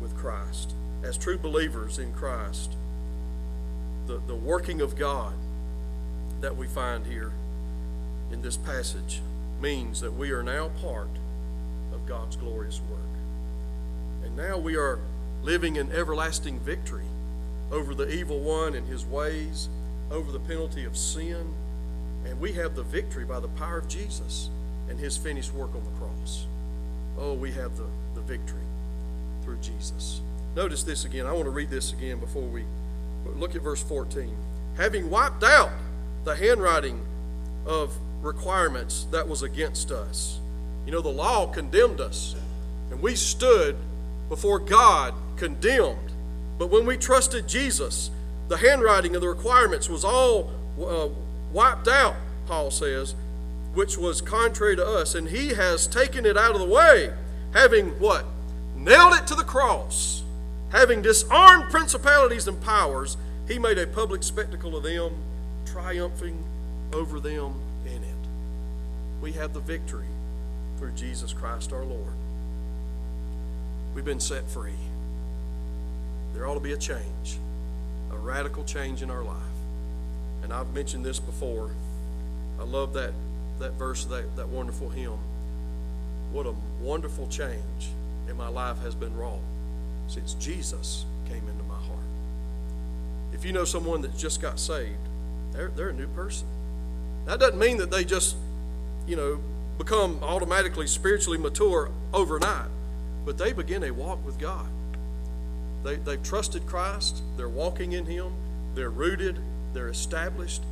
with 0.00 0.16
Christ 0.16 0.72
as 1.02 1.16
true 1.16 1.38
believers 1.38 1.98
in 1.98 2.12
Christ, 2.12 2.72
the, 4.06 4.20
the 4.26 4.34
working 4.34 4.80
of 4.80 4.96
God 4.96 5.34
that 6.40 6.56
we 6.56 6.66
find 6.66 7.06
here 7.06 7.32
in 8.32 8.42
this 8.42 8.56
passage 8.56 9.20
means 9.60 10.00
that 10.00 10.14
we 10.14 10.30
are 10.30 10.42
now 10.42 10.68
part 10.80 11.10
of 11.92 12.06
God's 12.06 12.36
glorious 12.36 12.80
work. 12.90 14.24
And 14.24 14.36
now 14.36 14.58
we 14.58 14.76
are 14.76 14.98
living 15.42 15.76
in 15.76 15.92
everlasting 15.92 16.58
victory 16.60 17.06
over 17.70 17.94
the 17.94 18.08
evil 18.08 18.40
one 18.40 18.74
and 18.74 18.86
his 18.88 19.04
ways, 19.04 19.68
over 20.10 20.32
the 20.32 20.40
penalty 20.40 20.84
of 20.84 20.96
sin. 20.96 21.54
And 22.26 22.40
we 22.40 22.52
have 22.52 22.74
the 22.74 22.82
victory 22.82 23.24
by 23.24 23.40
the 23.40 23.48
power 23.48 23.78
of 23.78 23.88
Jesus 23.88 24.50
and 24.88 24.98
his 24.98 25.16
finished 25.16 25.52
work 25.54 25.74
on 25.74 25.84
the 25.84 25.98
cross. 25.98 26.46
Oh, 27.18 27.34
we 27.34 27.52
have 27.52 27.76
the, 27.76 27.86
the 28.14 28.20
victory 28.20 28.60
through 29.44 29.58
Jesus. 29.58 30.20
Notice 30.56 30.82
this 30.82 31.04
again. 31.04 31.26
I 31.26 31.32
want 31.32 31.44
to 31.44 31.50
read 31.50 31.70
this 31.70 31.92
again 31.92 32.18
before 32.18 32.42
we 32.42 32.64
look 33.36 33.54
at 33.54 33.62
verse 33.62 33.82
14. 33.82 34.36
Having 34.76 35.10
wiped 35.10 35.44
out 35.44 35.70
the 36.24 36.34
handwriting 36.34 37.00
of 37.66 37.92
requirements 38.22 39.06
that 39.10 39.28
was 39.28 39.42
against 39.42 39.90
us. 39.90 40.40
You 40.86 40.92
know, 40.92 41.00
the 41.00 41.08
law 41.08 41.46
condemned 41.46 42.00
us, 42.00 42.34
and 42.90 43.00
we 43.00 43.14
stood 43.14 43.76
before 44.28 44.58
God 44.58 45.14
condemned. 45.36 46.12
But 46.58 46.70
when 46.70 46.86
we 46.86 46.96
trusted 46.96 47.46
Jesus, 47.46 48.10
the 48.48 48.56
handwriting 48.56 49.14
of 49.14 49.20
the 49.20 49.28
requirements 49.28 49.88
was 49.88 50.04
all 50.04 50.50
uh, 50.82 51.08
wiped 51.52 51.88
out, 51.88 52.16
Paul 52.46 52.70
says, 52.70 53.14
which 53.74 53.96
was 53.96 54.20
contrary 54.20 54.76
to 54.76 54.86
us. 54.86 55.14
And 55.14 55.28
he 55.28 55.50
has 55.50 55.86
taken 55.86 56.26
it 56.26 56.36
out 56.36 56.52
of 56.52 56.60
the 56.60 56.66
way, 56.66 57.12
having 57.52 57.90
what? 58.00 58.24
Nailed 58.74 59.14
it 59.14 59.26
to 59.28 59.34
the 59.34 59.44
cross. 59.44 60.22
Having 60.70 61.02
disarmed 61.02 61.70
principalities 61.70 62.46
and 62.46 62.60
powers, 62.60 63.16
he 63.46 63.58
made 63.58 63.78
a 63.78 63.86
public 63.86 64.22
spectacle 64.22 64.76
of 64.76 64.82
them, 64.82 65.14
triumphing 65.64 66.44
over 66.92 67.20
them 67.20 67.54
in 67.86 68.02
it. 68.02 68.28
We 69.22 69.32
have 69.32 69.52
the 69.52 69.60
victory 69.60 70.06
through 70.78 70.92
Jesus 70.92 71.32
Christ 71.32 71.72
our 71.72 71.84
Lord. 71.84 72.12
We've 73.94 74.04
been 74.04 74.20
set 74.20 74.48
free. 74.48 74.72
There 76.34 76.46
ought 76.46 76.54
to 76.54 76.60
be 76.60 76.72
a 76.72 76.76
change, 76.76 77.38
a 78.12 78.16
radical 78.16 78.64
change 78.64 79.02
in 79.02 79.10
our 79.10 79.24
life. 79.24 79.36
And 80.42 80.52
I've 80.52 80.72
mentioned 80.72 81.04
this 81.04 81.18
before. 81.18 81.70
I 82.58 82.64
love 82.64 82.94
that, 82.94 83.12
that 83.58 83.72
verse, 83.72 84.04
that, 84.06 84.36
that 84.36 84.48
wonderful 84.48 84.88
hymn. 84.88 85.18
What 86.32 86.46
a 86.46 86.54
wonderful 86.80 87.26
change 87.28 87.90
in 88.28 88.36
my 88.36 88.48
life 88.48 88.78
has 88.82 88.94
been 88.94 89.16
wrought 89.16 89.40
since 90.08 90.34
Jesus 90.34 91.04
came 91.28 91.46
into 91.48 91.64
my 91.64 91.74
heart. 91.74 91.98
If 93.32 93.44
you 93.44 93.52
know 93.52 93.64
someone 93.64 94.00
that 94.02 94.16
just 94.16 94.40
got 94.40 94.58
saved, 94.58 94.98
they're, 95.52 95.68
they're 95.68 95.90
a 95.90 95.94
new 95.94 96.08
person. 96.08 96.46
That 97.26 97.40
doesn't 97.40 97.58
mean 97.58 97.76
that 97.78 97.90
they 97.90 98.04
just, 98.04 98.36
you 99.06 99.16
know, 99.16 99.40
become 99.76 100.18
automatically 100.22 100.86
spiritually 100.86 101.38
mature 101.38 101.90
overnight, 102.12 102.68
but 103.24 103.38
they 103.38 103.52
begin 103.52 103.84
a 103.84 103.90
walk 103.90 104.24
with 104.24 104.38
God. 104.38 104.66
They, 105.88 105.96
they've 105.96 106.22
trusted 106.22 106.66
Christ, 106.66 107.22
they're 107.38 107.48
walking 107.48 107.92
in 107.92 108.04
Him, 108.04 108.34
they're 108.74 108.90
rooted, 108.90 109.38
they're 109.72 109.88
established, 109.88 110.62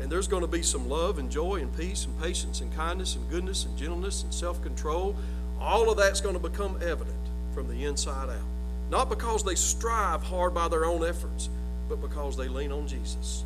and 0.00 0.10
there's 0.10 0.26
going 0.26 0.42
to 0.42 0.48
be 0.48 0.62
some 0.62 0.88
love 0.88 1.20
and 1.20 1.30
joy 1.30 1.60
and 1.60 1.74
peace 1.76 2.06
and 2.06 2.20
patience 2.20 2.60
and 2.60 2.74
kindness 2.74 3.14
and 3.14 3.30
goodness 3.30 3.66
and 3.66 3.78
gentleness 3.78 4.24
and 4.24 4.34
self 4.34 4.60
control. 4.64 5.14
All 5.60 5.88
of 5.88 5.96
that's 5.96 6.20
going 6.20 6.34
to 6.34 6.40
become 6.40 6.76
evident 6.82 7.14
from 7.54 7.68
the 7.68 7.84
inside 7.84 8.28
out. 8.28 8.42
Not 8.90 9.08
because 9.08 9.44
they 9.44 9.54
strive 9.54 10.24
hard 10.24 10.54
by 10.54 10.66
their 10.66 10.86
own 10.86 11.06
efforts, 11.06 11.48
but 11.88 12.00
because 12.00 12.36
they 12.36 12.48
lean 12.48 12.72
on 12.72 12.88
Jesus 12.88 13.44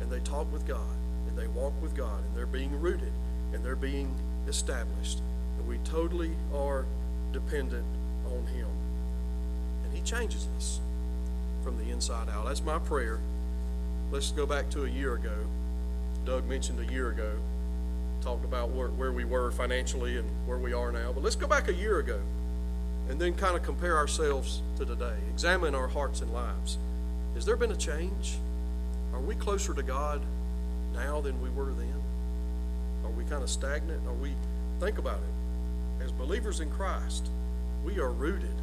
and 0.00 0.10
they 0.10 0.18
talk 0.20 0.52
with 0.52 0.66
God 0.66 0.96
and 1.28 1.38
they 1.38 1.46
walk 1.46 1.80
with 1.80 1.94
God 1.94 2.20
and 2.26 2.36
they're 2.36 2.46
being 2.46 2.80
rooted 2.80 3.12
and 3.52 3.64
they're 3.64 3.76
being 3.76 4.12
established. 4.48 5.20
And 5.56 5.68
we 5.68 5.78
totally 5.84 6.32
are 6.52 6.84
dependent 7.32 7.86
on 8.26 8.44
Him. 8.48 8.66
Changes 10.04 10.46
us 10.58 10.80
from 11.62 11.78
the 11.78 11.90
inside 11.90 12.28
out. 12.28 12.44
That's 12.46 12.62
my 12.62 12.78
prayer. 12.78 13.20
Let's 14.10 14.32
go 14.32 14.44
back 14.44 14.68
to 14.70 14.84
a 14.84 14.88
year 14.88 15.14
ago. 15.14 15.34
Doug 16.26 16.46
mentioned 16.46 16.78
a 16.78 16.92
year 16.92 17.08
ago, 17.08 17.32
talked 18.20 18.44
about 18.44 18.68
where, 18.70 18.88
where 18.88 19.12
we 19.12 19.24
were 19.24 19.50
financially 19.50 20.18
and 20.18 20.28
where 20.46 20.58
we 20.58 20.74
are 20.74 20.92
now. 20.92 21.12
But 21.12 21.22
let's 21.22 21.36
go 21.36 21.46
back 21.46 21.68
a 21.68 21.74
year 21.74 22.00
ago 22.00 22.20
and 23.08 23.18
then 23.18 23.34
kind 23.34 23.56
of 23.56 23.62
compare 23.62 23.96
ourselves 23.96 24.60
to 24.76 24.84
today. 24.84 25.16
Examine 25.32 25.74
our 25.74 25.88
hearts 25.88 26.20
and 26.20 26.32
lives. 26.34 26.76
Has 27.34 27.46
there 27.46 27.56
been 27.56 27.72
a 27.72 27.76
change? 27.76 28.36
Are 29.14 29.20
we 29.20 29.34
closer 29.34 29.72
to 29.72 29.82
God 29.82 30.20
now 30.92 31.22
than 31.22 31.40
we 31.40 31.48
were 31.48 31.72
then? 31.72 32.02
Are 33.04 33.10
we 33.10 33.24
kind 33.24 33.42
of 33.42 33.48
stagnant? 33.48 34.06
Are 34.06 34.12
we, 34.12 34.34
think 34.80 34.98
about 34.98 35.18
it. 35.18 36.04
As 36.04 36.12
believers 36.12 36.60
in 36.60 36.70
Christ, 36.70 37.30
we 37.82 37.98
are 37.98 38.10
rooted 38.10 38.54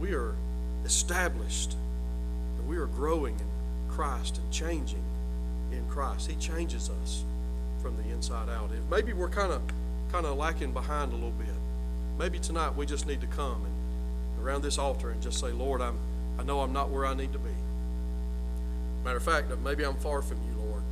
we 0.00 0.14
are 0.14 0.34
established 0.84 1.76
and 2.58 2.66
we 2.66 2.76
are 2.76 2.86
growing 2.86 3.34
in 3.34 3.46
Christ 3.90 4.38
and 4.38 4.50
changing 4.50 5.04
in 5.70 5.86
Christ. 5.88 6.30
He 6.30 6.36
changes 6.36 6.90
us 7.02 7.24
from 7.82 7.96
the 7.96 8.10
inside 8.10 8.48
out. 8.48 8.70
If 8.72 8.90
maybe 8.90 9.12
we're 9.12 9.28
kind 9.28 9.52
of 9.52 9.60
kind 10.10 10.26
of 10.26 10.36
lacking 10.36 10.72
behind 10.72 11.12
a 11.12 11.14
little 11.14 11.30
bit. 11.30 11.48
Maybe 12.18 12.38
tonight 12.38 12.74
we 12.74 12.84
just 12.84 13.06
need 13.06 13.20
to 13.20 13.26
come 13.28 13.64
and 13.64 14.44
around 14.44 14.62
this 14.62 14.78
altar 14.78 15.10
and 15.10 15.22
just 15.22 15.38
say, 15.38 15.52
Lord, 15.52 15.80
I'm 15.80 15.98
I 16.38 16.42
know 16.42 16.60
I'm 16.60 16.72
not 16.72 16.90
where 16.90 17.06
I 17.06 17.14
need 17.14 17.32
to 17.32 17.38
be. 17.38 17.50
Matter 19.04 19.18
of 19.18 19.22
fact, 19.22 19.48
maybe 19.62 19.84
I'm 19.84 19.96
far 19.96 20.22
from 20.22 20.38
you, 20.38 20.62
Lord, 20.62 20.82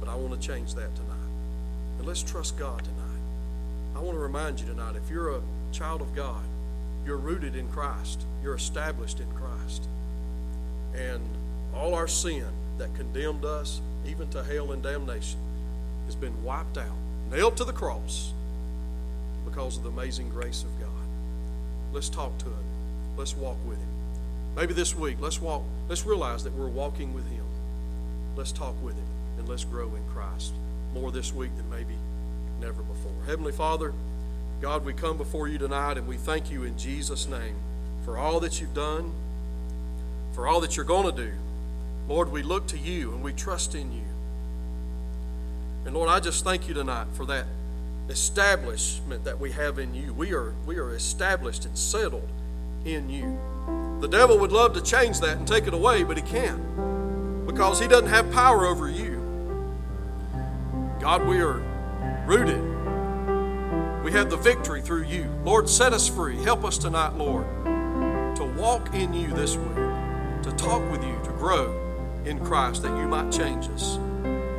but 0.00 0.08
I 0.08 0.14
want 0.14 0.40
to 0.40 0.46
change 0.46 0.74
that 0.74 0.94
tonight. 0.94 1.16
And 1.98 2.06
let's 2.06 2.22
trust 2.22 2.56
God 2.56 2.84
tonight. 2.84 3.20
I 3.96 4.00
want 4.00 4.16
to 4.16 4.20
remind 4.20 4.60
you 4.60 4.66
tonight 4.66 4.94
if 4.96 5.10
you're 5.10 5.36
a 5.36 5.40
child 5.72 6.00
of 6.00 6.14
God, 6.14 6.42
you're 7.08 7.16
rooted 7.16 7.56
in 7.56 7.66
Christ, 7.68 8.26
you're 8.42 8.54
established 8.54 9.18
in 9.18 9.32
Christ. 9.32 9.88
And 10.94 11.22
all 11.74 11.94
our 11.94 12.06
sin 12.06 12.44
that 12.76 12.94
condemned 12.94 13.46
us, 13.46 13.80
even 14.06 14.28
to 14.28 14.44
hell 14.44 14.72
and 14.72 14.82
damnation, 14.82 15.40
has 16.04 16.14
been 16.14 16.44
wiped 16.44 16.76
out, 16.76 16.96
nailed 17.30 17.56
to 17.56 17.64
the 17.64 17.72
cross 17.72 18.34
because 19.46 19.78
of 19.78 19.84
the 19.84 19.88
amazing 19.88 20.28
grace 20.28 20.64
of 20.64 20.78
God. 20.78 20.90
Let's 21.92 22.10
talk 22.10 22.36
to 22.38 22.44
Him. 22.44 22.64
Let's 23.16 23.34
walk 23.34 23.56
with 23.66 23.78
Him. 23.78 23.88
Maybe 24.54 24.74
this 24.74 24.94
week, 24.94 25.16
let's 25.18 25.40
walk, 25.40 25.62
let's 25.88 26.04
realize 26.04 26.44
that 26.44 26.52
we're 26.52 26.68
walking 26.68 27.14
with 27.14 27.26
Him. 27.30 27.44
Let's 28.36 28.52
talk 28.52 28.74
with 28.82 28.94
Him 28.94 29.08
and 29.38 29.48
let's 29.48 29.64
grow 29.64 29.94
in 29.94 30.04
Christ 30.12 30.52
more 30.92 31.10
this 31.10 31.32
week 31.32 31.56
than 31.56 31.70
maybe 31.70 31.94
never 32.60 32.82
before. 32.82 33.12
Heavenly 33.24 33.52
Father, 33.52 33.94
God, 34.60 34.84
we 34.84 34.92
come 34.92 35.16
before 35.16 35.46
you 35.46 35.56
tonight 35.56 35.98
and 35.98 36.08
we 36.08 36.16
thank 36.16 36.50
you 36.50 36.64
in 36.64 36.76
Jesus' 36.76 37.28
name 37.28 37.54
for 38.04 38.18
all 38.18 38.40
that 38.40 38.60
you've 38.60 38.74
done, 38.74 39.12
for 40.32 40.48
all 40.48 40.60
that 40.60 40.76
you're 40.76 40.84
going 40.84 41.14
to 41.14 41.24
do. 41.24 41.32
Lord, 42.08 42.32
we 42.32 42.42
look 42.42 42.66
to 42.68 42.78
you 42.78 43.12
and 43.12 43.22
we 43.22 43.32
trust 43.32 43.76
in 43.76 43.92
you. 43.92 44.02
And 45.86 45.94
Lord, 45.94 46.08
I 46.08 46.18
just 46.18 46.42
thank 46.42 46.66
you 46.66 46.74
tonight 46.74 47.06
for 47.12 47.24
that 47.26 47.46
establishment 48.08 49.24
that 49.24 49.38
we 49.38 49.52
have 49.52 49.78
in 49.78 49.94
you. 49.94 50.12
We 50.12 50.32
are, 50.32 50.54
we 50.66 50.78
are 50.78 50.92
established 50.92 51.64
and 51.64 51.78
settled 51.78 52.28
in 52.84 53.08
you. 53.08 53.38
The 54.00 54.08
devil 54.08 54.38
would 54.38 54.50
love 54.50 54.72
to 54.74 54.82
change 54.82 55.20
that 55.20 55.36
and 55.36 55.46
take 55.46 55.68
it 55.68 55.74
away, 55.74 56.02
but 56.02 56.16
he 56.16 56.22
can't 56.24 57.46
because 57.46 57.78
he 57.78 57.86
doesn't 57.86 58.08
have 58.08 58.30
power 58.32 58.66
over 58.66 58.88
you. 58.88 59.22
God, 61.00 61.26
we 61.28 61.38
are 61.38 61.62
rooted. 62.26 62.67
We 64.08 64.14
have 64.14 64.30
the 64.30 64.38
victory 64.38 64.80
through 64.80 65.02
you. 65.02 65.26
Lord, 65.44 65.68
set 65.68 65.92
us 65.92 66.08
free. 66.08 66.42
Help 66.42 66.64
us 66.64 66.78
tonight, 66.78 67.14
Lord, 67.16 67.44
to 68.36 68.54
walk 68.56 68.94
in 68.94 69.12
you 69.12 69.28
this 69.34 69.54
week, 69.54 69.74
to 69.74 70.54
talk 70.56 70.80
with 70.90 71.04
you, 71.04 71.14
to 71.24 71.30
grow 71.32 71.78
in 72.24 72.42
Christ, 72.42 72.84
that 72.84 72.98
you 72.98 73.06
might 73.06 73.30
change 73.30 73.68
us 73.68 73.96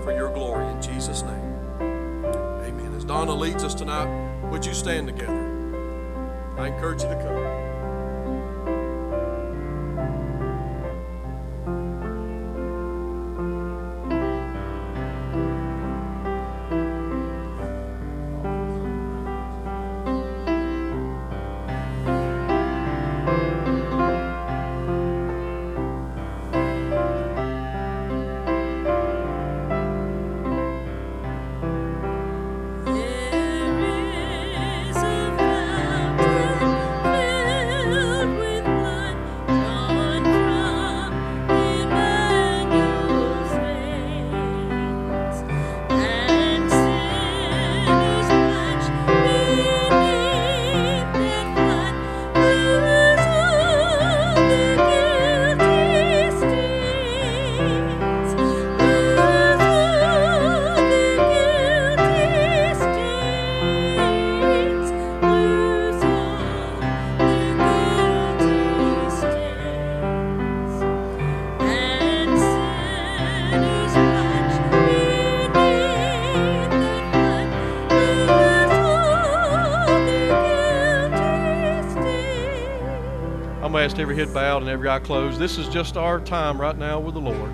for 0.03 0.13
your 0.15 0.31
glory. 0.35 0.71
In 0.71 0.79
Jesus' 0.79 1.23
name. 1.23 1.55
Amen. 1.81 2.93
As 2.95 3.03
Donna 3.03 3.33
leads 3.33 3.63
us 3.63 3.73
tonight, 3.73 4.05
would 4.51 4.63
you 4.63 4.75
stand 4.75 5.07
together? 5.07 6.53
I 6.59 6.67
encourage 6.67 7.01
you 7.01 7.09
to 7.09 7.15
come. 7.15 7.38
Every 83.97 84.15
head 84.15 84.33
bowed 84.33 84.61
and 84.61 84.69
every 84.69 84.89
eye 84.89 84.99
closed. 84.99 85.39
This 85.39 85.57
is 85.57 85.67
just 85.69 85.97
our 85.97 86.19
time 86.19 86.59
right 86.59 86.77
now 86.77 86.99
with 86.99 87.15
the 87.15 87.21
Lord. 87.21 87.51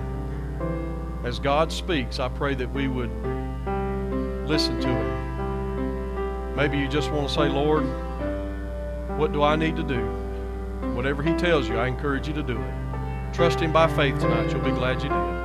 As 1.24 1.40
God 1.40 1.72
speaks, 1.72 2.20
I 2.20 2.28
pray 2.28 2.56
that 2.56 2.72
we 2.74 2.88
would 2.88 3.12
listen 4.48 4.82
to 4.82 4.88
Him. 4.88 6.56
Maybe 6.56 6.78
you 6.78 6.88
just 6.88 7.12
want 7.12 7.28
to 7.28 7.34
say, 7.34 7.48
Lord, 7.48 7.84
what 9.18 9.32
do 9.32 9.44
I 9.44 9.56
need 9.56 9.76
to 9.76 9.84
do? 9.84 10.02
Whatever 10.96 11.24
He 11.24 11.34
tells 11.36 11.70
you, 11.70 11.78
I 11.78 11.88
encourage 11.88 12.28
you 12.28 12.34
to 12.34 12.44
do 12.44 12.60
it. 12.60 13.34
Trust 13.34 13.60
Him 13.60 13.72
by 13.72 13.88
faith 13.88 14.20
tonight. 14.20 14.52
You'll 14.52 14.62
be 14.62 14.72
glad 14.72 15.04
you 15.04 15.10
did. 15.10 15.45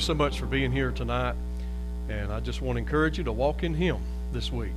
You 0.00 0.06
so 0.06 0.14
much 0.14 0.38
for 0.38 0.46
being 0.46 0.72
here 0.72 0.90
tonight. 0.92 1.34
And 2.08 2.32
I 2.32 2.40
just 2.40 2.62
want 2.62 2.76
to 2.76 2.78
encourage 2.78 3.18
you 3.18 3.24
to 3.24 3.32
walk 3.32 3.62
in 3.62 3.74
Him 3.74 3.98
this 4.32 4.50
week. 4.50 4.72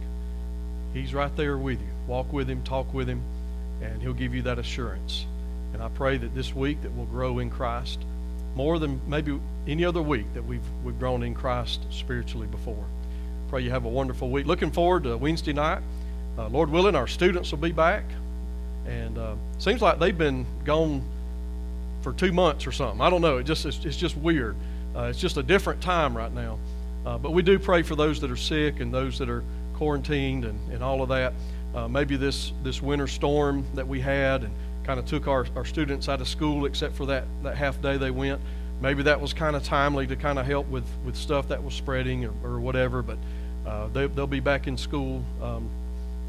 He's 0.93 1.13
right 1.13 1.33
there 1.37 1.57
with 1.57 1.79
you. 1.79 1.87
Walk 2.07 2.31
with 2.33 2.49
Him, 2.49 2.61
talk 2.63 2.93
with 2.93 3.07
Him, 3.07 3.21
and 3.81 4.01
He'll 4.01 4.13
give 4.13 4.35
you 4.35 4.41
that 4.41 4.59
assurance. 4.59 5.25
And 5.73 5.81
I 5.81 5.87
pray 5.87 6.17
that 6.17 6.35
this 6.35 6.53
week 6.53 6.81
that 6.81 6.91
we'll 6.91 7.05
grow 7.05 7.39
in 7.39 7.49
Christ 7.49 7.99
more 8.55 8.77
than 8.79 8.99
maybe 9.07 9.39
any 9.65 9.85
other 9.85 10.01
week 10.01 10.25
that 10.33 10.45
we've 10.45 10.61
we've 10.83 10.99
grown 10.99 11.23
in 11.23 11.33
Christ 11.33 11.81
spiritually 11.89 12.47
before. 12.47 12.85
Pray 13.47 13.61
you 13.61 13.69
have 13.69 13.85
a 13.85 13.89
wonderful 13.89 14.29
week. 14.29 14.45
Looking 14.45 14.71
forward 14.71 15.03
to 15.03 15.15
Wednesday 15.15 15.53
night. 15.53 15.81
Uh, 16.37 16.49
Lord 16.49 16.69
willing, 16.69 16.95
our 16.95 17.07
students 17.07 17.49
will 17.51 17.59
be 17.59 17.71
back, 17.71 18.03
and 18.85 19.17
uh, 19.17 19.35
seems 19.57 19.81
like 19.81 19.99
they've 19.99 20.17
been 20.17 20.45
gone 20.65 21.01
for 22.01 22.11
two 22.11 22.33
months 22.33 22.67
or 22.67 22.73
something. 22.73 22.99
I 22.99 23.09
don't 23.09 23.21
know. 23.21 23.37
It 23.37 23.45
just 23.45 23.65
it's, 23.65 23.85
it's 23.85 23.97
just 23.97 24.17
weird. 24.17 24.57
Uh, 24.95 25.03
it's 25.03 25.19
just 25.19 25.37
a 25.37 25.43
different 25.43 25.81
time 25.81 26.15
right 26.15 26.31
now. 26.31 26.59
Uh, 27.05 27.17
but 27.17 27.31
we 27.31 27.41
do 27.41 27.59
pray 27.59 27.81
for 27.81 27.95
those 27.95 28.19
that 28.21 28.31
are 28.31 28.37
sick 28.37 28.79
and 28.79 28.93
those 28.93 29.17
that 29.19 29.29
are 29.29 29.43
quarantined 29.75 30.45
and, 30.45 30.71
and 30.71 30.83
all 30.83 31.01
of 31.01 31.09
that. 31.09 31.33
Uh, 31.75 31.87
maybe 31.87 32.15
this, 32.15 32.53
this 32.63 32.81
winter 32.81 33.07
storm 33.07 33.65
that 33.73 33.87
we 33.87 33.99
had 33.99 34.43
and 34.43 34.53
kind 34.83 34.99
of 34.99 35.05
took 35.05 35.27
our, 35.27 35.45
our 35.55 35.65
students 35.65 36.07
out 36.07 36.21
of 36.21 36.27
school 36.27 36.65
except 36.65 36.95
for 36.95 37.05
that, 37.07 37.25
that 37.41 37.57
half 37.57 37.81
day 37.81 37.97
they 37.97 38.11
went. 38.11 38.39
Maybe 38.81 39.03
that 39.03 39.19
was 39.19 39.33
kind 39.33 39.55
of 39.55 39.63
timely 39.63 40.05
to 40.07 40.15
kind 40.15 40.37
of 40.37 40.45
help 40.45 40.67
with, 40.67 40.85
with 41.05 41.15
stuff 41.15 41.47
that 41.47 41.63
was 41.63 41.73
spreading 41.73 42.25
or, 42.25 42.33
or 42.43 42.59
whatever, 42.59 43.01
but 43.01 43.17
uh, 43.65 43.87
they, 43.87 44.07
they'll 44.07 44.27
be 44.27 44.39
back 44.39 44.67
in 44.67 44.77
school 44.77 45.23
um, 45.41 45.69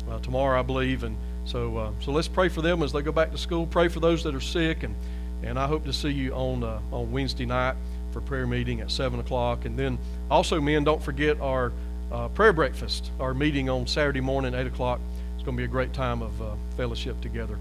uh, 0.08 0.18
tomorrow, 0.20 0.58
I 0.58 0.62
believe. 0.62 1.04
And 1.04 1.16
so, 1.44 1.76
uh, 1.76 1.90
so 2.00 2.12
let's 2.12 2.28
pray 2.28 2.48
for 2.48 2.62
them 2.62 2.82
as 2.82 2.92
they 2.92 3.02
go 3.02 3.12
back 3.12 3.32
to 3.32 3.38
school. 3.38 3.66
Pray 3.66 3.88
for 3.88 4.00
those 4.00 4.22
that 4.24 4.34
are 4.34 4.40
sick, 4.40 4.82
and, 4.82 4.94
and 5.42 5.58
I 5.58 5.66
hope 5.66 5.84
to 5.84 5.92
see 5.92 6.10
you 6.10 6.32
on 6.32 6.62
on 6.62 7.12
Wednesday 7.12 7.44
night 7.44 7.76
for 8.14 8.20
prayer 8.22 8.46
meeting 8.46 8.80
at 8.80 8.90
seven 8.90 9.20
o'clock. 9.20 9.66
And 9.66 9.78
then 9.78 9.98
also, 10.30 10.60
men, 10.60 10.84
don't 10.84 11.02
forget 11.02 11.38
our 11.40 11.72
uh, 12.12 12.28
prayer 12.28 12.52
breakfast, 12.52 13.10
our 13.20 13.34
meeting 13.34 13.68
on 13.68 13.86
Saturday 13.86 14.20
morning, 14.20 14.54
eight 14.54 14.66
o'clock. 14.66 15.00
It's 15.34 15.44
going 15.44 15.56
to 15.56 15.60
be 15.60 15.64
a 15.64 15.68
great 15.68 15.92
time 15.92 16.22
of 16.22 16.40
uh, 16.40 16.54
fellowship 16.76 17.20
together. 17.20 17.58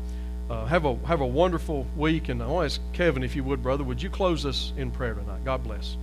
Uh, 0.50 0.66
have 0.66 0.86
a 0.86 0.96
have 1.08 1.22
a 1.22 1.26
wonderful 1.26 1.88
week, 1.98 2.30
and 2.30 2.42
I 2.42 2.48
want 2.48 2.70
to 2.70 2.76
ask 2.76 2.94
Kevin 2.94 3.24
if 3.24 3.36
you 3.36 3.44
would, 3.44 3.64
brother, 3.64 3.84
would 3.84 4.02
you 4.02 4.10
close 4.10 4.46
us 4.46 4.72
in 4.78 4.92
prayer 4.92 5.16
tonight? 5.16 5.44
God 5.44 5.64
bless. 5.64 5.98